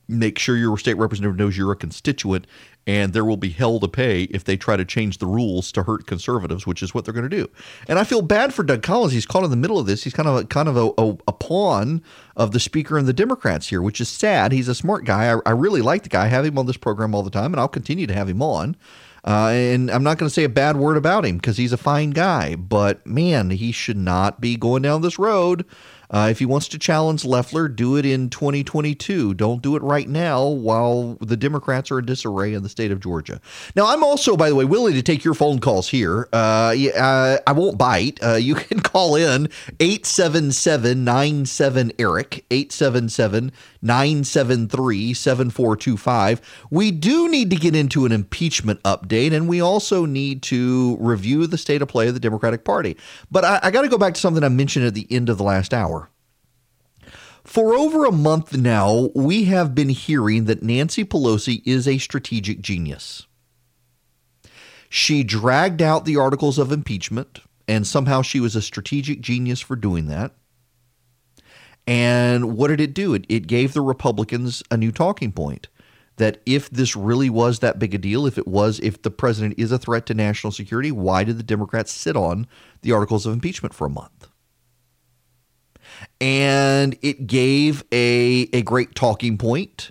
[0.09, 2.47] Make sure your state representative knows you're a constituent
[2.89, 5.83] and there will be hell to pay if they try to change the rules to
[5.83, 7.47] hurt conservatives, which is what they're going to do.
[7.87, 9.13] And I feel bad for Doug Collins.
[9.13, 10.05] He's caught in the middle of this.
[10.05, 12.03] He's kind of a, kind of a, a, a pawn
[12.35, 14.53] of the speaker and the Democrats here, which is sad.
[14.53, 15.35] He's a smart guy.
[15.35, 16.25] I, I, really like the guy.
[16.25, 18.41] I have him on this program all the time, and I'll continue to have him
[18.41, 18.75] on.
[19.23, 21.77] Uh, and I'm not going to say a bad word about him because he's a
[21.77, 22.55] fine guy.
[22.55, 25.67] But man, he should not be going down this road
[26.11, 29.35] uh, if he wants to challenge Loeffler, do it in 2022.
[29.35, 33.01] Don't do it right now while the Democrats are in disarray in the state of
[33.01, 33.41] Georgia.
[33.77, 36.29] Now, I'm also, by the way, willing to take your phone calls here.
[36.33, 38.19] Uh, uh, I won't bite.
[38.23, 39.49] Uh, you can call in
[39.81, 43.53] 877 97 Eric, 877
[43.83, 46.67] 973 7425.
[46.71, 51.47] We do need to get into an impeachment update, and we also need to review
[51.47, 52.97] the state of play of the Democratic Party.
[53.31, 55.39] But I, I got to go back to something I mentioned at the end of
[55.39, 56.11] the last hour.
[57.45, 62.61] For over a month now, we have been hearing that Nancy Pelosi is a strategic
[62.61, 63.27] genius.
[64.91, 69.77] She dragged out the articles of impeachment, and somehow she was a strategic genius for
[69.77, 70.33] doing that.
[71.89, 73.15] And what did it do?
[73.15, 75.69] It, it gave the Republicans a new talking point
[76.17, 79.55] that if this really was that big a deal, if it was, if the president
[79.57, 82.47] is a threat to national security, why did the Democrats sit on
[82.83, 84.29] the articles of impeachment for a month?
[86.21, 89.91] and it gave a a great talking point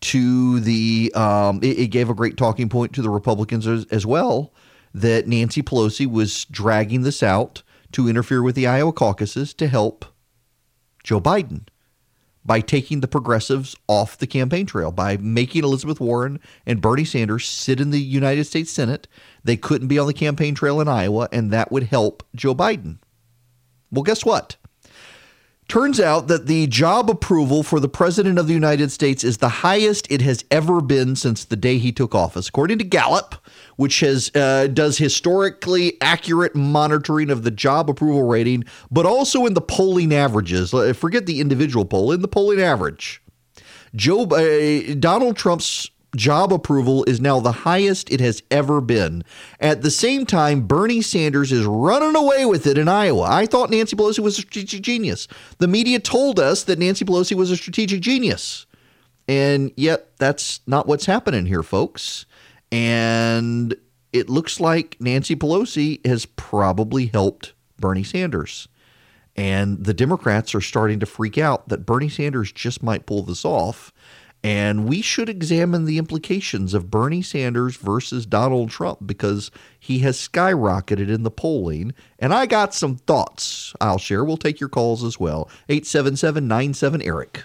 [0.00, 4.06] to the um, it, it, gave a great talking point to the Republicans as, as,
[4.06, 4.52] well
[4.94, 7.62] that Nancy Pelosi was dragging this out
[7.92, 10.06] to interfere with the Iowa caucuses to help
[11.02, 11.66] Joe Biden.
[12.44, 17.46] by taking the progressives off the campaign trail, by making Elizabeth Warren and Bernie Sanders
[17.46, 19.06] sit in the United States Senate.
[19.44, 22.98] They couldn't be on the campaign trail in Iowa, and that would help Joe Biden.
[23.90, 24.56] Well, guess what?
[25.70, 29.48] Turns out that the job approval for the President of the United States is the
[29.48, 32.48] highest it has ever been since the day he took office.
[32.48, 33.36] According to Gallup,
[33.76, 39.54] which has uh, does historically accurate monitoring of the job approval rating, but also in
[39.54, 40.72] the polling averages.
[40.96, 43.22] Forget the individual poll, in the polling average.
[43.94, 49.24] Joe uh, Donald Trump's job approval is now the highest it has ever been.
[49.60, 53.26] At the same time, Bernie Sanders is running away with it in Iowa.
[53.28, 55.28] I thought Nancy Pelosi was a strategic genius.
[55.58, 58.66] The media told us that Nancy Pelosi was a strategic genius.
[59.28, 62.26] And yet, that's not what's happening here, folks.
[62.72, 63.74] And
[64.12, 68.68] it looks like Nancy Pelosi has probably helped Bernie Sanders.
[69.36, 73.44] And the Democrats are starting to freak out that Bernie Sanders just might pull this
[73.44, 73.92] off
[74.42, 80.16] and we should examine the implications of Bernie Sanders versus Donald Trump because he has
[80.16, 81.92] skyrocketed in the polling.
[82.18, 84.24] And I got some thoughts I'll share.
[84.24, 85.50] We'll take your calls as well.
[85.68, 87.44] 877 97 Eric.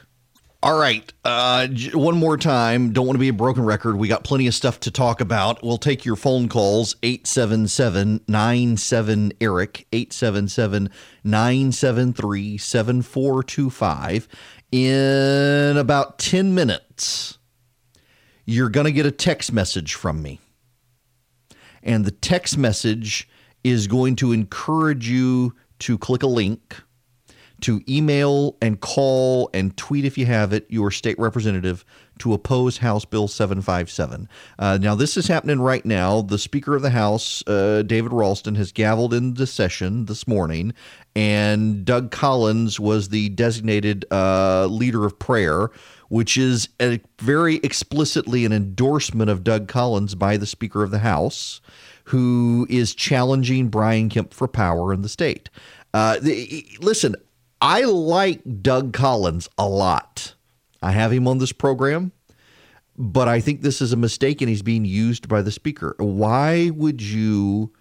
[0.63, 1.13] All right.
[1.23, 2.91] Uh, one more time.
[2.91, 3.97] Don't want to be a broken record.
[3.97, 5.61] We got plenty of stuff to talk about.
[5.61, 10.89] We'll take your phone calls 877 97 Eric, 877
[11.23, 14.27] 973 7425
[14.71, 16.84] in about 10 minutes,
[18.45, 20.39] you're going to get a text message from me.
[21.83, 23.27] And the text message
[23.63, 26.81] is going to encourage you to click a link,
[27.61, 31.85] to email and call and tweet if you have it, your state representative
[32.19, 34.29] to oppose House Bill 757.
[34.59, 36.21] Uh, now, this is happening right now.
[36.21, 40.73] The Speaker of the House, uh, David Ralston, has gavelled into session this morning,
[41.15, 45.69] and Doug Collins was the designated uh, leader of prayer,
[46.09, 50.99] which is a, very explicitly an endorsement of Doug Collins by the Speaker of the
[50.99, 51.61] House,
[52.05, 55.49] who is challenging Brian Kemp for power in the state.
[55.93, 57.15] Uh, the, listen,
[57.61, 60.35] I like Doug Collins a lot.
[60.81, 62.11] I have him on this program,
[62.97, 65.95] but I think this is a mistake and he's being used by the speaker.
[65.97, 67.73] Why would you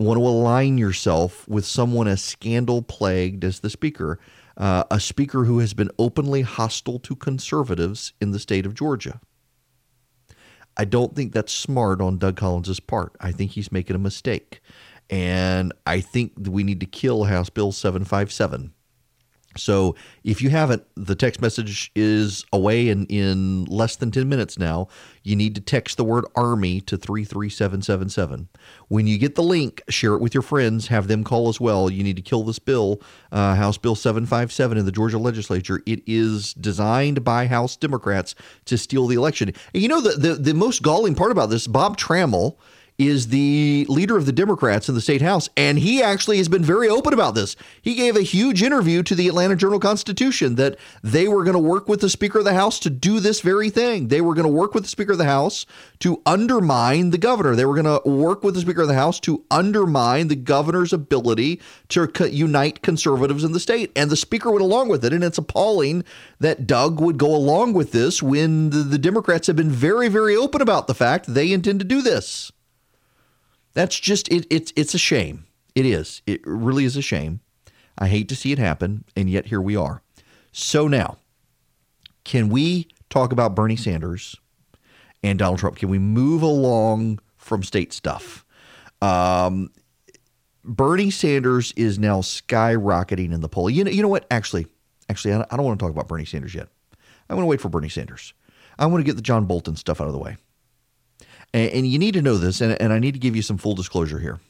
[0.00, 4.18] want to align yourself with someone as scandal plagued as the speaker?
[4.56, 9.20] Uh, a speaker who has been openly hostile to conservatives in the state of Georgia.
[10.76, 13.14] I don't think that's smart on Doug Collins's part.
[13.20, 14.60] I think he's making a mistake.
[15.10, 18.72] And I think we need to kill House Bill 757.
[19.56, 19.94] So
[20.24, 24.88] if you haven't, the text message is away in, in less than 10 minutes now.
[25.22, 28.48] You need to text the word Army to 33777.
[28.88, 31.90] When you get the link, share it with your friends, have them call as well.
[31.90, 33.00] You need to kill this bill,
[33.30, 35.82] uh, House Bill 757 in the Georgia legislature.
[35.86, 38.34] It is designed by House Democrats
[38.64, 39.52] to steal the election.
[39.74, 42.56] And you know, the, the, the most galling part about this, Bob Trammell
[42.98, 46.64] is the leader of the Democrats in the state house, and he actually has been
[46.64, 47.56] very open about this.
[47.80, 51.58] He gave a huge interview to the Atlanta Journal Constitution that they were going to
[51.58, 54.08] work with the Speaker of the House to do this very thing.
[54.08, 55.66] They were going to work with the Speaker of the House
[56.00, 57.56] to undermine the governor.
[57.56, 60.92] They were going to work with the Speaker of the House to undermine the governor's
[60.92, 63.90] ability to co- unite conservatives in the state.
[63.96, 65.12] And the Speaker went along with it.
[65.12, 66.04] And it's appalling
[66.40, 70.36] that Doug would go along with this when the, the Democrats have been very, very
[70.36, 72.52] open about the fact they intend to do this.
[73.74, 75.46] That's just it, it's it's a shame.
[75.74, 76.22] It is.
[76.26, 77.40] It really is a shame.
[77.98, 80.02] I hate to see it happen, and yet here we are.
[80.52, 81.18] So now,
[82.24, 84.36] can we talk about Bernie Sanders
[85.22, 85.76] and Donald Trump?
[85.76, 88.44] Can we move along from state stuff?
[89.00, 89.70] Um,
[90.64, 93.68] Bernie Sanders is now skyrocketing in the poll.
[93.68, 94.26] You know, you know what?
[94.30, 94.66] Actually,
[95.08, 96.68] actually, I don't want to talk about Bernie Sanders yet.
[97.28, 98.34] I want to wait for Bernie Sanders.
[98.78, 100.36] I want to get the John Bolton stuff out of the way.
[101.52, 103.58] And, and you need to know this, and, and I need to give you some
[103.58, 104.40] full disclosure here.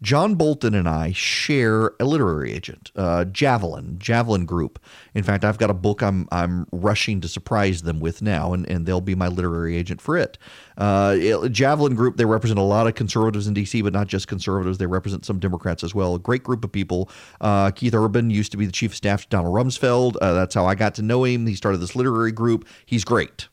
[0.00, 4.78] John Bolton and I share a literary agent, uh, Javelin, Javelin Group.
[5.14, 8.68] In fact, I've got a book I'm I'm rushing to surprise them with now, and,
[8.68, 10.38] and they'll be my literary agent for it.
[10.76, 11.50] Uh, it.
[11.50, 14.78] Javelin Group, they represent a lot of conservatives in D.C., but not just conservatives.
[14.78, 16.14] They represent some Democrats as well.
[16.14, 17.10] A great group of people.
[17.40, 20.14] Uh, Keith Urbahn used to be the chief of staff to Donald Rumsfeld.
[20.22, 21.46] Uh, that's how I got to know him.
[21.46, 22.68] He started this literary group.
[22.86, 23.48] He's great.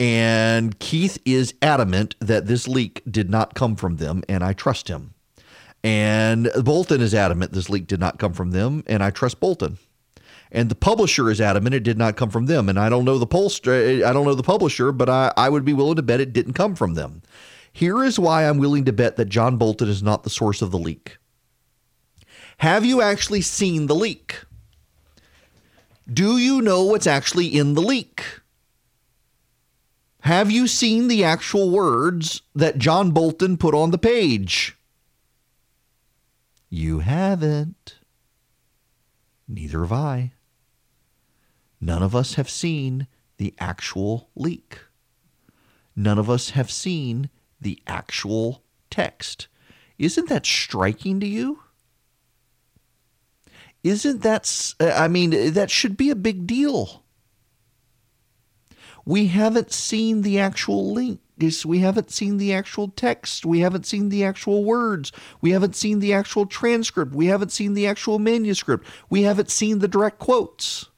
[0.00, 4.88] And Keith is adamant that this leak did not come from them, and I trust
[4.88, 5.12] him.
[5.84, 9.78] And Bolton is adamant this leak did not come from them, and I trust Bolton.
[10.50, 12.68] And the publisher is adamant it did not come from them.
[12.68, 15.50] And I don't know the pollster, eh, I don't know the publisher, but I, I
[15.50, 17.22] would be willing to bet it didn't come from them.
[17.72, 20.70] Here is why I'm willing to bet that John Bolton is not the source of
[20.70, 21.18] the leak.
[22.58, 24.44] Have you actually seen the leak?
[26.12, 28.39] Do you know what's actually in the leak?
[30.22, 34.76] Have you seen the actual words that John Bolton put on the page?
[36.68, 37.96] You haven't.
[39.48, 40.32] Neither have I.
[41.80, 43.06] None of us have seen
[43.38, 44.80] the actual leak.
[45.96, 49.48] None of us have seen the actual text.
[49.98, 51.60] Isn't that striking to you?
[53.82, 56.99] Isn't that, I mean, that should be a big deal.
[59.10, 61.18] We haven't seen the actual link.
[61.64, 63.44] We haven't seen the actual text.
[63.44, 65.10] We haven't seen the actual words.
[65.40, 67.12] We haven't seen the actual transcript.
[67.12, 68.86] We haven't seen the actual manuscript.
[69.08, 70.90] We haven't seen the direct quotes.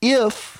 [0.00, 0.55] If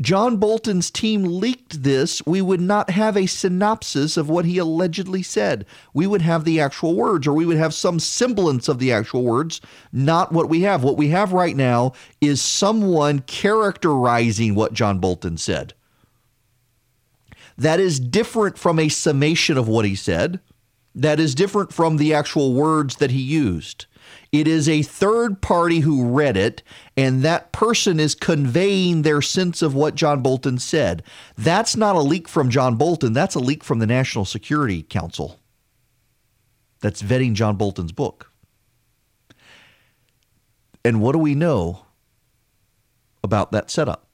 [0.00, 5.24] John Bolton's team leaked this, we would not have a synopsis of what he allegedly
[5.24, 5.66] said.
[5.92, 9.24] We would have the actual words, or we would have some semblance of the actual
[9.24, 9.60] words,
[9.92, 10.84] not what we have.
[10.84, 15.74] What we have right now is someone characterizing what John Bolton said.
[17.56, 20.38] That is different from a summation of what he said.
[20.94, 23.86] That is different from the actual words that he used.
[24.30, 26.62] It is a third party who read it,
[26.96, 31.02] and that person is conveying their sense of what John Bolton said.
[31.36, 35.40] That's not a leak from John Bolton, that's a leak from the National Security Council
[36.80, 38.30] that's vetting John Bolton's book.
[40.84, 41.86] And what do we know
[43.24, 44.06] about that setup?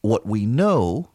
[0.00, 1.10] What we know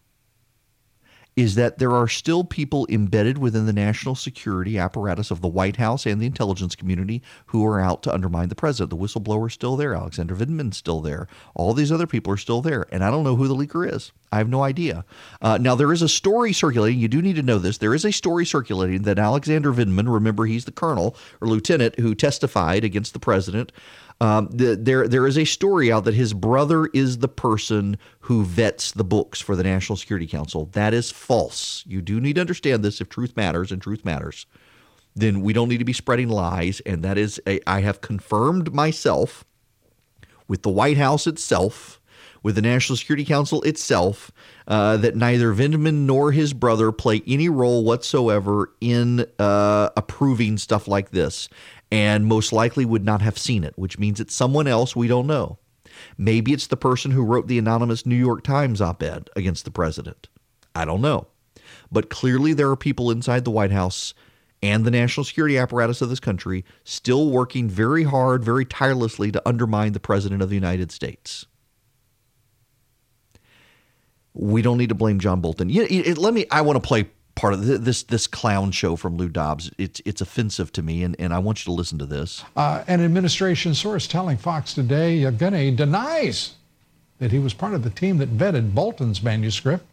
[1.35, 5.75] is that there are still people embedded within the national security apparatus of the White
[5.75, 8.89] House and the intelligence community who are out to undermine the president.
[8.89, 9.93] The whistleblower is still there.
[9.93, 11.27] Alexander Vindman's still there.
[11.53, 12.85] All these other people are still there.
[12.91, 14.13] And I don't know who the leaker is.
[14.31, 15.03] I have no idea.
[15.41, 16.99] Uh, now, there is a story circulating.
[16.99, 17.77] You do need to know this.
[17.77, 22.15] There is a story circulating that Alexander Vindman, remember, he's the colonel or lieutenant who
[22.15, 23.71] testified against the president.
[24.21, 28.45] Um, the, there, there is a story out that his brother is the person who
[28.45, 30.69] vets the books for the National Security Council.
[30.71, 31.83] That is false.
[31.85, 34.45] You do need to understand this if truth matters, and truth matters.
[35.15, 36.79] Then we don't need to be spreading lies.
[36.85, 39.43] And that is, a, I have confirmed myself
[40.47, 41.99] with the White House itself,
[42.43, 44.31] with the National Security Council itself,
[44.67, 50.87] uh, that neither Vindman nor his brother play any role whatsoever in uh, approving stuff
[50.87, 51.49] like this
[51.91, 55.27] and most likely would not have seen it, which means it's someone else we don't
[55.27, 55.59] know.
[56.17, 59.71] Maybe it's the person who wrote the anonymous New York Times op ed against the
[59.71, 60.27] president.
[60.75, 61.27] I don't know.
[61.91, 64.13] But clearly, there are people inside the White House
[64.61, 69.41] and the national security apparatus of this country still working very hard, very tirelessly to
[69.47, 71.45] undermine the president of the United States.
[74.33, 75.69] We don't need to blame John Bolton.
[75.69, 76.45] Yeah, let me.
[76.51, 79.69] I want to play part of this this clown show from Lou Dobbs.
[79.77, 82.43] It's it's offensive to me, and, and I want you to listen to this.
[82.55, 86.53] Uh, an administration source telling Fox today, Yevgeny denies
[87.19, 89.85] that he was part of the team that vetted Bolton's manuscript.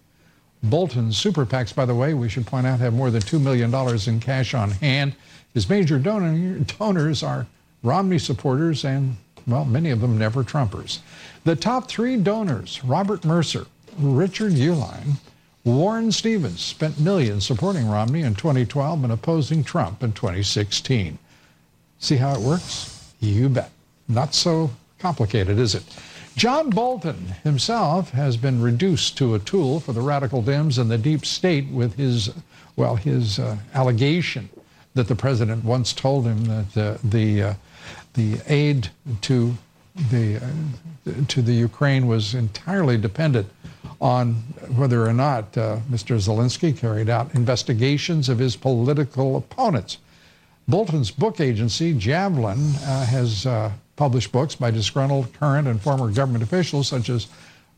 [0.64, 3.74] Bolton's super PACs, by the way, we should point out, have more than $2 million
[4.08, 5.14] in cash on hand.
[5.54, 7.46] His major donor, donors are
[7.82, 9.16] Romney supporters and,
[9.46, 11.00] well, many of them never Trumpers.
[11.44, 13.66] The top three donors, Robert Mercer,
[13.98, 15.16] Richard Uihlein,
[15.64, 21.18] Warren Stevens spent millions supporting Romney in 2012 and opposing Trump in 2016.
[21.98, 23.12] See how it works?
[23.20, 23.70] You bet.
[24.08, 25.84] Not so complicated, is it?
[26.34, 30.98] John Bolton himself has been reduced to a tool for the radical Dems and the
[30.98, 32.30] deep state with his,
[32.74, 34.48] well, his uh, allegation
[34.94, 37.54] that the president once told him that uh, the uh,
[38.14, 38.90] the aid
[39.22, 39.56] to
[40.10, 43.48] the uh, to the Ukraine was entirely dependent
[44.00, 44.34] on
[44.76, 46.16] whether or not uh, Mr.
[46.16, 49.98] Zelensky carried out investigations of his political opponents.
[50.66, 56.42] Bolton's book agency, Javelin, uh, has uh, published books by disgruntled current and former government
[56.42, 57.28] officials, such as,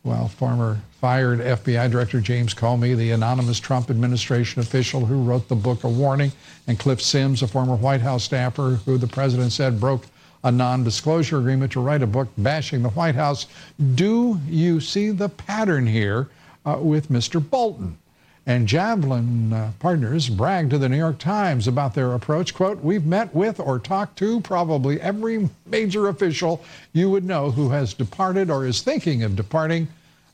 [0.03, 5.55] well, former fired FBI Director James Comey, the anonymous Trump administration official who wrote the
[5.55, 6.33] book A Warning,
[6.67, 10.07] and Cliff Sims, a former White House staffer who the president said broke
[10.45, 13.47] a non disclosure agreement to write a book bashing the White House.
[13.95, 16.29] Do you see the pattern here
[16.65, 17.43] uh, with Mr.
[17.43, 17.99] Bolton?
[18.47, 22.53] And Javelin uh, partners bragged to the New York Times about their approach.
[22.53, 27.71] Quote, We've met with or talked to probably every major official you would know who
[27.71, 29.89] has departed or is thinking of departing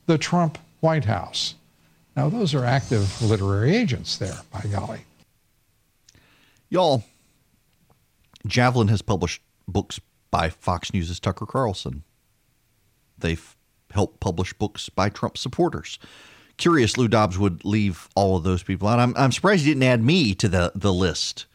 [0.07, 1.55] the Trump White House.
[2.17, 4.99] Now, those are active literary agents there, by golly.
[6.69, 7.05] Y'all,
[8.45, 10.01] Javelin has published books
[10.31, 12.03] by Fox News' Tucker Carlson.
[13.17, 13.55] They've
[13.91, 15.99] helped publish books by Trump supporters.
[16.57, 18.99] Curious Lou Dobbs would leave all of those people out.
[18.99, 21.45] I'm, I'm surprised he didn't add me to the, the list.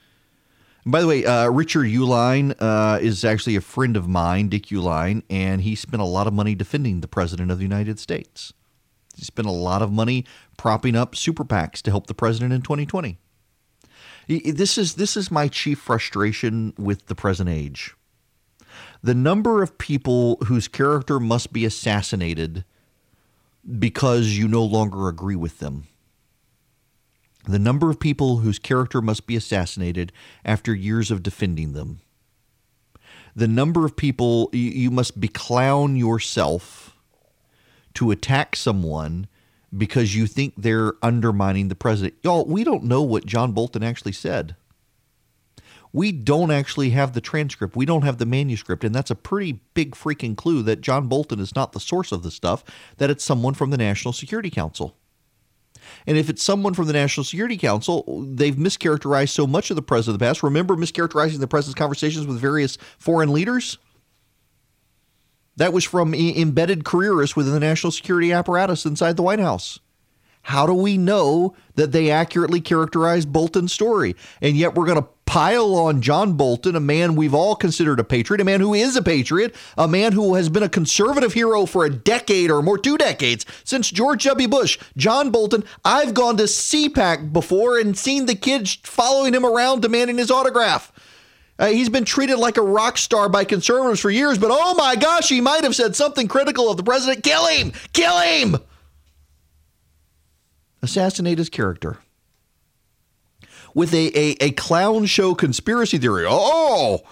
[0.84, 5.22] By the way, uh, Richard Uihlein uh, is actually a friend of mine, Dick Uihlein,
[5.28, 8.52] and he spent a lot of money defending the president of the United States.
[9.16, 10.24] He spent a lot of money
[10.56, 13.18] propping up super PACs to help the president in 2020.
[14.28, 17.94] This is this is my chief frustration with the present age.
[19.02, 22.64] The number of people whose character must be assassinated
[23.78, 25.84] because you no longer agree with them.
[27.44, 30.12] The number of people whose character must be assassinated
[30.44, 32.00] after years of defending them.
[33.36, 36.96] The number of people you must beclown yourself
[37.94, 39.28] to attack someone
[39.76, 42.14] because you think they're undermining the president.
[42.22, 44.56] Y'all, we don't know what John Bolton actually said.
[45.96, 47.74] We don't actually have the transcript.
[47.74, 48.84] We don't have the manuscript.
[48.84, 52.22] And that's a pretty big freaking clue that John Bolton is not the source of
[52.22, 52.62] the stuff,
[52.98, 54.94] that it's someone from the National Security Council.
[56.06, 59.80] And if it's someone from the National Security Council, they've mischaracterized so much of the
[59.80, 60.42] president of the past.
[60.42, 63.78] Remember mischaracterizing the president's conversations with various foreign leaders?
[65.56, 69.80] That was from embedded careerists within the national security apparatus inside the White House.
[70.42, 74.14] How do we know that they accurately characterized Bolton's story?
[74.42, 78.04] And yet we're going to pile on John Bolton, a man we've all considered a
[78.04, 81.66] patriot, a man who is a patriot, a man who has been a conservative hero
[81.66, 84.48] for a decade or more, two decades, since George W.
[84.48, 84.78] Bush.
[84.96, 90.16] John Bolton, I've gone to CPAC before and seen the kids following him around demanding
[90.16, 90.92] his autograph.
[91.58, 94.94] Uh, he's been treated like a rock star by conservatives for years, but oh my
[94.94, 97.24] gosh, he might have said something critical of the president.
[97.24, 97.72] Kill him!
[97.92, 98.56] Kill him!
[100.82, 101.98] Assassinate his character.
[103.76, 106.24] With a, a, a clown show conspiracy theory.
[106.26, 107.02] Oh,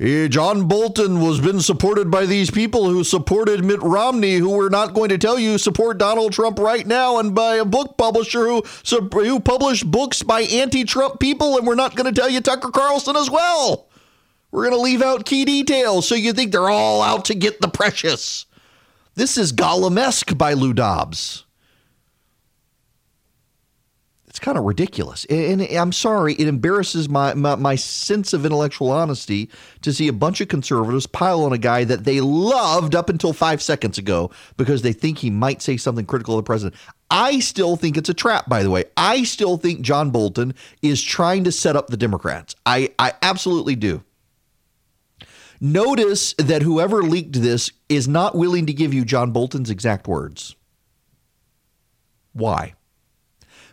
[0.00, 4.70] eh, John Bolton was been supported by these people who supported Mitt Romney, who we're
[4.70, 8.46] not going to tell you support Donald Trump right now, and by a book publisher
[8.46, 8.62] who
[9.12, 13.14] who published books by anti-Trump people, and we're not going to tell you Tucker Carlson
[13.14, 13.86] as well.
[14.50, 17.60] We're going to leave out key details, so you think they're all out to get
[17.60, 18.46] the precious.
[19.14, 21.44] This is Gollum-esque by Lou Dobbs
[24.42, 25.24] kind of ridiculous.
[25.26, 29.48] And, I'm sorry, it embarrasses my, my, my sense of intellectual honesty
[29.80, 33.32] to see a bunch of conservatives pile on a guy that they loved up until
[33.32, 36.74] five seconds ago because they think he might say something critical of the president.
[37.10, 38.84] I still think it's a trap, by the way.
[38.96, 42.54] I still think John Bolton is trying to set up the Democrats.
[42.66, 44.02] I, I absolutely do.
[45.60, 50.56] Notice that whoever leaked this is not willing to give you John Bolton's exact words.
[52.32, 52.74] Why?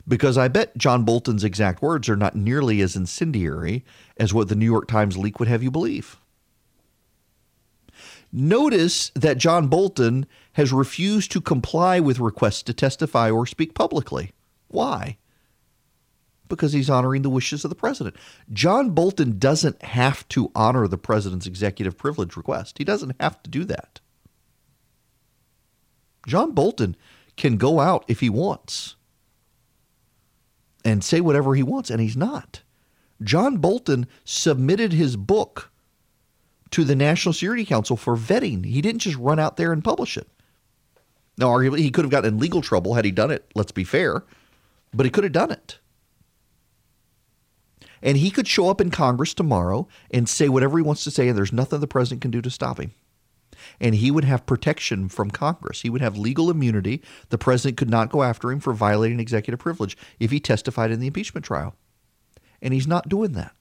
[0.10, 3.86] Because I bet John Bolton's exact words are not nearly as incendiary
[4.18, 6.18] as what the New York Times leak would have you believe.
[8.31, 14.31] Notice that John Bolton has refused to comply with requests to testify or speak publicly.
[14.68, 15.18] Why?
[16.48, 18.15] Because he's honoring the wishes of the president.
[18.52, 22.80] John Bolton doesn't have to honor the president's executive privilege request.
[22.80, 23.99] He doesn't have to do that.
[26.27, 26.95] John Bolton
[27.38, 28.95] can go out if he wants
[30.85, 32.61] and say whatever he wants, and he's not.
[33.22, 35.72] John Bolton submitted his book
[36.72, 38.65] to the National Security Council for vetting.
[38.65, 40.27] He didn't just run out there and publish it.
[41.38, 43.84] Now, arguably, he could have gotten in legal trouble had he done it, let's be
[43.84, 44.23] fair,
[44.93, 45.80] but he could have done it.
[48.01, 51.27] And he could show up in Congress tomorrow and say whatever he wants to say,
[51.27, 52.93] and there's nothing the president can do to stop him
[53.80, 55.82] and he would have protection from Congress.
[55.82, 57.02] He would have legal immunity.
[57.30, 61.00] The president could not go after him for violating executive privilege if he testified in
[61.00, 61.76] the impeachment trial.
[62.62, 63.54] And he's not doing that.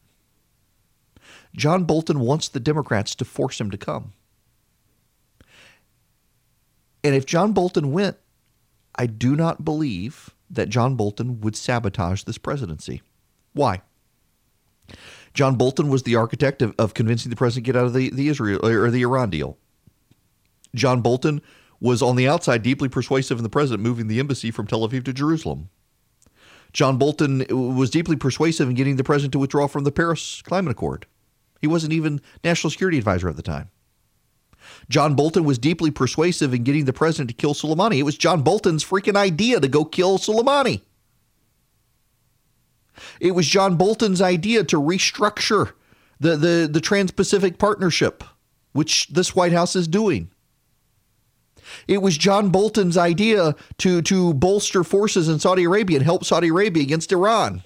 [1.55, 4.13] John Bolton wants the Democrats to force him to come.
[7.05, 8.17] And if John Bolton went,
[8.95, 13.03] I do not believe that John Bolton would sabotage this presidency.
[13.53, 13.83] Why?
[15.35, 18.11] John Bolton was the architect of, of convincing the president to get out of the,
[18.11, 19.59] the Israel or the Iran deal.
[20.75, 21.41] John Bolton
[21.81, 25.05] was on the outside deeply persuasive in the president moving the embassy from Tel Aviv
[25.05, 25.71] to Jerusalem.
[26.73, 30.73] John Bolton was deeply persuasive in getting the president to withdraw from the Paris Climate
[30.73, 31.07] Accord.
[31.61, 33.71] He wasn't even national security advisor at the time.
[34.89, 37.99] John Bolton was deeply persuasive in getting the president to kill Soleimani.
[37.99, 40.83] It was John Bolton's freaking idea to go kill Soleimani.
[43.21, 45.73] It was John Bolton's idea to restructure
[46.21, 48.25] the, the, the Trans Pacific Partnership,
[48.73, 50.31] which this White House is doing.
[51.87, 56.49] It was John Bolton's idea to, to bolster forces in Saudi Arabia and help Saudi
[56.49, 57.63] Arabia against Iran.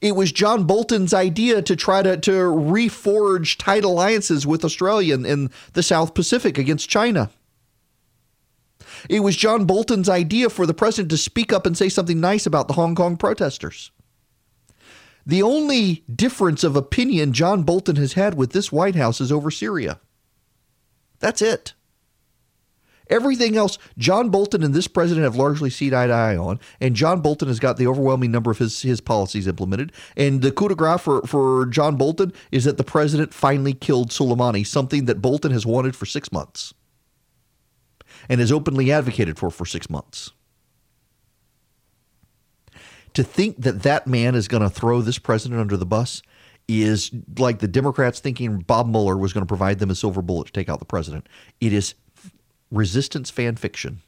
[0.00, 5.24] It was John Bolton's idea to try to, to reforge tight alliances with Australia and,
[5.24, 7.30] and the South Pacific against China.
[9.08, 12.46] It was John Bolton's idea for the president to speak up and say something nice
[12.46, 13.90] about the Hong Kong protesters.
[15.26, 19.50] The only difference of opinion John Bolton has had with this White House is over
[19.50, 20.00] Syria.
[21.18, 21.72] That's it.
[23.10, 26.96] Everything else, John Bolton and this president have largely seen eye to eye on, and
[26.96, 29.92] John Bolton has got the overwhelming number of his, his policies implemented.
[30.16, 34.10] And the coup de grace for, for John Bolton is that the president finally killed
[34.10, 36.72] Soleimani, something that Bolton has wanted for six months
[38.28, 40.32] and has openly advocated for for six months.
[43.14, 46.22] To think that that man is going to throw this president under the bus
[46.66, 50.46] is like the Democrats thinking Bob Mueller was going to provide them a silver bullet
[50.46, 51.28] to take out the president.
[51.60, 51.94] It is
[52.74, 54.00] resistance fan fiction.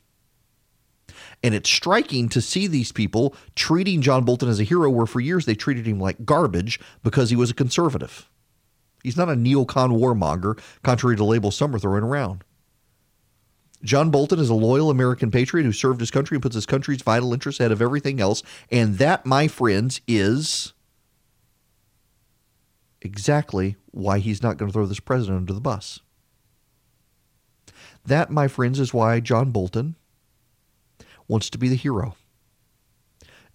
[1.43, 5.21] And it's striking to see these people treating John Bolton as a hero, where for
[5.21, 8.29] years they treated him like garbage because he was a conservative.
[9.03, 12.43] He's not a neocon warmonger, contrary to labels some are throwing around.
[13.85, 17.03] John Bolton is a loyal American patriot who served his country and puts his country's
[17.03, 18.43] vital interests ahead of everything else.
[18.71, 20.73] And that, my friends, is
[23.03, 26.01] exactly why he's not going to throw this president under the bus.
[28.07, 29.97] That, my friends, is why John Bolton
[31.29, 32.15] wants to be the hero.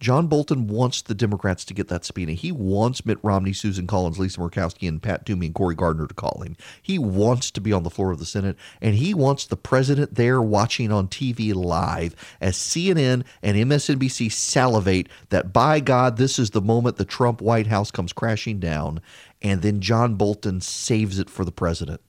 [0.01, 2.31] John Bolton wants the Democrats to get that subpoena.
[2.31, 6.13] He wants Mitt Romney, Susan Collins, Lisa Murkowski, and Pat Toomey and Cory Gardner to
[6.15, 6.57] call him.
[6.81, 10.15] He wants to be on the floor of the Senate, and he wants the president
[10.15, 16.49] there watching on TV live as CNN and MSNBC salivate that, by God, this is
[16.49, 19.01] the moment the Trump White House comes crashing down,
[19.43, 22.01] and then John Bolton saves it for the president.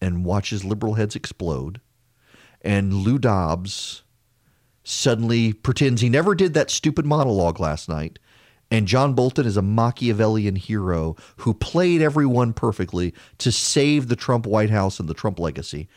[0.00, 1.80] And watches liberal heads explode,
[2.60, 4.04] and Lou Dobbs
[4.84, 8.18] suddenly pretends he never did that stupid monologue last night.
[8.70, 14.46] And John Bolton is a Machiavellian hero who played everyone perfectly to save the Trump
[14.46, 15.88] White House and the Trump legacy.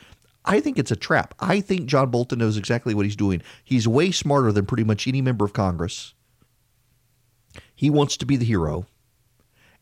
[0.46, 1.36] I think it's a trap.
[1.40, 3.42] I think John Bolton knows exactly what he's doing.
[3.64, 6.14] He's way smarter than pretty much any member of Congress.
[7.76, 8.86] He wants to be the hero.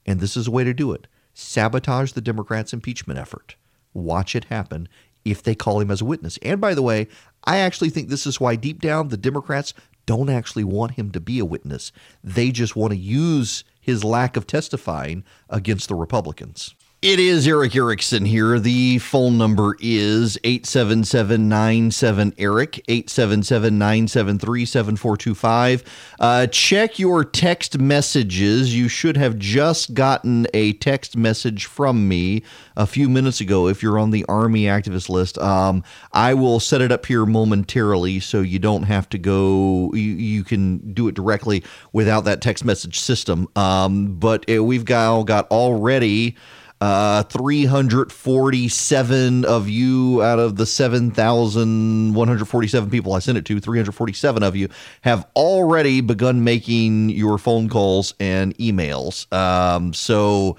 [0.06, 3.56] And this is a way to do it sabotage the Democrats' impeachment effort.
[3.94, 4.88] Watch it happen
[5.26, 6.38] if they call him as a witness.
[6.42, 7.08] And by the way,
[7.44, 9.74] I actually think this is why deep down the Democrats
[10.06, 11.92] don't actually want him to be a witness.
[12.24, 16.74] They just want to use his lack of testifying against the Republicans.
[17.02, 18.60] It is Erick Erickson here.
[18.60, 25.84] The phone number is 877-97-ERIC, 877-973-7425.
[26.20, 28.76] Uh, check your text messages.
[28.76, 32.44] You should have just gotten a text message from me
[32.76, 35.38] a few minutes ago if you're on the Army activist list.
[35.38, 40.02] Um, I will set it up here momentarily so you don't have to go, you,
[40.02, 41.64] you can do it directly
[41.94, 43.48] without that text message system.
[43.56, 46.36] Um, but uh, we've got, got already
[46.82, 54.56] uh, 347 of you out of the 7,147 people I sent it to, 347 of
[54.56, 54.70] you
[55.02, 59.32] have already begun making your phone calls and emails.
[59.34, 60.58] Um, so,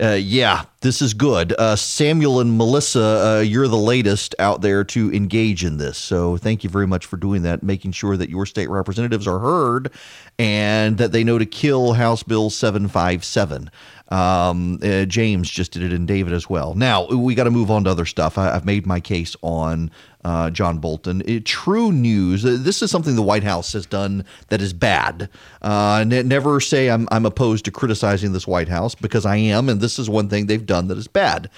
[0.00, 1.52] uh, yeah, this is good.
[1.58, 5.98] Uh, Samuel and Melissa, uh, you're the latest out there to engage in this.
[5.98, 9.38] So thank you very much for doing that, making sure that your state representatives are
[9.38, 9.90] heard
[10.38, 13.70] and that they know to kill House Bill 757.
[14.12, 16.74] Um, uh, James just did it, and David as well.
[16.74, 18.36] Now we got to move on to other stuff.
[18.36, 19.90] I, have made my case on
[20.22, 21.22] uh, John Bolton.
[21.24, 22.44] It, true news.
[22.44, 25.30] Uh, this is something the White House has done that is bad.
[25.62, 29.70] Uh, ne- never say I'm I'm opposed to criticizing this White House because I am,
[29.70, 31.48] and this is one thing they've done that is bad.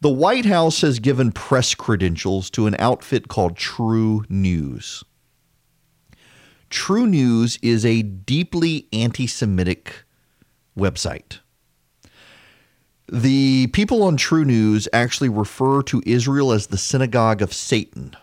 [0.00, 5.02] The White House has given press credentials to an outfit called True News.
[6.70, 10.04] True News is a deeply anti Semitic
[10.78, 11.40] website.
[13.06, 18.16] The people on True News actually refer to Israel as the synagogue of Satan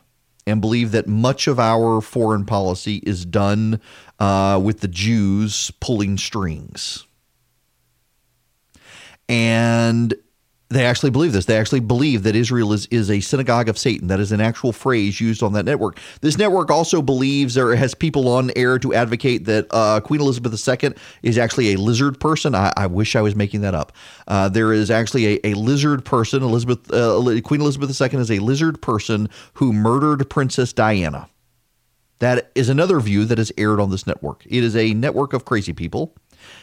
[0.48, 3.80] and believe that much of our foreign policy is done
[4.20, 7.06] uh, with the Jews pulling strings.
[9.30, 10.14] And
[10.72, 11.45] they actually believe this.
[11.45, 14.07] They actually believe that Israel is, is a synagogue of Satan.
[14.07, 15.99] That is an actual phrase used on that network.
[16.22, 20.52] This network also believes or has people on air to advocate that uh, Queen Elizabeth
[20.68, 20.93] II
[21.23, 22.56] is actually a lizard person.
[22.56, 23.91] I, I wish I was making that up.
[24.27, 26.41] Uh, there is actually a, a lizard person.
[26.41, 31.27] Elizabeth uh, Queen Elizabeth II is a lizard person who murdered Princess Diana.
[32.19, 34.45] That is another view that is aired on this network.
[34.45, 36.15] It is a network of crazy people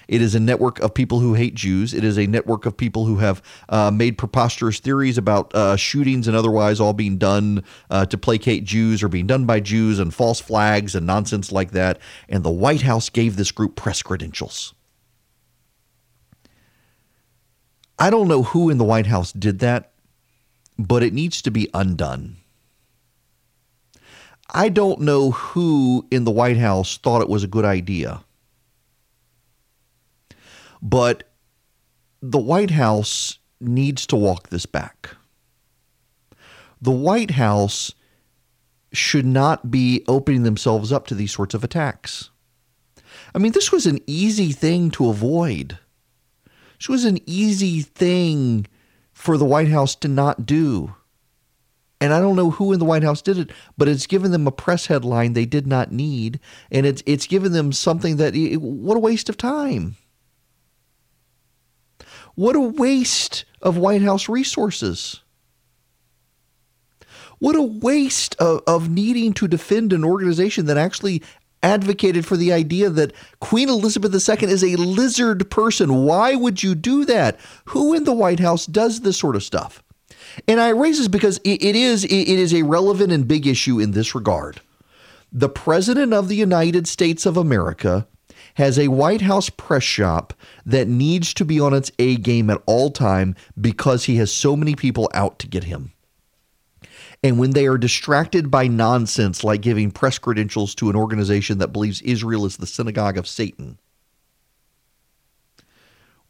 [0.08, 1.92] it is a network of people who hate Jews.
[1.92, 6.26] It is a network of people who have uh, made preposterous theories about uh, shootings
[6.26, 10.12] and otherwise all being done uh, to placate Jews or being done by Jews and
[10.12, 11.98] false flags and nonsense like that.
[12.28, 14.74] And the White House gave this group press credentials.
[17.98, 19.92] I don't know who in the White House did that,
[20.78, 22.36] but it needs to be undone.
[24.50, 28.24] I don't know who in the White House thought it was a good idea.
[30.82, 31.24] But
[32.22, 35.10] the White House needs to walk this back.
[36.80, 37.92] The White House
[38.92, 42.30] should not be opening themselves up to these sorts of attacks.
[43.34, 45.78] I mean, this was an easy thing to avoid.
[46.78, 48.66] This was an easy thing
[49.12, 50.94] for the White House to not do.
[52.00, 54.46] And I don't know who in the White House did it, but it's given them
[54.46, 56.38] a press headline they did not need,
[56.70, 59.96] and it's it's given them something that what a waste of time.
[62.38, 65.22] What a waste of White House resources.
[67.40, 71.24] What a waste of, of needing to defend an organization that actually
[71.64, 76.04] advocated for the idea that Queen Elizabeth II is a lizard person.
[76.04, 77.40] Why would you do that?
[77.70, 79.82] Who in the White House does this sort of stuff?
[80.46, 83.80] And I raise this because it, it is it is a relevant and big issue
[83.80, 84.60] in this regard.
[85.32, 88.06] The President of the United States of America
[88.58, 90.34] has a White House press shop
[90.66, 94.56] that needs to be on its A game at all time because he has so
[94.56, 95.92] many people out to get him.
[97.22, 101.72] And when they are distracted by nonsense like giving press credentials to an organization that
[101.72, 103.78] believes Israel is the synagogue of Satan,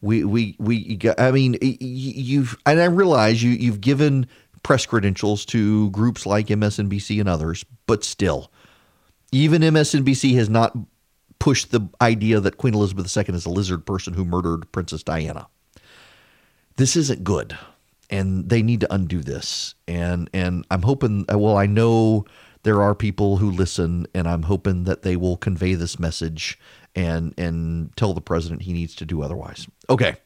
[0.03, 4.27] we we we I mean you've and I realize you you've given
[4.63, 8.53] press credentials to groups like MSNBC and others, but still,
[9.33, 10.77] even MSNBC has not
[11.39, 15.49] pushed the idea that Queen Elizabeth II is a lizard person who murdered Princess Diana.
[16.77, 17.57] This isn't good
[18.11, 19.75] and they need to undo this.
[19.87, 21.27] And and I'm hoping.
[21.33, 22.25] Uh, well, I know
[22.63, 26.59] there are people who listen, and I'm hoping that they will convey this message
[26.95, 29.67] and and tell the president he needs to do otherwise.
[29.91, 30.17] Okay.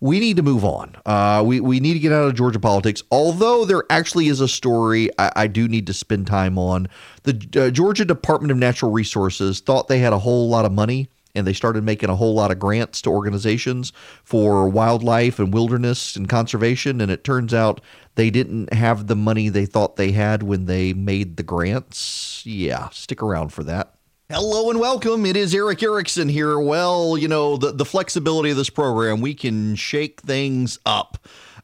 [0.00, 0.96] We need to move on.
[1.04, 3.02] Uh, we, we need to get out of Georgia politics.
[3.10, 6.88] Although there actually is a story I, I do need to spend time on.
[7.24, 11.08] The uh, Georgia Department of Natural Resources thought they had a whole lot of money
[11.34, 13.92] and they started making a whole lot of grants to organizations
[14.24, 17.00] for wildlife and wilderness and conservation.
[17.00, 17.80] And it turns out
[18.14, 22.42] they didn't have the money they thought they had when they made the grants.
[22.46, 23.94] Yeah, stick around for that.
[24.30, 25.24] Hello and welcome.
[25.24, 26.58] It is Erick Erickson here.
[26.58, 31.16] Well, you know, the, the flexibility of this program, we can shake things up.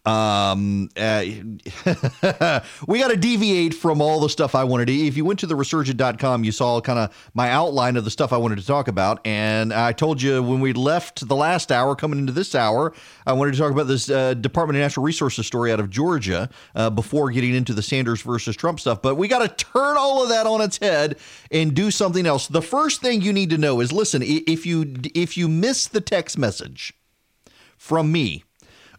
[0.05, 1.24] Um, uh,
[2.86, 4.93] we got to deviate from all the stuff I wanted to.
[4.93, 8.32] If you went to the resurgent.com, you saw kind of my outline of the stuff
[8.32, 9.26] I wanted to talk about.
[9.26, 12.93] And I told you when we left the last hour, coming into this hour,
[13.26, 16.51] I wanted to talk about this uh, Department of Natural Resources story out of Georgia
[16.74, 19.01] uh, before getting into the Sanders versus Trump stuff.
[19.01, 21.16] But we got to turn all of that on its head
[21.51, 22.47] and do something else.
[22.47, 26.01] The first thing you need to know is listen, if you if you miss the
[26.01, 26.93] text message
[27.76, 28.44] from me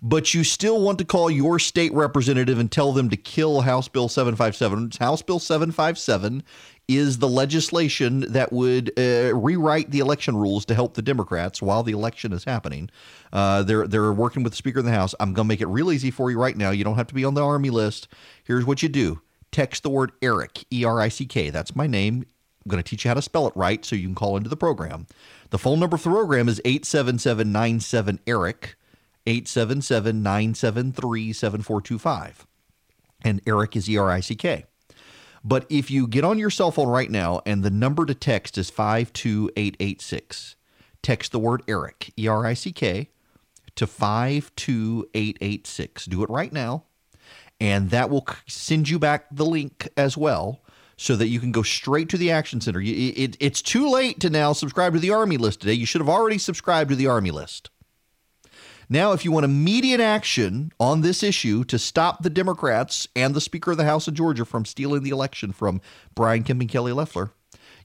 [0.06, 3.88] but you still want to call your state representative and tell them to kill House
[3.88, 4.92] Bill 757.
[5.00, 6.44] House Bill 757
[6.88, 11.82] is the legislation that would uh, rewrite the election rules to help the Democrats while
[11.82, 12.88] the election is happening.
[13.34, 15.16] Uh, they're they're working with the Speaker of the House.
[15.20, 16.70] I'm going to make it real easy for you right now.
[16.70, 18.08] You don't have to be on the Army list.
[18.44, 19.22] Here's what you do:
[19.52, 21.50] text the word Erick, E R I C K.
[21.50, 22.28] That's my name.
[22.64, 24.50] I'm going to teach you how to spell it right so you can call into
[24.50, 25.08] the program.
[25.50, 28.76] The phone number for the program is 877 Erick.
[29.28, 32.46] 877 973 7425.
[33.24, 34.66] And Erick is E R I C K.
[35.44, 38.58] But if you get on your cell phone right now and the number to text
[38.58, 40.56] is 52886,
[41.04, 43.10] text the word Erick, E R I C K,
[43.76, 46.06] to 52886.
[46.06, 46.86] Do it right now.
[47.60, 50.62] And that will send you back the link as well
[50.98, 52.82] so that you can go straight to the Action Center.
[52.82, 55.74] It, it, it's too late to now subscribe to the Army list today.
[55.74, 57.70] You should have already subscribed to the Army list.
[58.90, 63.42] Now, if you want immediate action on this issue to stop the Democrats and the
[63.42, 65.82] Speaker of the House of Georgia from stealing the election from
[66.14, 67.32] Brian Kemp and Kelly Loeffler,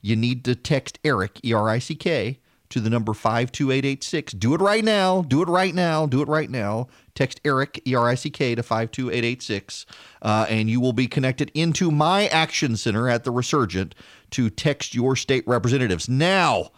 [0.02, 2.38] you need to text Erick, E R I C K,
[2.70, 4.32] to the number 52886.
[4.34, 5.22] Do it right now.
[5.22, 6.06] Do it right now.
[6.06, 6.88] Do it right now.
[7.14, 9.86] Text Erick, E R I C K, to 52886,
[10.22, 13.94] uh, and you will be connected into my action center at the Resurgent
[14.30, 16.08] to text your state representatives.
[16.08, 16.70] Now,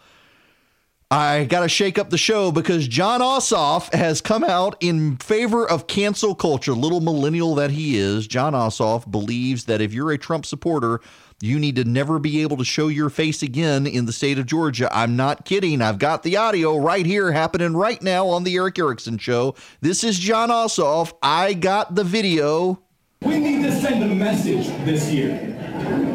[1.13, 5.63] I got to shake up the show because Jon Ossoff has come out in favor
[5.63, 6.73] of cancel culture.
[6.73, 11.01] Little millennial that he is, Jon Ossoff believes that if you're a Trump supporter,
[11.39, 14.47] you need to never be able to show your face again in the state of
[14.47, 14.89] Georgia.
[14.91, 15.83] I'm not kidding.
[15.83, 19.53] I've got the audio right here happening right now on the Erick Erickson show.
[19.81, 21.13] This is Jon Ossoff.
[21.21, 22.81] I got the video.
[23.21, 26.12] We need to send a message this year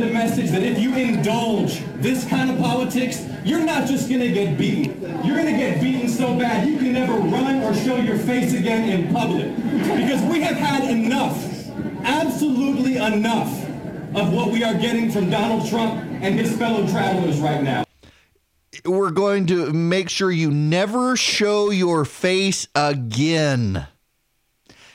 [0.00, 4.20] send a message that if you indulge this kind of politics, you're not just going
[4.20, 4.98] to get beaten.
[5.24, 8.54] You're going to get beaten so bad you can never run or show your face
[8.54, 9.54] again in public.
[9.56, 11.36] Because we have had enough,
[12.02, 13.48] absolutely enough,
[14.14, 17.84] of what we are getting from Donald Trump and his fellow travelers right now.
[18.86, 23.86] We're going to make sure you never show your face again.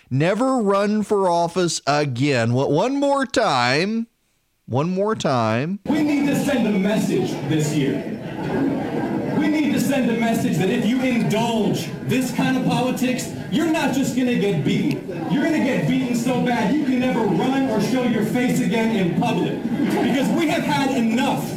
[0.10, 2.54] Never run for office again.
[2.54, 4.08] One more time.
[4.68, 5.80] One more time.
[5.86, 8.02] We need to send a message this year.
[9.38, 13.72] We need to send a message that if you indulge this kind of politics, you're
[13.72, 15.08] not just going to get beaten.
[15.32, 18.60] You're going to get beaten so bad you can never run or show your face
[18.60, 19.62] again in public.
[19.62, 21.48] Because we have had enough,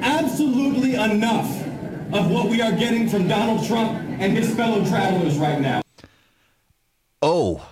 [0.00, 1.50] absolutely enough,
[2.14, 5.82] of what we are getting from Donald Trump and his fellow travelers right now.
[7.20, 7.68] Oh,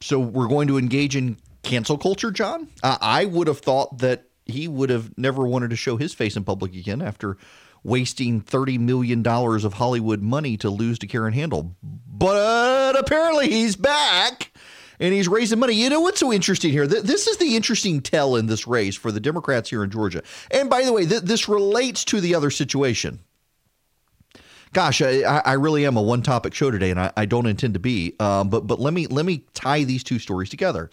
[0.00, 2.68] so we're going to engage in cancel culture, Jon?
[2.82, 6.36] Uh, I would have thought that he would have never wanted to show his face
[6.36, 7.36] in public again after
[7.82, 11.74] wasting $30 million of Hollywood money to lose to Karen Handel.
[11.82, 14.52] But apparently he's back
[14.98, 15.74] and he's raising money.
[15.74, 16.86] You know what's so interesting here?
[16.86, 20.22] This is the interesting tell in this race for the Democrats here in Georgia.
[20.50, 23.20] And by the way, th- this relates to the other situation.
[24.72, 27.80] Gosh, I, I really am a one-topic show today, and I, I don't intend to
[27.80, 28.14] be.
[28.20, 30.90] Um, but but let me let me tie these two stories together.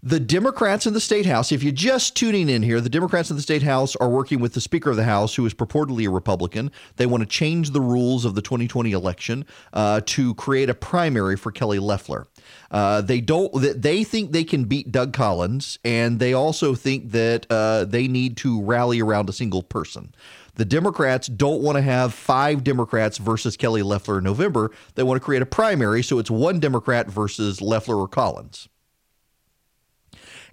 [0.00, 3.36] The Democrats in the state house, if you're just tuning in here, the Democrats in
[3.36, 6.10] the state house are working with the Speaker of the House, who is purportedly a
[6.10, 6.70] Republican.
[6.94, 11.36] They want to change the rules of the 2020 election uh, to create a primary
[11.36, 12.28] for Kelly Loeffler.
[12.70, 13.50] Uh, they don't.
[13.52, 18.36] They think they can beat Doug Collins, and they also think that uh, they need
[18.36, 20.14] to rally around a single person.
[20.54, 24.70] The Democrats don't want to have five Democrats versus Kelly Loeffler in November.
[24.94, 28.68] They want to create a primary, so it's one Democrat versus Loeffler or Collins.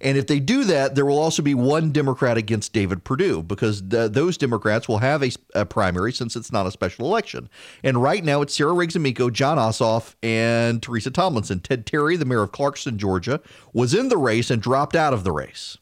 [0.06, 3.90] And if they do that, there will also be one Democrat against David Perdue because
[3.90, 7.50] the, those Democrats will have a, a, primary since it's not a special election.
[7.84, 11.60] And right now it's Sarah Riggs Amico, Jon Ossoff, and Teresa Tomlinson.
[11.60, 13.42] Ted Terry, the mayor of Clarkston, Georgia,
[13.74, 15.80] was in the race and dropped out of the race.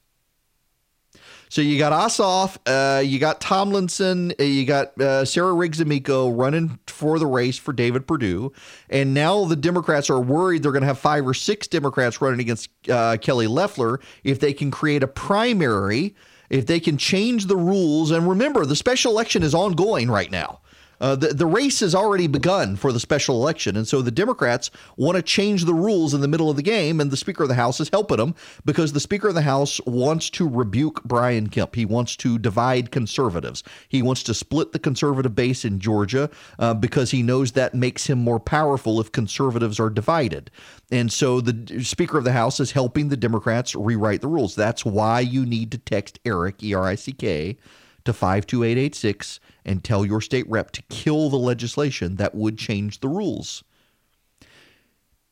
[1.53, 6.31] So you got Ossoff, uh, you got Tomlinson, uh, you got uh, Sarah Riggs Amico
[6.31, 8.51] running for the race for David Perdue,
[8.89, 12.39] and now the Democrats are worried they're going to have five or six Democrats running
[12.39, 16.15] against uh, Kelly Loeffler if they can create a primary,
[16.49, 18.09] if they can change the rules.
[18.09, 20.59] And remember, the special election is ongoing right now.
[21.03, 23.75] Uh, the, the race has already begun for the special election.
[23.75, 27.01] And so the Democrats want to change the rules in the middle of the game.
[27.01, 29.81] And the Speaker of the House is helping them because the Speaker of the House
[29.85, 31.75] wants to rebuke Brian Kemp.
[31.75, 33.65] He wants to divide conservatives.
[33.89, 38.07] He wants to split the conservative base in Georgia uh, because he knows that makes
[38.07, 40.51] him more powerful if conservatives are divided.
[40.89, 44.55] And so the Speaker of the House is helping the Democrats rewrite the rules.
[44.55, 47.57] That's why you need to text Erick, E R I C K,
[48.05, 53.07] to 52886 and tell your state rep to kill the legislation that would change the
[53.07, 53.63] rules.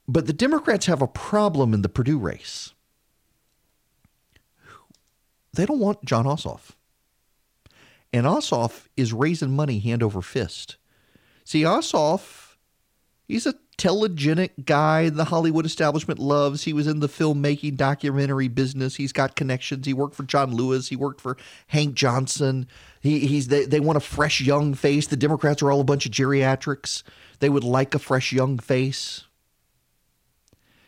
[0.07, 2.73] But the Democrats have a problem in the Perdue race.
[5.53, 6.71] They don't want Jon Ossoff.
[8.13, 10.77] And Ossoff is raising money hand over fist.
[11.43, 12.55] See, Ossoff,
[13.27, 16.63] he's a telegenic guy the Hollywood establishment loves.
[16.63, 18.95] He was in the filmmaking documentary business.
[18.95, 19.85] He's got connections.
[19.85, 20.89] He worked for John Lewis.
[20.89, 21.37] He worked for
[21.67, 22.67] Hank Johnson.
[22.99, 25.07] He, he's they, they want a fresh young face.
[25.07, 27.03] The Democrats are all a bunch of geriatrics.
[27.39, 29.25] They would like a fresh young face.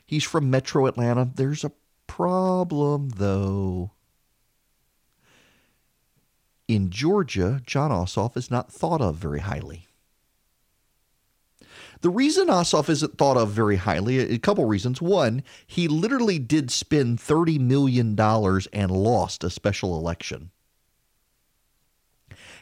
[0.05, 1.29] He's from Metro Atlanta.
[1.33, 1.71] There's a
[2.05, 3.91] problem though.
[6.67, 9.82] In Georgia, Jon Ossoff is not thought of very highly.
[12.03, 15.01] The reason Ossoff isn't thought of very highly, a couple reasons.
[15.01, 20.51] One, he literally did spend $30 million and lost a special election.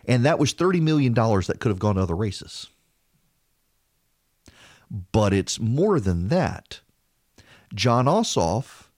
[0.06, 2.68] And that was $30 million that could have gone to other races.
[5.12, 6.82] But it's more than that.
[7.74, 8.90] Jon Ossoff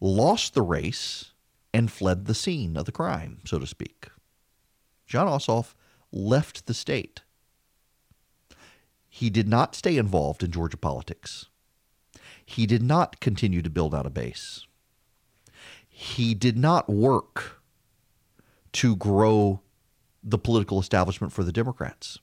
[0.00, 1.32] lost the race
[1.74, 4.08] and fled the scene of the crime, so to speak.
[5.06, 5.74] Jon Ossoff
[6.10, 7.20] left the state.
[9.12, 11.46] He did not stay involved in Georgia politics.
[12.46, 14.66] He did not continue to build out a base.
[15.88, 17.60] He did not work
[18.72, 19.60] to grow
[20.22, 22.18] the political establishment for the Democrats.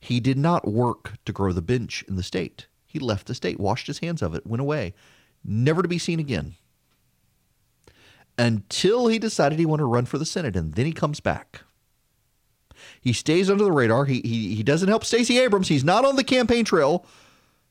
[0.00, 2.66] He did not work to grow the bench in the state.
[2.86, 4.94] He left the state, washed his hands of it, went away,
[5.44, 6.54] never to be seen again.
[8.38, 11.62] Until he decided he wanted to run for the Senate, and then he comes back.
[13.00, 14.04] He stays under the radar.
[14.04, 15.68] He he, he doesn't help Stacey Abrams.
[15.68, 17.06] He's not on the campaign trail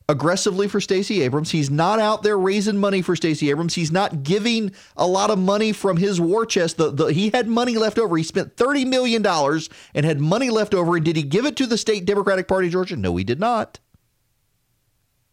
[0.08, 1.50] aggressively for Stacey Abrams.
[1.50, 3.74] He's not out there raising money for Stacey Abrams.
[3.74, 6.78] He's not giving a lot of money from his war chest.
[6.78, 8.16] The, the, he had money left over.
[8.16, 10.96] He spent $30 million and had money left over.
[10.96, 12.96] And did he give it to the state Democratic Party, of Georgia?
[12.96, 13.80] No, he did not.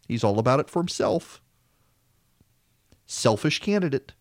[0.07, 1.39] He's all about it for himself.
[3.05, 4.13] Selfish candidate.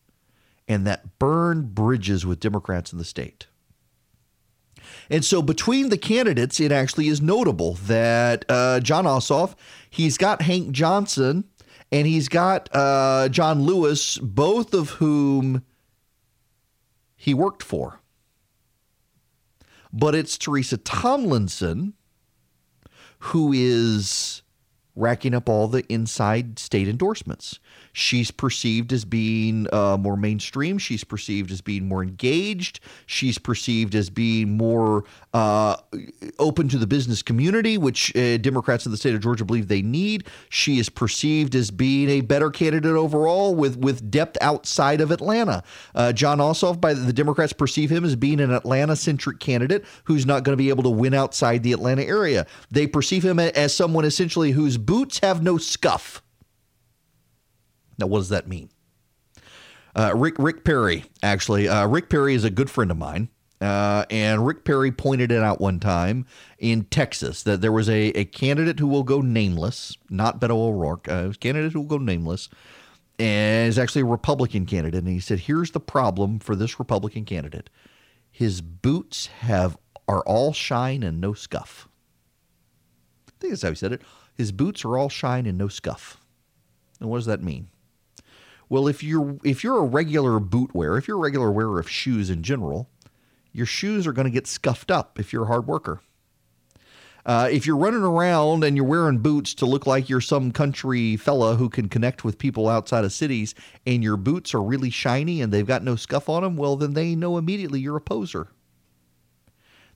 [0.68, 3.46] and that burned bridges with Democrats in the state.
[5.12, 9.54] And so between the candidates, it actually is notable that uh, Jon Ossoff,
[9.90, 11.44] he's got Hank Johnson
[11.92, 15.64] and he's got uh, John Lewis, both of whom
[17.14, 18.00] he worked for.
[19.92, 21.92] But it's Teresa Tomlinson
[23.18, 24.40] who is
[24.96, 27.60] racking up all the inside state endorsements.
[27.92, 30.78] She's perceived as being uh, more mainstream.
[30.78, 32.80] She's perceived as being more engaged.
[33.06, 35.04] She's perceived as being more
[35.34, 35.76] uh,
[36.38, 39.82] open to the business community, which uh, Democrats in the state of Georgia believe they
[39.82, 40.26] need.
[40.48, 45.62] She is perceived as being a better candidate overall with, with depth outside of Atlanta.
[45.94, 50.26] Uh, Jon Ossoff, by the Democrats, perceive him as being an Atlanta centric candidate who's
[50.26, 52.46] not going to be able to win outside the Atlanta area.
[52.70, 56.22] They perceive him as someone essentially whose boots have no scuff.
[58.02, 58.68] Now, what does that mean?
[59.94, 63.28] Uh, Rick Rick Perry, actually, uh, Rick Perry is a good friend of mine.
[63.60, 66.26] Uh, and Rick Perry pointed it out one time
[66.58, 71.08] in Texas that there was a, a candidate who will go nameless, not Beto O'Rourke,
[71.08, 72.48] uh, a candidate who will go nameless,
[73.20, 75.04] and is actually a Republican candidate.
[75.04, 77.70] And he said, "Here's the problem for this Republican candidate:
[78.32, 81.86] his boots have are all shine and no scuff."
[83.28, 84.02] I think that's how he said it.
[84.34, 86.18] His boots are all shine and no scuff.
[86.98, 87.68] And what does that mean?
[88.72, 91.90] Well, if you're if you're a regular boot wearer, if you're a regular wearer of
[91.90, 92.88] shoes in general,
[93.52, 96.00] your shoes are going to get scuffed up if you're a hard worker.
[97.26, 101.18] Uh, if you're running around and you're wearing boots to look like you're some country
[101.18, 103.54] fella who can connect with people outside of cities,
[103.86, 106.94] and your boots are really shiny and they've got no scuff on them, well, then
[106.94, 108.48] they know immediately you're a poser.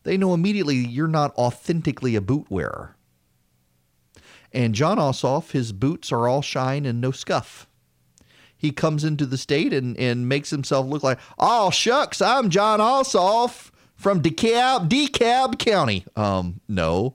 [0.02, 2.94] They know immediately you're not authentically a boot wearer.
[4.52, 7.66] And Jon Ossoff, his boots are all shine and no scuff
[8.56, 12.80] he comes into the state and, and makes himself look like, oh, shucks, I'm Jon
[12.80, 16.04] Ossoff from DeKalb, DeKalb County.
[16.16, 17.14] Um, no,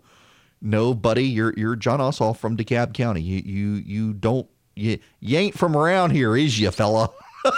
[0.62, 3.22] no, buddy, you're you're Jon Ossoff from DeKalb County.
[3.22, 7.10] You you you don't you, you ain't from around here, is you, fella?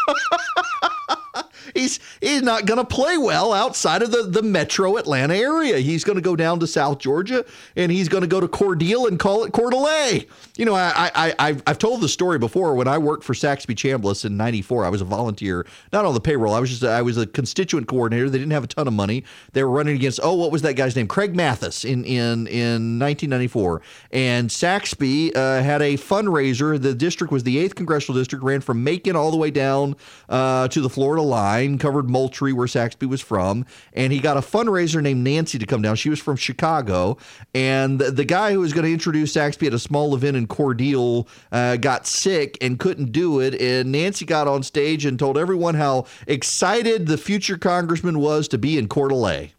[1.74, 5.78] he's he's not going to play well outside of the, the metro Atlanta area.
[5.78, 7.46] He's going to go down to South Georgia
[7.76, 10.26] and he's going to go to Cordele and call it Coeur d'Alene.
[10.58, 12.76] You know, I, I, I, I've told the story before.
[12.76, 16.22] When I worked for Saxby Chambliss in '94, I was a volunteer, not on the
[16.22, 16.54] payroll.
[16.54, 18.30] I was just I was a constituent coordinator.
[18.30, 19.24] They didn't have a ton of money.
[19.54, 21.08] They were running against oh, what was that guy's name?
[21.08, 23.82] Craig Mathis in in in 1994.
[24.12, 26.82] And Saxby uh, had a fundraiser.
[26.82, 29.96] The district was the eighth congressional district, ran from Macon all the way down
[30.30, 34.42] uh, to the Florida line, covered Moultrie, where Saxby was from, and he got a
[34.42, 35.96] fundraiser named Nancy to come down.
[35.96, 37.18] She was from Chicago,
[37.54, 40.48] and the, the guy who was going to introduce Saxby at a small event in
[40.48, 43.60] Cordele uh, got sick and couldn't do it.
[43.60, 48.58] And Nancy got on stage and told everyone how excited the future congressman was to
[48.58, 49.52] be in Coeur d'Alene.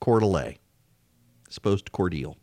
[0.00, 0.56] Coeur d'Alene,
[1.48, 2.36] supposed to Cordele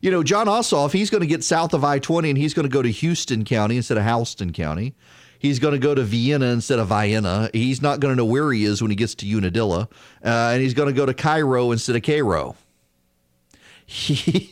[0.00, 2.64] you know, Jon Ossoff, he's going to get south of I 20 and he's going
[2.64, 4.94] to go to Houston County instead of Houston County.
[5.38, 7.48] He's going to go to Vienna instead of Vienna.
[7.52, 9.88] He's not going to know where he is when he gets to Unadilla.
[10.24, 12.56] Uh, and he's going to go to Cairo instead of Cairo.
[13.90, 14.50] He,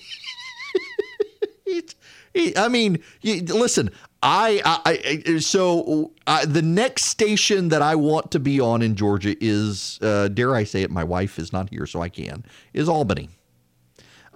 [2.33, 3.91] he, I mean, listen,
[4.23, 8.95] I, I, I so uh, the next station that I want to be on in
[8.95, 12.45] Georgia is, uh, dare I say it, my wife is not here, so I can,
[12.73, 13.31] is Albany.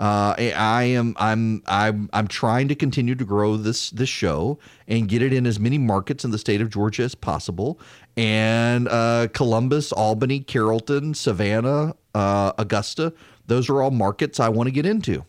[0.01, 4.59] Uh, I am I'm I'm I'm trying to continue to grow this this show
[4.89, 7.79] and get it in as many markets in the state of Georgia as possible.
[8.17, 13.13] And uh, Columbus, Albany, Carrollton, Savannah, uh, Augusta,
[13.47, 15.27] those are all markets I want to get into.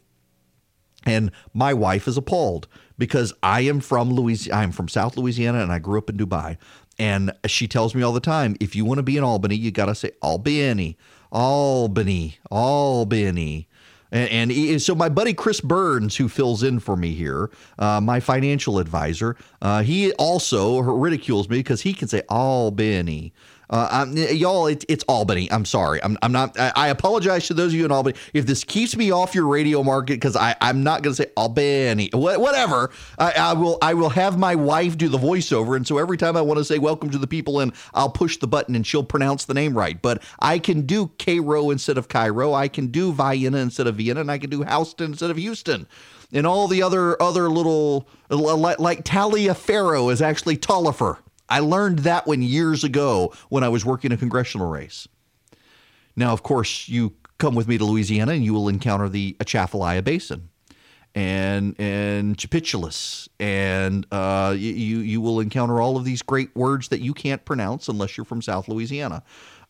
[1.05, 4.61] And my wife is appalled because I am from Louisiana.
[4.61, 6.57] I'm from South Louisiana and I grew up in Dubai.
[6.97, 9.71] And she tells me all the time, if you want to be in Albany, you
[9.71, 10.97] got to say Albany,
[11.29, 13.67] Albany, Albany.
[14.11, 18.19] And, and, so my buddy Chris Burns, who fills in for me here, uh, my
[18.19, 23.33] financial advisor, uh, he also ridicules me because he can say Albany.
[23.71, 25.49] Uh, y'all, it, it's Albany.
[25.49, 26.03] I'm sorry.
[26.03, 26.59] I'm, I'm not.
[26.59, 29.47] I, I, apologize to those of you in Albany if this keeps me off your
[29.47, 32.09] radio market because I'm not going to say Albany.
[32.11, 32.91] What, whatever.
[33.17, 33.77] I, I, will.
[33.81, 36.65] I will have my wife do the voiceover, and so every time I want to
[36.65, 39.77] say "Welcome to the people," and I'll push the button, and she'll pronounce the name
[39.77, 40.01] right.
[40.01, 42.53] But I can do Cairo instead of Cairo.
[42.53, 45.87] I can do Vienna instead of Vienna, and I can do Houston instead of Houston
[46.33, 51.17] and all the other other little like, like Taliaferro is actually Talifer.
[51.51, 55.07] I learned that one years ago when I was working a congressional race.
[56.15, 60.01] Now, of course, you come with me to Louisiana and you will encounter the Atchafalaya
[60.01, 60.49] Basin.
[61.13, 67.01] and and Tchoupitoulas, and uh, you you will encounter all of these great words that
[67.01, 69.21] you can't pronounce unless you're from South Louisiana.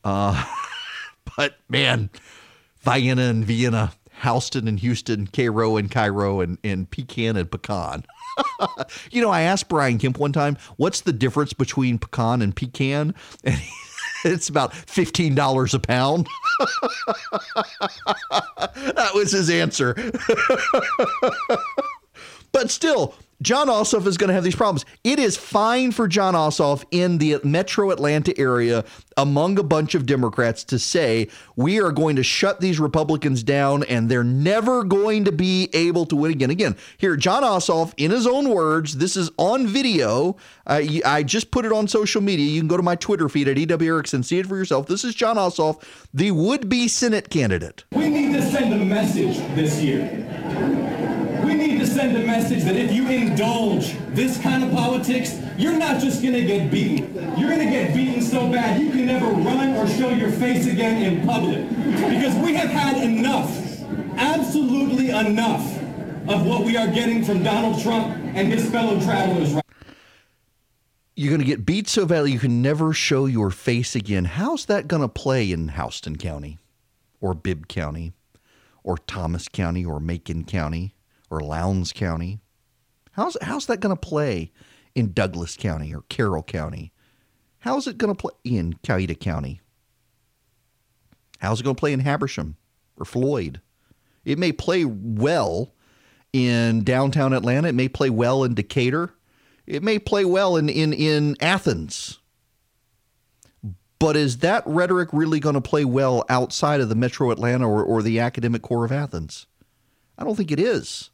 [0.03, 0.45] Uh,
[1.35, 2.11] but man,
[2.81, 8.05] Vienna and Vienna, Houston and Houston, Cairo and Cairo, and, and pecan and pecan.
[9.11, 13.15] you know, I asked Brian Kemp one time, what's the difference between pecan and pecan?
[13.43, 13.71] And he,
[14.29, 16.27] it's about $15 a pound.
[18.95, 19.95] that was his answer.
[22.51, 24.85] but still, Jon Ossoff is going to have these problems.
[25.03, 28.85] It is fine for Jon Ossoff in the metro Atlanta area
[29.17, 33.83] among a bunch of Democrats to say, we are going to shut these Republicans down
[33.85, 36.51] and they're never going to be able to win again.
[36.51, 40.37] Again, here, Jon Ossoff, in his own words, this is on video.
[40.67, 42.45] I just put it on social media.
[42.45, 44.85] You can go to my Twitter feed at EW Erickson, see it for yourself.
[44.85, 47.85] This is Jon Ossoff, the would be Senate candidate.
[47.91, 50.07] We need to send a message this year
[52.01, 56.33] send a message that if you indulge this kind of politics, you're not just going
[56.33, 57.13] to get beaten.
[57.37, 60.65] You're going to get beaten so bad you can never run or show your face
[60.65, 61.69] again in public.
[61.69, 63.55] Because we have had enough,
[64.17, 65.61] absolutely enough,
[66.27, 69.53] of what we are getting from Donald Trump and his fellow travelers.
[71.15, 74.25] You're going to get beat so badly you can never show your face again.
[74.25, 76.57] How's that going to play in Houston County
[77.19, 78.13] or Bibb County
[78.83, 80.95] or Thomas County or Macon County?
[81.31, 82.41] Or Lowndes County?
[83.13, 84.51] How's how's that going to play
[84.93, 86.91] in Douglas County or Carroll County?
[87.59, 89.61] How's it going to play in Coweta County?
[91.39, 92.55] How's it going to play in Habersham
[92.97, 93.61] or Floyd?
[94.25, 95.73] It may play well
[96.33, 97.69] in downtown Atlanta.
[97.69, 99.13] It may play well in Decatur.
[99.65, 102.19] It may play well in, in, in Athens.
[103.99, 107.83] But is that rhetoric really going to play well outside of the metro Atlanta or,
[107.83, 109.45] or the academic core of Athens?
[110.17, 111.11] I don't think it is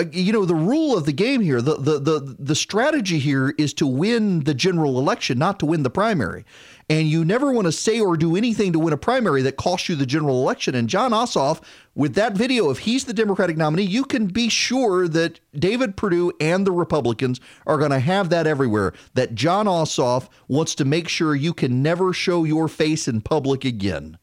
[0.00, 3.54] Uh, you know the rule of the game here the, the the the strategy here
[3.58, 6.46] is to win the general election not to win the primary.
[6.88, 9.88] And you never want to say or do anything to win a primary that costs
[9.88, 10.74] you the general election.
[10.74, 11.62] And Jon Ossoff
[11.94, 16.32] with that video if he's the democratic nominee you can be sure that David Perdue
[16.40, 21.08] and the Republicans are going to have that everywhere that Jon Ossoff wants to make
[21.08, 24.16] sure you can never show your face in public again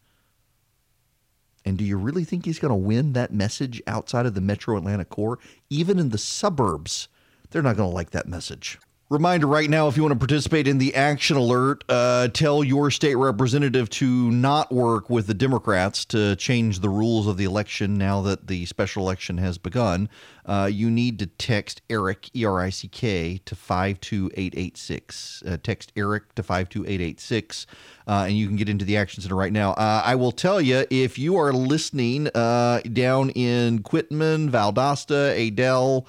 [1.68, 4.78] and do you really think he's going to win that message outside of the metro
[4.78, 5.38] Atlanta core?
[5.70, 7.10] Even in the suburbs,
[7.52, 8.80] they're not going to like that message.
[9.10, 12.92] Reminder right now if you want to participate in the action alert, uh, tell your
[12.92, 17.98] state representative to not work with the Democrats to change the rules of the election
[17.98, 20.10] now that the special election has begun.
[20.46, 25.44] Uh, you need to text Erick, E R I C K, to 52886.
[25.48, 27.66] Uh, text Erick to 52886,
[28.08, 29.72] uh, and you can get into the Action Center right now.
[29.72, 36.06] Uh, I will tell you if you are listening uh, down in Quitman, Valdosta, Adel,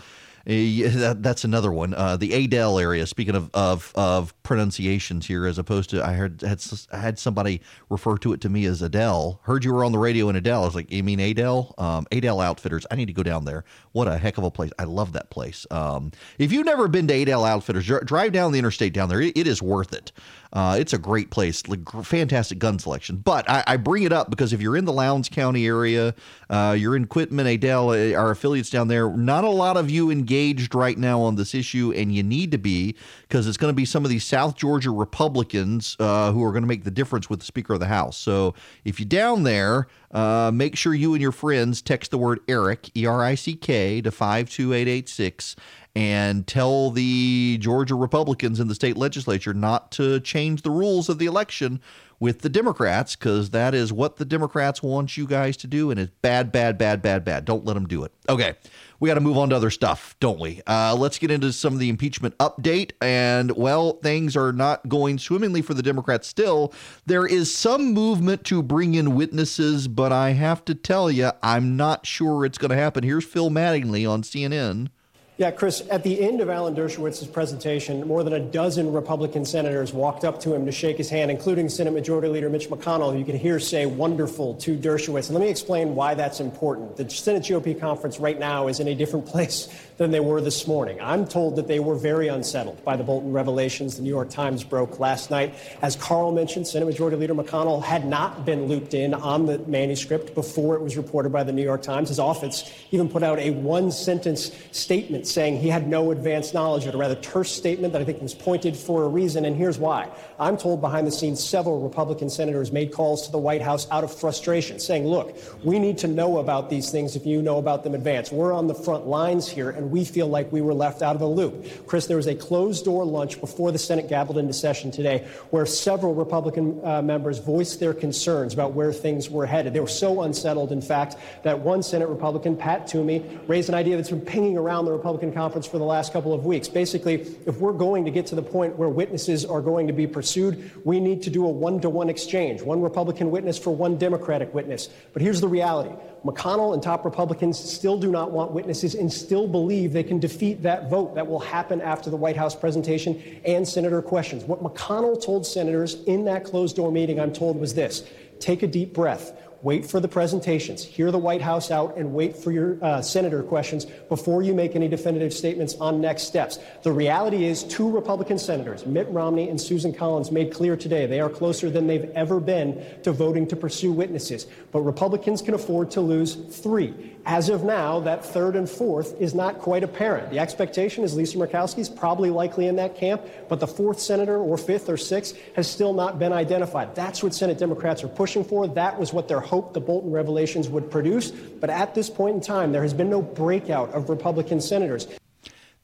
[0.49, 1.93] that, that's another one.
[1.93, 3.07] Uh, the Adel area.
[3.07, 7.61] Speaking of, of of pronunciations here, as opposed to I heard had had somebody
[7.91, 9.41] refer to it to me as Adele.
[9.43, 10.63] Heard you were on the radio in Adel.
[10.63, 11.75] I was like, you mean Adel?
[11.77, 12.87] Um, Adel Outfitters.
[12.91, 13.65] I need to go down there.
[13.93, 14.71] What a heck of a place.
[14.79, 15.67] I love that place.
[15.71, 19.21] Um, if you've never been to Adel Outfitters, drive down the interstate down there.
[19.21, 20.13] it, it is worth it.
[20.53, 21.63] Uh, it's a great place,
[22.03, 23.17] fantastic gun selection.
[23.17, 26.15] But I, I, bring it up because if you're in the Lowndes County area,
[26.49, 30.11] uh, you're in Quitman, Adel, uh, our affiliates down there, not a lot of you
[30.11, 33.77] engaged right now on this issue, and you need to be because it's going to
[33.77, 37.29] be some of these South Georgia Republicans uh, who are going to make the difference
[37.29, 38.17] with the Speaker of the House.
[38.17, 38.55] So
[38.85, 42.91] if you're down there, uh, make sure you and your friends text the word Erick,
[42.97, 45.57] E R I C K, to 52886
[45.99, 51.19] and tell the Georgia Republicans in the state legislature not to change the rules of
[51.19, 51.81] the election
[52.21, 55.99] with the Democrats because that is what the Democrats want you guys to do, and
[55.99, 57.45] it's bad, bad, bad, bad, bad.
[57.45, 58.13] Don't let them do it.
[58.29, 58.55] Okay,
[59.01, 60.63] we got to move on to other stuff, don't we?
[60.69, 62.93] Uh, let's get into some of the impeachment update.
[63.01, 66.73] And well, things are not going swimmingly for the Democrats still.
[67.07, 71.77] There is some movement to bring in witnesses, but I have to tell you, I'm
[71.77, 73.03] not sure it's going to happen.
[73.03, 74.91] Here's Phil Mattingly on CNN.
[75.39, 79.93] Yeah, Chris, at the end of Alan Dershowitz's presentation, more than a dozen Republican senators
[79.93, 83.17] walked up to him to shake his hand, including Senate Majority Leader Mitch McConnell.
[83.17, 85.29] You can hear say wonderful to Dershowitz.
[85.29, 86.97] And let me explain why that's important.
[86.97, 89.69] The Senate GOP conference right now is in a different place
[89.99, 90.99] than they were this morning.
[91.01, 94.65] I'm told that they were very unsettled by the Bolton revelations the New York Times
[94.65, 95.55] broke last night.
[95.83, 100.35] As Carl mentioned, Senate Majority Leader McConnell had not been looped in on the manuscript
[100.35, 102.09] before it was reported by the New York Times.
[102.09, 106.87] His office even put out a one sentence statement saying he had no advance knowledge
[106.87, 109.79] it, a rather terse statement that I think was pointed for a reason, and here's
[109.79, 110.09] why.
[110.39, 114.05] I'm told behind the scenes several Republican senators made calls to the White House out
[114.05, 117.83] of frustration, saying, look, we need to know about these things if you know about
[117.83, 118.31] them advance.
[118.31, 121.21] We're on the front lines here, and we feel like we were left out of
[121.21, 121.87] the loop.
[121.87, 125.67] Chris, there was a closed door lunch before the Senate gabbled into session today where
[125.67, 129.73] several Republican uh, members voiced their concerns about where things were headed.
[129.73, 133.97] They were so unsettled, in fact, that one Senate Republican, Pat Toomey, raised an idea
[133.97, 136.69] that's been pinging around the Republican conference for the last couple of weeks.
[136.69, 137.15] Basically,
[137.47, 140.71] if we're going to get to the point where witnesses are going to be pursued,
[140.85, 144.53] we need to do a one to one exchange, one Republican witness for one Democratic
[144.55, 144.89] witness.
[145.13, 145.95] But here's the reality
[146.29, 150.63] McConnell and top Republicans still do not want witnesses and still believe they can defeat
[150.63, 154.45] that vote that will happen after the White House presentation and senator questions.
[154.45, 158.05] What McConnell told senators in that closed door meeting, I'm told, was this
[158.41, 159.33] take a deep breath
[159.63, 163.43] wait for the presentations, hear the White House out, and wait for your uh, senator
[163.43, 166.59] questions before you make any definitive statements on next steps.
[166.83, 171.21] The reality is, two Republican senators, Mitt Romney and Susan Collins, made clear today they
[171.21, 174.47] are closer than they've ever been to voting to pursue witnesses.
[174.71, 177.17] But Republicans can afford to lose three.
[177.29, 180.31] As of now, that third and fourth is not quite apparent.
[180.31, 184.39] The expectation is Lisa Murkowski is probably likely in that camp, but the fourth senator
[184.39, 186.95] or fifth or sixth has still not been identified.
[186.95, 188.67] That's what Senate Democrats are pushing for.
[188.67, 191.31] That was what their hope the Bolton revelations would produce.
[191.31, 195.07] But at this point in time, there has been no breakout of Republican senators.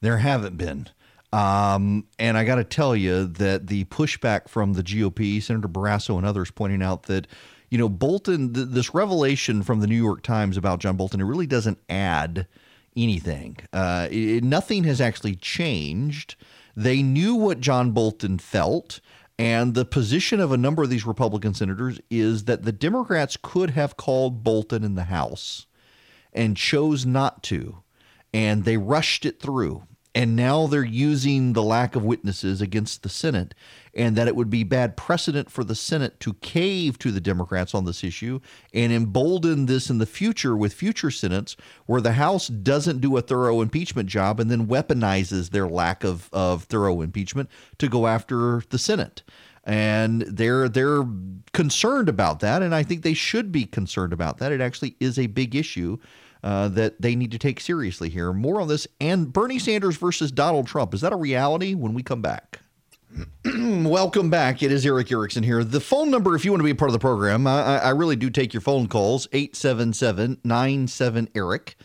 [0.01, 0.89] There haven't been.
[1.31, 6.17] Um, and I got to tell you that the pushback from the GOP, Senator Barrasso
[6.17, 7.27] and others pointing out that
[7.69, 11.25] you know, Bolton, th- this revelation from the New York Times about John Bolton, it
[11.25, 12.47] really doesn't add
[12.95, 13.57] anything.
[13.73, 16.35] Uh, it, nothing has actually changed.
[16.75, 18.99] They knew what John Bolton felt.
[19.37, 23.71] And the position of a number of these Republican senators is that the Democrats could
[23.71, 25.67] have called Bolton in the House
[26.31, 27.83] and chose not to.
[28.33, 29.83] And they rushed it through.
[30.15, 33.53] And now they're using the lack of witnesses against the Senate
[33.93, 37.75] and that it would be bad precedent for the Senate to cave to the Democrats
[37.75, 38.39] on this issue
[38.73, 43.21] and embolden this in the future with future Senates where the House doesn't do a
[43.21, 48.61] thorough impeachment job and then weaponizes their lack of, of thorough impeachment to go after
[48.69, 49.21] the Senate.
[49.65, 51.03] And they're they're
[51.51, 54.53] concerned about that and I think they should be concerned about that.
[54.53, 55.97] It actually is a big issue
[56.45, 60.31] uh, that they need to take seriously here more on this and Bernie Sanders versus
[60.31, 62.61] Donald Trump is that a reality when we come back
[63.45, 64.61] Welcome back.
[64.61, 65.63] It is Erick Erickson here.
[65.63, 67.89] The phone number, if you want to be a part of the program, I, I
[67.91, 71.77] really do take your phone calls 877 97 Eric.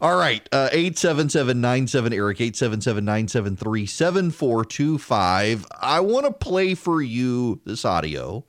[0.01, 0.47] All right.
[0.53, 1.65] Uh, 877
[2.13, 5.67] Erick, 877 973 7425.
[5.81, 8.45] I want to play for you this audio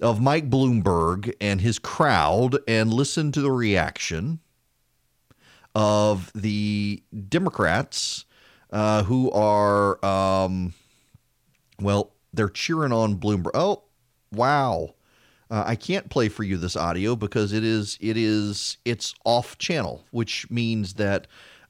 [0.00, 4.40] of Mike Bloomberg and his crowd and listen to the reaction
[5.74, 8.24] of the Democrats
[8.70, 10.74] uh, who are, um,
[11.80, 13.50] well, they're cheering on Bloomberg.
[13.54, 13.84] Oh,
[14.32, 14.95] wow.
[15.50, 19.58] Uh, I can't play for you this audio because it is it is it's off
[19.58, 21.26] channel, which means that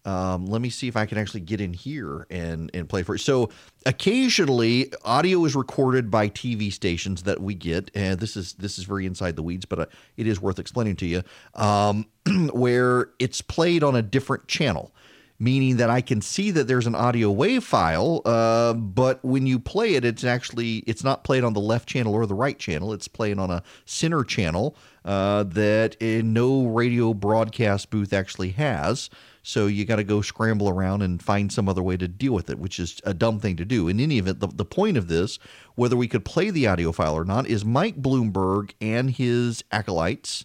[0.07, 3.17] um, let me see if I can actually get in here and and play for
[3.17, 3.19] it.
[3.19, 3.51] So
[3.85, 8.85] occasionally, audio is recorded by TV stations that we get, and this is this is
[8.85, 9.87] very inside the weeds, but uh,
[10.17, 11.23] it is worth explaining to you,
[11.55, 12.07] um,
[12.53, 14.93] where it's played on a different channel
[15.39, 19.59] meaning that I can see that there's an audio wave file, uh, but when you
[19.59, 22.93] play it, it's actually it's not played on the left channel or the right channel.
[22.93, 29.11] It's playing on a center channel uh, that no radio broadcast booth actually has.
[29.43, 32.51] So you got to go scramble around and find some other way to deal with
[32.51, 33.87] it, which is a dumb thing to do.
[33.87, 35.39] In any event, the, the point of this,
[35.77, 40.45] whether we could play the audio file or not, is Mike Bloomberg and his acolytes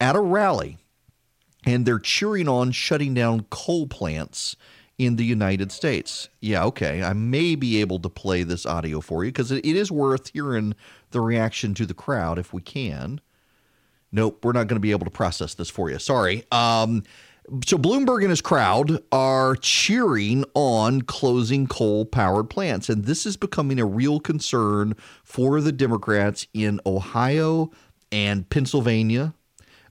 [0.00, 0.78] at a rally
[1.64, 4.56] and they're cheering on shutting down coal plants
[4.98, 6.28] in the United States.
[6.40, 7.02] Yeah, okay.
[7.02, 10.30] I may be able to play this audio for you because it, it is worth
[10.32, 10.74] hearing
[11.10, 13.20] the reaction to the crowd if we can.
[14.12, 15.98] Nope, we're not going to be able to process this for you.
[15.98, 16.44] Sorry.
[16.52, 17.04] Um,
[17.64, 22.88] so Bloomberg and his crowd are cheering on closing coal powered plants.
[22.88, 27.70] And this is becoming a real concern for the Democrats in Ohio
[28.12, 29.34] and Pennsylvania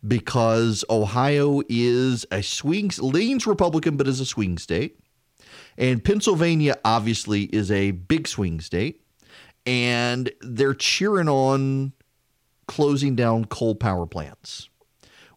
[0.08, 5.00] because Ohio is a swing, leans Republican, but is a swing state.
[5.78, 9.02] And Pennsylvania obviously is a big swing state.
[9.66, 11.94] And they're cheering on
[12.68, 14.70] closing down coal power plants,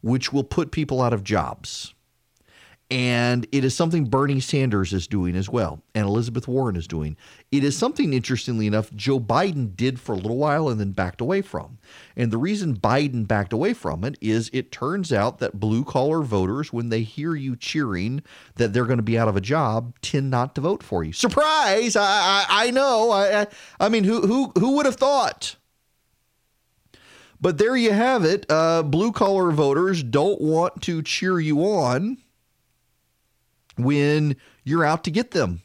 [0.01, 1.94] which will put people out of jobs.
[2.93, 7.16] And it is something Bernie Sanders is doing as well, and Elizabeth Warren is doing.
[7.51, 11.23] It is something, interestingly enough, Joe Biden did for a little while and then backed
[11.23, 11.78] away from.
[12.16, 16.20] And the reason Biden backed away from it is it turns out that blue collar
[16.20, 18.23] voters, when they hear you cheering
[18.56, 21.14] that they're going to be out of a job, tend not to vote for you.
[21.14, 21.97] Surprise!
[21.97, 23.10] I I, I know.
[23.10, 23.47] I, I
[23.81, 25.56] I mean, who who who would have thought?
[27.40, 28.44] But there you have it.
[28.51, 32.19] Uh, blue collar voters don't want to cheer you on
[33.77, 35.62] when you're out to get them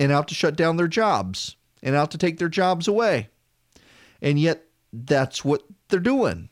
[0.00, 3.28] and out to shut down their jobs and out to take their jobs away.
[4.22, 6.48] And yet, that's what they're doing.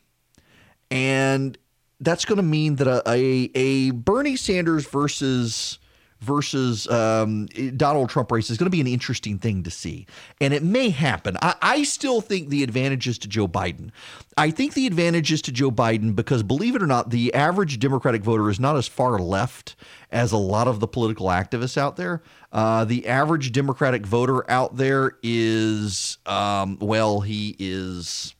[0.91, 1.57] And
[1.99, 5.79] that's going to mean that a, a, a Bernie Sanders versus
[6.23, 7.45] versus um,
[7.75, 10.07] Donald Trump race is going to be an interesting thing to see.
[10.39, 11.37] And it may happen.
[11.41, 13.91] I, I, still think the advantage is to Joe Biden.
[14.37, 17.77] I think the advantage is to Joe Biden because, believe it or not, the average
[17.77, 19.75] Democratic voter is not as far left
[20.11, 22.23] as a lot of the political activists out there.
[22.51, 28.33] Uh, the average Democratic voter out there is, um, well, he is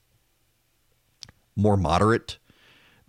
[1.55, 2.37] more moderate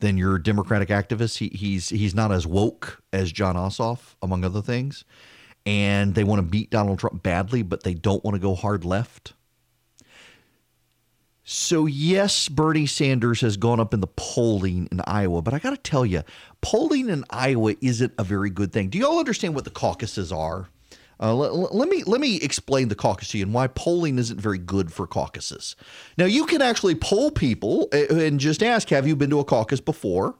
[0.05, 1.39] than your Democratic activists.
[1.39, 5.05] He, he's he's not as woke as Jon Ossoff, among other things.
[5.67, 8.85] And they want to beat Donald Trump badly, but they don't want to go hard
[8.85, 9.33] left.
[11.43, 15.71] So, yes, Bernie Sanders has gone up in the polling in Iowa, but I got
[15.71, 16.23] to tell you,
[16.61, 18.89] polling in Iowa isn't a very good thing.
[18.89, 20.69] Do you all understand what the caucuses are?
[21.20, 24.41] Uh, let, let, me let me explain the caucus to you and why polling isn't
[24.41, 25.77] very good for caucuses.
[26.19, 29.45] Now you can actually poll people uh, and just ask, "Have you been to a
[29.45, 30.36] caucus before?"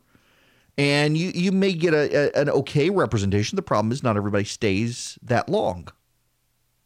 [0.77, 3.57] And you you may get a, a, an okay representation.
[3.57, 5.89] The problem is not everybody stays that long.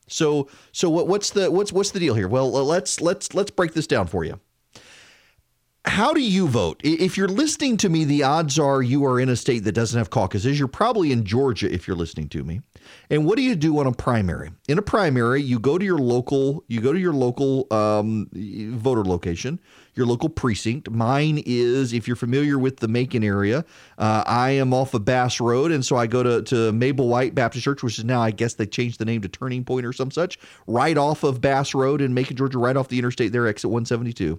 [0.06, 2.28] So so what, what's the what's what's the deal here?
[2.28, 4.40] Well, let's let's let's break this down for you
[5.88, 6.80] how do you vote?
[6.84, 9.98] If you're listening to me, the odds are you are in a state that doesn't
[9.98, 10.58] have caucuses.
[10.58, 12.60] You're probably in Georgia if you're listening to me.
[13.10, 14.50] And what do you do on a primary?
[14.68, 19.04] In a primary, you go to your local, you go to your local um, voter
[19.04, 19.58] location,
[19.94, 20.90] your local precinct.
[20.90, 23.64] Mine is, if you're familiar with the Macon area,
[23.98, 27.34] uh, I am off of Bass Road, and so I go to to Mabel White
[27.34, 29.92] Baptist Church, which is now, I guess, they changed the name to Turning Point or
[29.92, 33.46] some such, right off of Bass Road in Macon, Georgia, right off the interstate there,
[33.46, 34.38] exit 172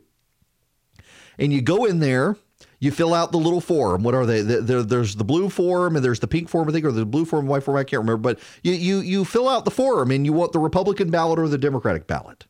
[1.39, 2.35] and you go in there
[2.79, 4.03] you fill out the little form.
[4.03, 4.41] What are they?
[4.41, 7.25] There, there's the blue form and there's the pink form, I think, or the blue
[7.25, 7.77] form, white form.
[7.77, 8.17] I can't remember.
[8.17, 11.47] But you, you, you fill out the form and you want the Republican ballot or
[11.47, 12.45] the Democratic ballot.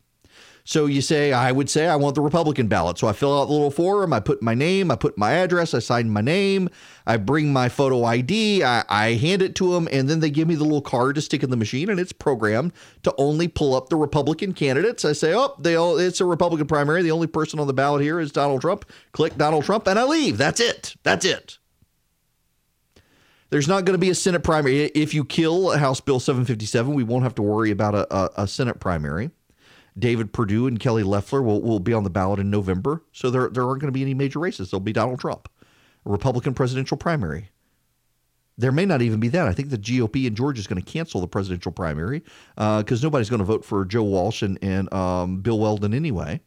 [0.70, 3.00] So you say, I would say I want the Republican ballot.
[3.00, 5.74] So I fill out the little form, I put my name, I put my address,
[5.74, 6.70] I sign my name,
[7.08, 10.48] I bring my photo ID, I, I hand it to them, and then they give
[10.48, 12.72] me the little card to stick in the machine, and it's programmed
[13.02, 15.04] to only pull up the Republican candidates.
[15.04, 17.02] I say, oh, they all, it's a Republican primary.
[17.02, 18.86] The only person on the ballot here is Donald Trump.
[19.12, 20.38] Click Donald Trump, and I leave.
[20.38, 20.94] That's it.
[21.02, 21.58] That's it.
[23.50, 24.84] There's not going to be a Senate primary.
[24.84, 28.48] If you kill House Bill 757, we won't have to worry about a, a, a
[28.48, 29.32] Senate primary.
[30.00, 33.04] David Perdue and Kelly Loeffler will, will be on the ballot in November.
[33.12, 34.72] So there, there aren't going to be any major races.
[34.72, 35.50] There'll be Donald Trump,
[36.06, 37.50] a Republican presidential primary.
[38.58, 39.48] There may not even be that.
[39.48, 42.24] I think the GOP in Georgia is going to cancel the presidential primary
[42.56, 46.42] because uh, nobody's going to vote for Joe Walsh and, and um, Bill Weldon anyway.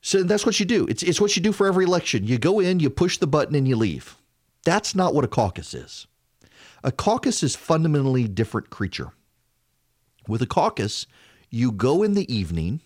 [0.00, 0.86] So that's what you do.
[0.88, 2.26] It's, it's what you do for every election.
[2.26, 4.16] You go in, you push the button, and you leave.
[4.64, 6.06] That's not what a caucus is.
[6.82, 9.12] A caucus is fundamentally different creature.
[10.28, 11.06] With a caucus,
[11.50, 12.80] you go in the evening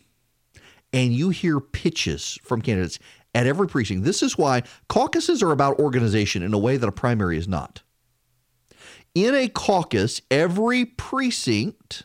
[0.92, 2.98] and you hear pitches from candidates
[3.34, 4.04] at every precinct.
[4.04, 7.82] This is why caucuses are about organization in a way that a primary is not.
[9.14, 12.04] In a caucus, every precinct,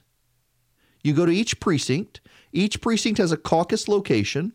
[1.03, 2.19] you go to each precinct,
[2.51, 4.53] each precinct has a caucus location.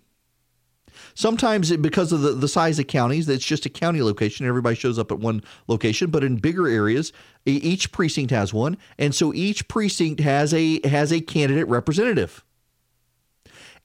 [1.14, 4.46] Sometimes it, because of the, the size of counties, it's just a county location.
[4.46, 6.10] Everybody shows up at one location.
[6.10, 7.12] But in bigger areas,
[7.44, 12.44] each precinct has one, and so each precinct has a has a candidate representative.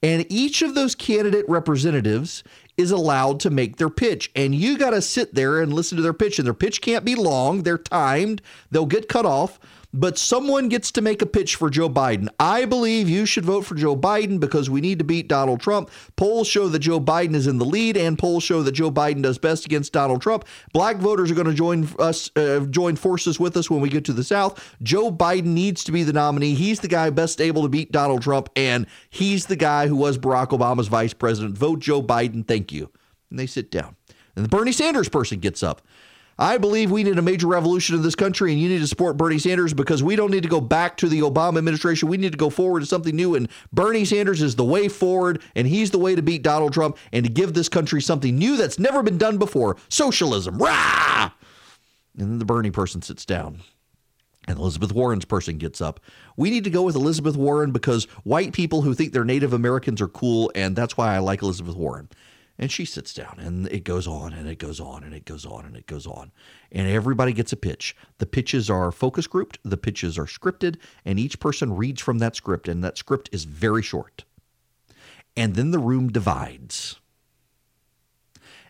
[0.02, 2.44] And each of those candidate representatives
[2.76, 4.30] is allowed to make their pitch.
[4.36, 6.38] And you got to sit there and listen to their pitch.
[6.38, 8.40] And their pitch can't be long, they're timed,
[8.70, 9.58] they'll get cut off
[9.92, 12.28] but someone gets to make a pitch for Joe Biden.
[12.38, 15.90] I believe you should vote for Joe Biden because we need to beat Donald Trump.
[16.16, 19.22] Polls show that Joe Biden is in the lead, and polls show that Joe Biden
[19.22, 20.44] does best against Donald Trump.
[20.72, 24.04] Black voters are going to join us, uh, join forces with us when we get
[24.04, 24.76] to the South.
[24.82, 26.54] Joe Biden needs to be the nominee.
[26.54, 30.18] He's the guy best able to beat Donald Trump, and he's the guy who was
[30.18, 31.56] Barack Obama's vice president.
[31.56, 32.46] Vote Joe Biden.
[32.46, 32.90] Thank you.
[33.30, 33.96] And they sit down.
[34.36, 35.82] And the Bernie Sanders person gets up.
[36.40, 39.16] I believe we need a major revolution in this country, and you need to support
[39.16, 42.08] Bernie Sanders because we don't need to go back to the Obama administration.
[42.08, 45.42] We need to go forward to something new, and Bernie Sanders is the way forward,
[45.56, 48.56] and he's the way to beat Donald Trump and to give this country something new
[48.56, 50.58] that's never been done before socialism.
[50.58, 51.32] Rah!
[52.16, 53.58] And then the Bernie person sits down.
[54.46, 56.00] And Elizabeth Warren's person gets up.
[56.36, 60.00] We need to go with Elizabeth Warren because white people who think they're Native Americans
[60.00, 62.08] are cool, and that's why I like Elizabeth Warren.
[62.58, 65.46] And she sits down and it goes on and it goes on and it goes
[65.46, 66.32] on and it goes on.
[66.72, 67.94] And everybody gets a pitch.
[68.18, 72.34] The pitches are focus grouped, the pitches are scripted, and each person reads from that
[72.34, 74.24] script, and that script is very short.
[75.36, 76.96] And then the room divides.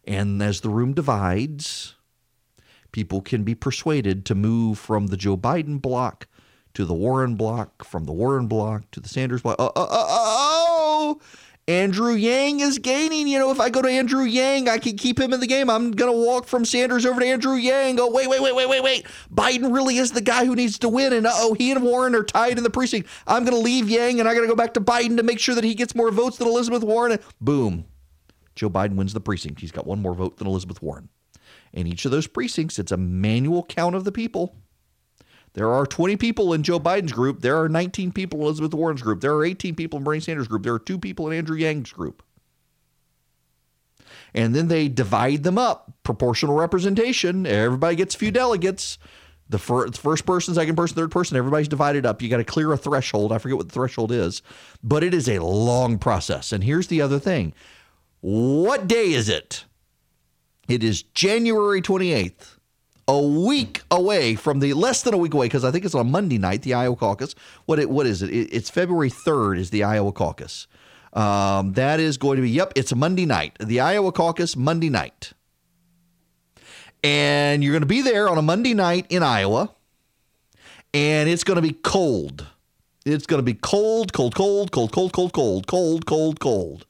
[0.05, 1.95] And as the room divides,
[2.93, 6.27] people can be persuaded to move from the Joe Biden block
[6.75, 9.57] to the Warren block, from the Warren block to the Sanders block.
[9.59, 11.21] Uh, uh, uh, oh, oh, oh, oh!
[11.69, 13.29] Andrew Yang is gaining.
[13.29, 15.69] You know, if I go to Andrew Yang, I can keep him in the game.
[15.69, 18.01] I'm going to walk from Sanders over to Andrew Yang.
[18.01, 19.07] Oh, wait, wait, wait, wait, wait, wait.
[19.33, 21.13] Biden really is the guy who needs to win.
[21.13, 23.07] And oh, he and Warren are tied in the precinct.
[23.27, 25.39] I'm going to leave Yang and I got to go back to Biden to make
[25.39, 27.19] sure that he gets more votes than Elizabeth Warren.
[27.39, 27.85] Boom.
[28.55, 29.61] Joe Biden wins the precinct.
[29.61, 31.11] He's got one more vote than Elizabeth Warren.
[31.75, 34.57] In each of those precincts, it's a manual count of the people.
[35.59, 37.41] There are 20 people in Joe Biden's group.
[37.41, 39.21] There are 19 people in Elizabeth Warren's group.
[39.21, 40.63] There are 18 people in Bernie Sanders' group.
[40.63, 42.23] There are two people in Andrew Yang's group.
[44.33, 47.45] And then they divide them up, proportional representation.
[47.45, 48.99] Everybody gets a few delegates.
[49.49, 52.23] The first person, second person, third person, everybody's divided up.
[52.23, 53.33] You got to clear a threshold.
[53.33, 54.43] I forget what the threshold is,
[54.85, 56.53] but it is a long process.
[56.53, 57.53] And here's the other thing
[58.21, 59.65] what day is it?
[60.69, 62.58] It is January 28th
[63.09, 66.11] a week away from the less than a week away because I think it's on
[66.11, 67.35] Monday night the Iowa caucus.
[67.65, 68.31] What it, what is it?
[68.31, 68.53] it?
[68.53, 70.67] It's February third is the Iowa caucus.
[71.15, 72.73] Um, that is going to be yep.
[72.77, 73.57] It's a Monday night.
[73.59, 75.33] The Iowa caucus Monday night,
[77.03, 79.75] and you're going to be there on a Monday night in Iowa,
[80.93, 82.47] and it's going to be cold.
[83.07, 86.87] It's going to be cold, cold, cold, cold, cold, cold, cold, cold, cold, cold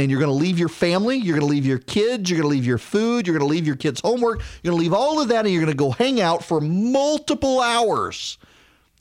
[0.00, 2.50] and you're going to leave your family, you're going to leave your kids, you're going
[2.50, 4.94] to leave your food, you're going to leave your kids' homework, you're going to leave
[4.94, 8.38] all of that, and you're going to go hang out for multiple hours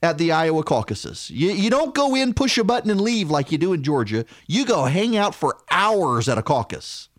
[0.04, 1.30] at the Iowa caucuses.
[1.30, 4.26] You, you don't go in, push a button, and leave like you do in Georgia.
[4.48, 7.10] You go hang out for hours at a caucus.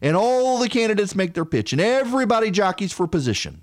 [0.00, 3.62] And all the candidates make their pitch, and everybody jockeys for position.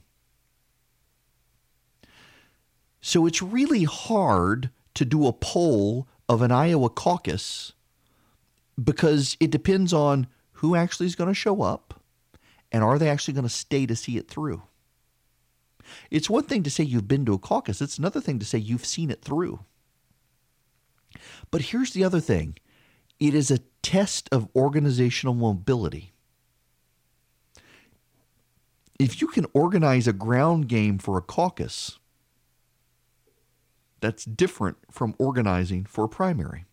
[3.01, 7.73] So it's really hard to do a poll of an Iowa caucus
[8.83, 12.01] because it depends on who actually is going to show up
[12.71, 14.61] and are they actually going to stay to see it through.
[16.11, 18.57] It's one thing to say you've been to a caucus, it's another thing to say
[18.57, 19.59] you've seen it through.
[21.51, 22.57] But here's the other thing
[23.19, 26.13] it is a test of organizational mobility.
[28.99, 31.97] If you can organize a ground game for a caucus,
[34.01, 36.65] that's different from organizing for a primary.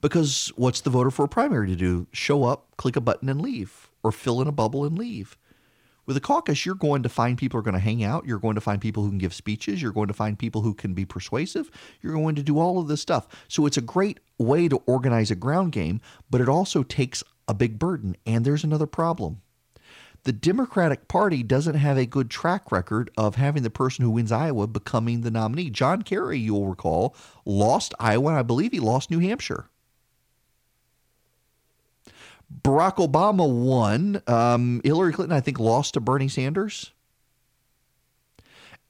[0.00, 2.06] Because what's the voter for a primary to do?
[2.12, 5.36] Show up, click a button, and leave, or fill in a bubble and leave.
[6.06, 8.24] With a caucus, you're going to find people are going to hang out.
[8.24, 9.82] You're going to find people who can give speeches.
[9.82, 11.70] You're going to find people who can be persuasive.
[12.00, 13.28] You're going to do all of this stuff.
[13.46, 16.00] So it's a great way to organize a ground game,
[16.30, 18.16] but it also takes a big burden.
[18.24, 19.42] And there's another problem.
[20.24, 24.32] The Democratic Party doesn't have a good track record of having the person who wins
[24.32, 25.70] Iowa becoming the nominee.
[25.70, 27.14] John Kerry, you'll recall,
[27.44, 29.70] lost Iowa, and I believe he lost New Hampshire.
[32.62, 34.22] Barack Obama won.
[34.26, 36.92] Um, Hillary Clinton, I think, lost to Bernie Sanders.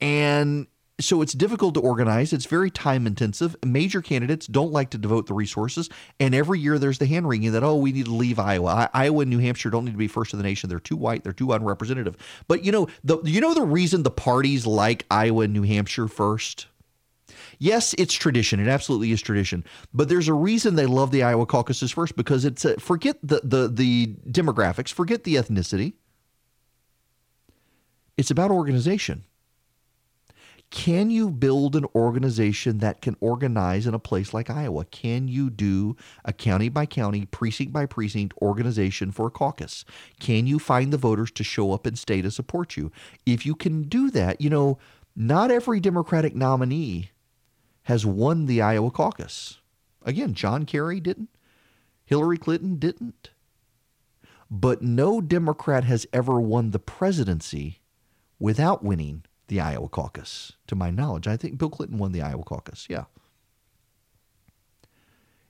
[0.01, 0.67] And
[1.01, 2.33] so it's difficult to organize.
[2.33, 3.55] It's very time intensive.
[3.65, 5.89] Major candidates don't like to devote the resources.
[6.19, 8.89] And every year there's the hand wringing that, oh, we need to leave Iowa.
[8.93, 10.69] I- Iowa and New Hampshire don't need to be first in the nation.
[10.69, 11.23] They're too white.
[11.23, 12.17] They're too unrepresentative.
[12.49, 16.09] But you know, the you know the reason the parties like Iowa and New Hampshire
[16.09, 16.67] first?
[17.61, 18.61] Yes, it's tradition.
[18.61, 19.65] It absolutely is tradition.
[19.93, 23.41] But there's a reason they love the Iowa caucuses first because it's a, forget the,
[23.45, 25.95] the the demographics, forget the ethnicity.
[28.17, 29.25] It's about organization.
[30.71, 34.85] Can you build an organization that can organize in a place like Iowa?
[34.85, 35.97] Can you do
[36.27, 39.87] a county by county, precinct by precinct organization for a caucus?
[40.21, 42.93] Can you find the voters to show up and stay to support you?
[43.25, 44.79] If you can do that, you know,
[45.17, 47.11] not every Democratic nominee
[47.85, 49.61] has won the Iowa caucus.
[50.05, 51.31] Again, John Kerry didn't,
[52.05, 53.31] Hillary Clinton didn't.
[54.51, 57.81] But no Democrat has ever won the presidency
[58.39, 61.27] without winning the Iowa caucus, to my knowledge.
[61.27, 63.05] I think Bill Clinton won the Iowa caucus, yeah.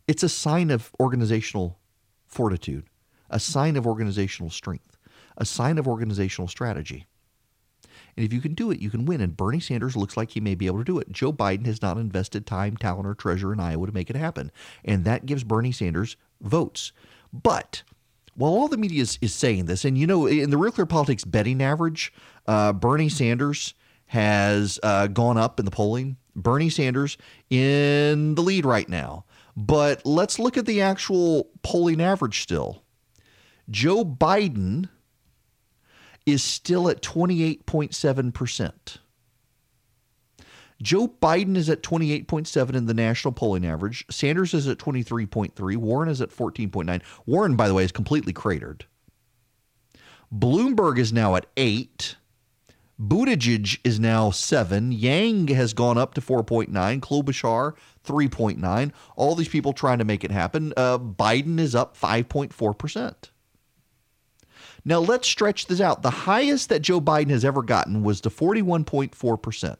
[0.06, 1.78] It's a sign of organizational
[2.26, 2.86] fortitude,
[3.28, 4.96] a sign of organizational strength,
[5.36, 7.06] a sign of organizational strategy.
[8.16, 9.20] And if you can do it, you can win.
[9.20, 11.12] And Bernie Sanders looks like he may be able to do it.
[11.12, 14.50] Joe Biden has not invested time, talent, or treasure in Iowa to make it happen.
[14.84, 16.92] And that gives Bernie Sanders votes.
[17.32, 17.82] But
[18.34, 20.86] while all the media is, is saying this, and you know, in the Real Clear
[20.86, 22.12] Politics betting average,
[22.46, 23.74] uh, Bernie Sanders
[24.08, 26.16] has uh, gone up in the polling.
[26.34, 27.16] Bernie Sanders
[27.50, 29.24] in the lead right now.
[29.56, 32.82] But let's look at the actual polling average still.
[33.70, 34.88] Joe Biden
[36.26, 38.98] is still at 28.7%.
[40.80, 44.04] Joe Biden is at 28.7 in the national polling average.
[44.10, 45.76] Sanders is at 23.3.
[45.76, 47.02] Warren is at 14.9.
[47.26, 48.86] Warren, by the way, is completely cratered.
[50.32, 52.16] Bloomberg is now at 8.
[53.00, 54.90] Buttigieg is now 7.
[54.90, 56.68] Yang has gone up to 4.9.
[57.00, 58.92] Klobuchar, 3.9.
[59.14, 60.72] All these people trying to make it happen.
[60.76, 63.14] Uh, Biden is up 5.4%.
[64.84, 66.02] Now let's stretch this out.
[66.02, 69.76] The highest that Joe Biden has ever gotten was to 41.4%.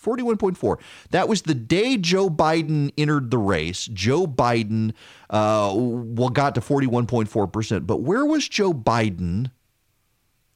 [0.00, 0.80] 41.4.
[1.10, 3.86] That was the day Joe Biden entered the race.
[3.86, 4.92] Joe Biden
[5.30, 7.86] uh, well got to 41.4%.
[7.86, 9.50] But where was Joe Biden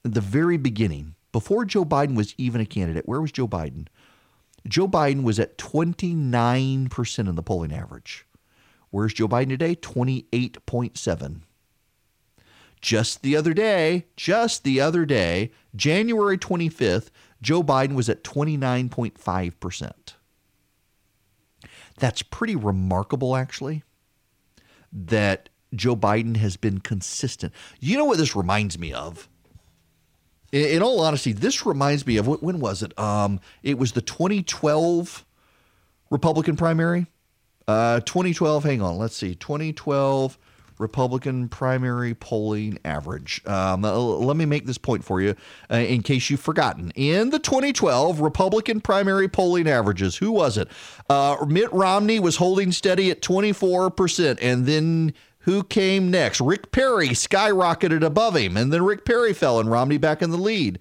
[0.04, 1.14] at the very beginning?
[1.38, 3.86] Before Joe Biden was even a candidate, where was Joe Biden?
[4.66, 8.26] Joe Biden was at 29% in the polling average.
[8.90, 9.76] Where's Joe Biden today?
[9.76, 11.42] 28.7.
[12.80, 17.10] Just the other day, just the other day, January 25th,
[17.40, 19.92] Joe Biden was at 29.5%.
[22.00, 23.84] That's pretty remarkable, actually,
[24.92, 27.52] that Joe Biden has been consistent.
[27.78, 29.28] You know what this reminds me of?
[30.52, 32.98] In, in all honesty, this reminds me of when was it?
[32.98, 35.24] Um, it was the 2012
[36.10, 37.06] Republican primary.
[37.66, 40.38] Uh, 2012, hang on, let's see, 2012
[40.78, 43.42] Republican primary polling average.
[43.46, 45.34] Um, uh, let me make this point for you
[45.70, 46.92] uh, in case you've forgotten.
[46.94, 50.68] In the 2012 Republican primary polling averages, who was it?
[51.10, 56.40] Uh, Mitt Romney was holding steady at 24%, and then who came next?
[56.40, 60.36] Rick Perry skyrocketed above him, and then Rick Perry fell, and Romney back in the
[60.36, 60.78] lead.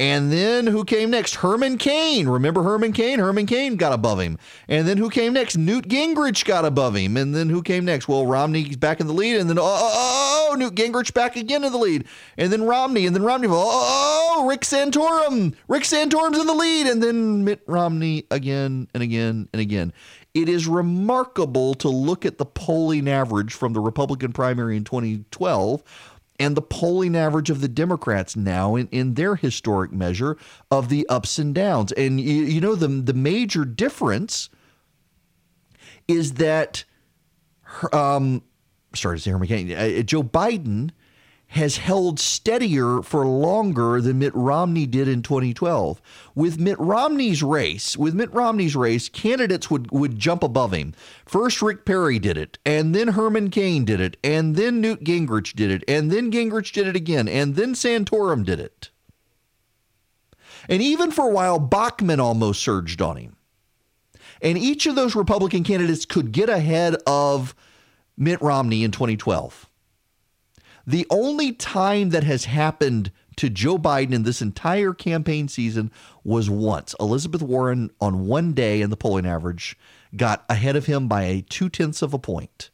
[0.00, 1.34] And then who came next?
[1.34, 2.26] Herman Cain.
[2.26, 3.18] Remember Herman Cain?
[3.18, 4.38] Herman Cain got above him.
[4.66, 5.58] And then who came next?
[5.58, 7.18] Newt Gingrich got above him.
[7.18, 8.08] And then who came next?
[8.08, 9.36] Well, Romney's back in the lead.
[9.36, 12.06] And then, oh, oh, oh, oh Newt Gingrich back again in the lead.
[12.38, 13.04] And then Romney.
[13.04, 13.48] And then Romney.
[13.48, 15.54] Oh, oh, oh, Rick Santorum.
[15.68, 16.86] Rick Santorum's in the lead.
[16.86, 19.92] And then Mitt Romney again and again and again.
[20.32, 25.82] It is remarkable to look at the polling average from the Republican primary in 2012
[26.38, 30.38] and the polling average of the Democrats now in, in their historic measure
[30.70, 31.92] of the ups and downs.
[31.92, 34.48] And you, you know, the, the major difference
[36.08, 36.84] is that,
[37.92, 38.42] um,
[38.94, 40.92] sorry to say Herman Cain, uh, Joe Biden
[41.50, 46.00] has held steadier for longer than Mitt Romney did in 2012.
[46.36, 50.94] With Mitt Romney's race, with Mitt Romney's race, candidates would, would jump above him.
[51.26, 55.54] First, Rick Perry did it, and then Herman Cain did it, and then Newt Gingrich
[55.54, 58.90] did it, and then Gingrich did it again, and then Santorum did it.
[60.68, 63.36] And even for a while, Bachmann almost surged on him.
[64.40, 67.56] And each of those Republican candidates could get ahead of
[68.16, 69.69] Mitt Romney in 2012.
[70.86, 75.90] The only time that has happened to Joe Biden in this entire campaign season
[76.24, 76.94] was once.
[77.00, 79.78] Elizabeth Warren, on one day in the polling average,
[80.16, 82.70] got ahead of him by a two tenths of a point.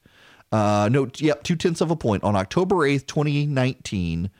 [0.50, 2.24] Uh, no, yep, two tenths of a point.
[2.24, 4.30] On October 8th, 2019,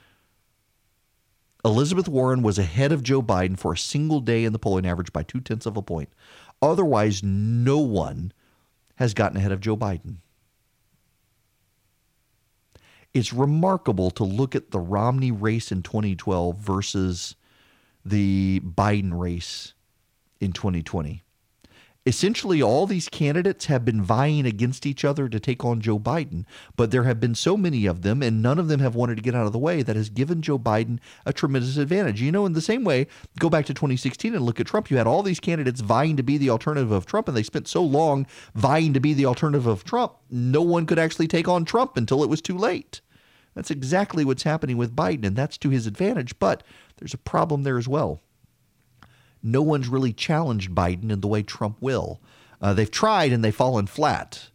[1.65, 5.13] Elizabeth Warren was ahead of Joe Biden for a single day in the polling average
[5.13, 6.09] by two tenths of a point.
[6.63, 8.33] Otherwise, no one
[8.97, 10.19] has gotten ahead of Joe Biden.
[13.17, 17.35] It's remarkable to look at the Romney race in 2012 versus
[18.05, 19.73] the Biden race
[20.39, 21.23] in 2020.
[22.07, 26.45] essentially all these candidates have been vying against each other to take on Joe Biden,
[26.77, 29.23] but there have been so many of them, and none of them have wanted to
[29.23, 32.21] get out of the way that has given Joe Biden a tremendous advantage.
[32.23, 33.09] You know, in the same way,
[33.41, 34.91] go back to 2016 and look at Trump.
[34.91, 37.67] You had all these candidates vying to be the alternative of Trump, and they spent
[37.67, 41.65] so long vying to be the alternative of Trump, no one could actually take on
[41.65, 43.01] Trump until it was too late.
[43.57, 46.39] That's exactly what's happening with Biden, and that's to his advantage.
[46.39, 46.63] But
[46.99, 48.21] there's a problem there as well
[49.47, 52.21] no one's really challenged Biden in the way Trump will.
[52.61, 54.51] Uh, they've tried and they've fallen flat.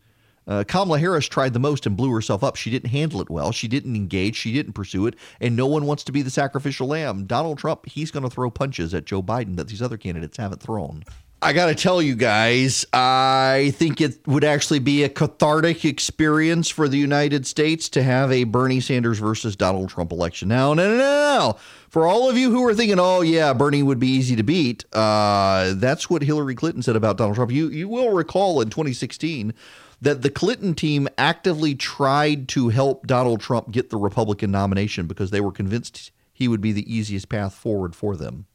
[0.47, 2.55] Uh, Kamala Harris tried the most and blew herself up.
[2.55, 3.51] She didn't handle it well.
[3.51, 4.35] She didn't engage.
[4.35, 5.15] She didn't pursue it.
[5.39, 7.25] And no one wants to be the sacrificial lamb.
[7.25, 10.61] Donald Trump, he's going to throw punches at Joe Biden that these other candidates haven't
[10.61, 11.03] thrown.
[11.43, 16.69] I got to tell you guys, I think it would actually be a cathartic experience
[16.69, 20.49] for the United States to have a Bernie Sanders versus Donald Trump election.
[20.49, 21.57] Now, no, no, no, no.
[21.89, 24.85] For all of you who are thinking, oh, yeah, Bernie would be easy to beat,
[24.93, 27.51] uh, that's what Hillary Clinton said about Donald Trump.
[27.51, 29.51] You, you will recall in 2016
[29.99, 35.31] that the Clinton team actively tried to help Donald Trump get the Republican nomination because
[35.31, 38.45] they were convinced he would be the easiest path forward for them.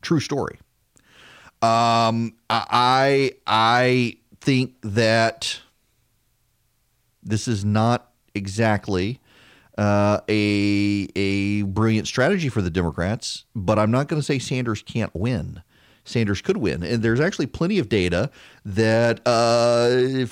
[0.00, 0.58] True story.
[1.60, 5.60] Um, I I think that
[7.22, 9.20] this is not exactly
[9.76, 14.82] uh, a a brilliant strategy for the Democrats, but I'm not going to say Sanders
[14.82, 15.62] can't win.
[16.08, 16.82] Sanders could win.
[16.82, 18.30] And there's actually plenty of data
[18.64, 20.26] that uh,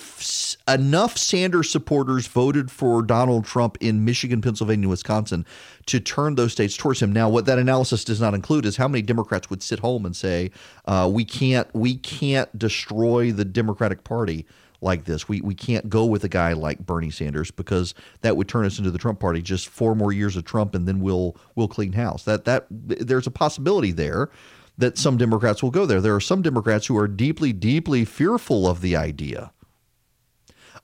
[0.73, 5.47] enough Sanders supporters voted for Donald Trump in Michigan, Pennsylvania, Wisconsin
[5.87, 7.13] to turn those states towards him.
[7.13, 10.15] Now, what that analysis does not include is how many Democrats would sit home and
[10.15, 10.51] say,
[10.87, 14.47] uh, "We can't, we can't destroy the Democratic Party."
[14.81, 15.29] like this.
[15.29, 18.79] We we can't go with a guy like Bernie Sanders because that would turn us
[18.79, 19.43] into the Trump party.
[19.43, 22.25] Just four more years of Trump and then we'll we'll clean house.
[22.25, 24.31] That that there's a possibility there
[24.79, 26.01] that some Democrats will go there.
[26.01, 29.53] There are some Democrats who are deeply, deeply fearful of the idea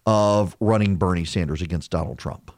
[0.07, 2.51] of running Bernie Sanders against Donald Trump.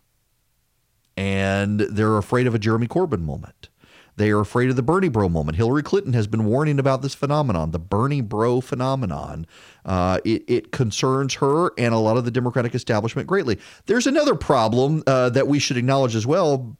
[1.16, 3.68] And they're afraid of a Jeremy Corbyn moment.
[4.16, 5.56] They are afraid of the Bernie bro moment.
[5.56, 9.46] Hillary Clinton has been warning about this phenomenon, the Bernie bro phenomenon.
[9.84, 13.58] Uh, it, it, concerns her and a lot of the Democratic establishment greatly.
[13.86, 16.76] There's another problem uh, that we should acknowledge as well.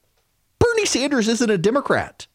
[0.59, 2.29] Bernie Sanders isn't a Democrat.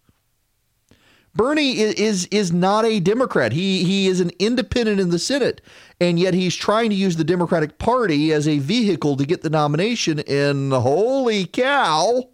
[1.39, 3.53] Bernie is, is is not a Democrat.
[3.53, 5.61] He he is an independent in the Senate,
[6.01, 9.49] and yet he's trying to use the Democratic Party as a vehicle to get the
[9.49, 10.19] nomination.
[10.27, 12.27] And holy cow,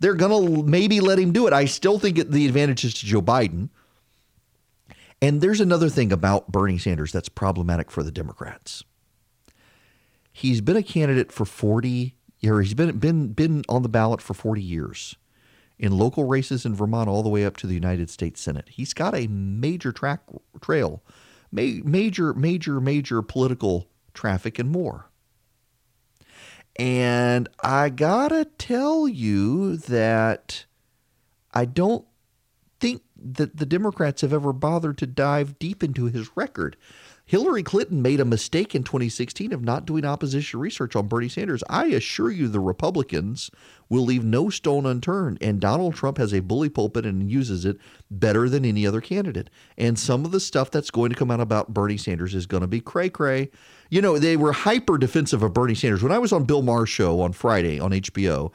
[0.00, 1.52] they're gonna maybe let him do it.
[1.52, 3.68] I still think the advantage is to Joe Biden.
[5.20, 8.82] And there's another thing about Bernie Sanders that's problematic for the Democrats.
[10.32, 12.68] He's been a candidate for 40 years.
[12.68, 15.16] He's been been been on the ballot for 40 years
[15.78, 18.68] in local races in Vermont all the way up to the United States Senate.
[18.68, 20.20] He's got a major track
[20.60, 21.02] trail,
[21.52, 25.08] ma- major, major, major political traffic and more.
[26.76, 30.64] And I gotta tell you that
[31.52, 32.06] I don't
[32.78, 36.76] think that the Democrats have ever bothered to dive deep into his record.
[37.28, 41.62] Hillary Clinton made a mistake in 2016 of not doing opposition research on Bernie Sanders.
[41.68, 43.50] I assure you, the Republicans
[43.90, 47.76] will leave no stone unturned, and Donald Trump has a bully pulpit and uses it
[48.10, 49.50] better than any other candidate.
[49.76, 52.62] And some of the stuff that's going to come out about Bernie Sanders is going
[52.62, 53.50] to be cray cray.
[53.90, 56.02] You know, they were hyper defensive of Bernie Sanders.
[56.02, 58.54] When I was on Bill Maher's show on Friday on HBO,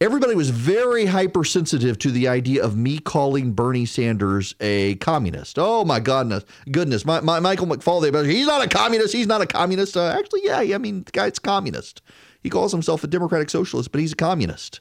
[0.00, 5.58] everybody was very hypersensitive to the idea of me calling Bernie Sanders a communist.
[5.58, 9.14] Oh my goodness, goodness, my, my Michael McFaul, he's not a communist.
[9.14, 9.96] He's not a communist.
[9.96, 12.02] Uh, actually, yeah, I mean, the guy's communist.
[12.42, 14.80] He calls himself a democratic socialist, but he's a communist.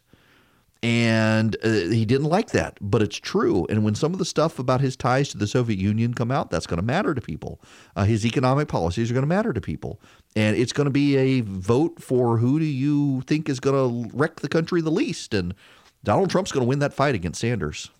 [0.81, 3.65] And uh, he didn't like that, but it's true.
[3.69, 6.49] And when some of the stuff about his ties to the Soviet Union come out,
[6.49, 7.61] that's going to matter to people.
[7.95, 10.02] Uh, his economic policies are going to matter to people.
[10.35, 14.15] And it's going to be a vote for who do you think is going to
[14.15, 15.34] wreck the country the least.
[15.34, 15.53] And
[16.03, 17.91] Donald Trump's going to win that fight against Sanders.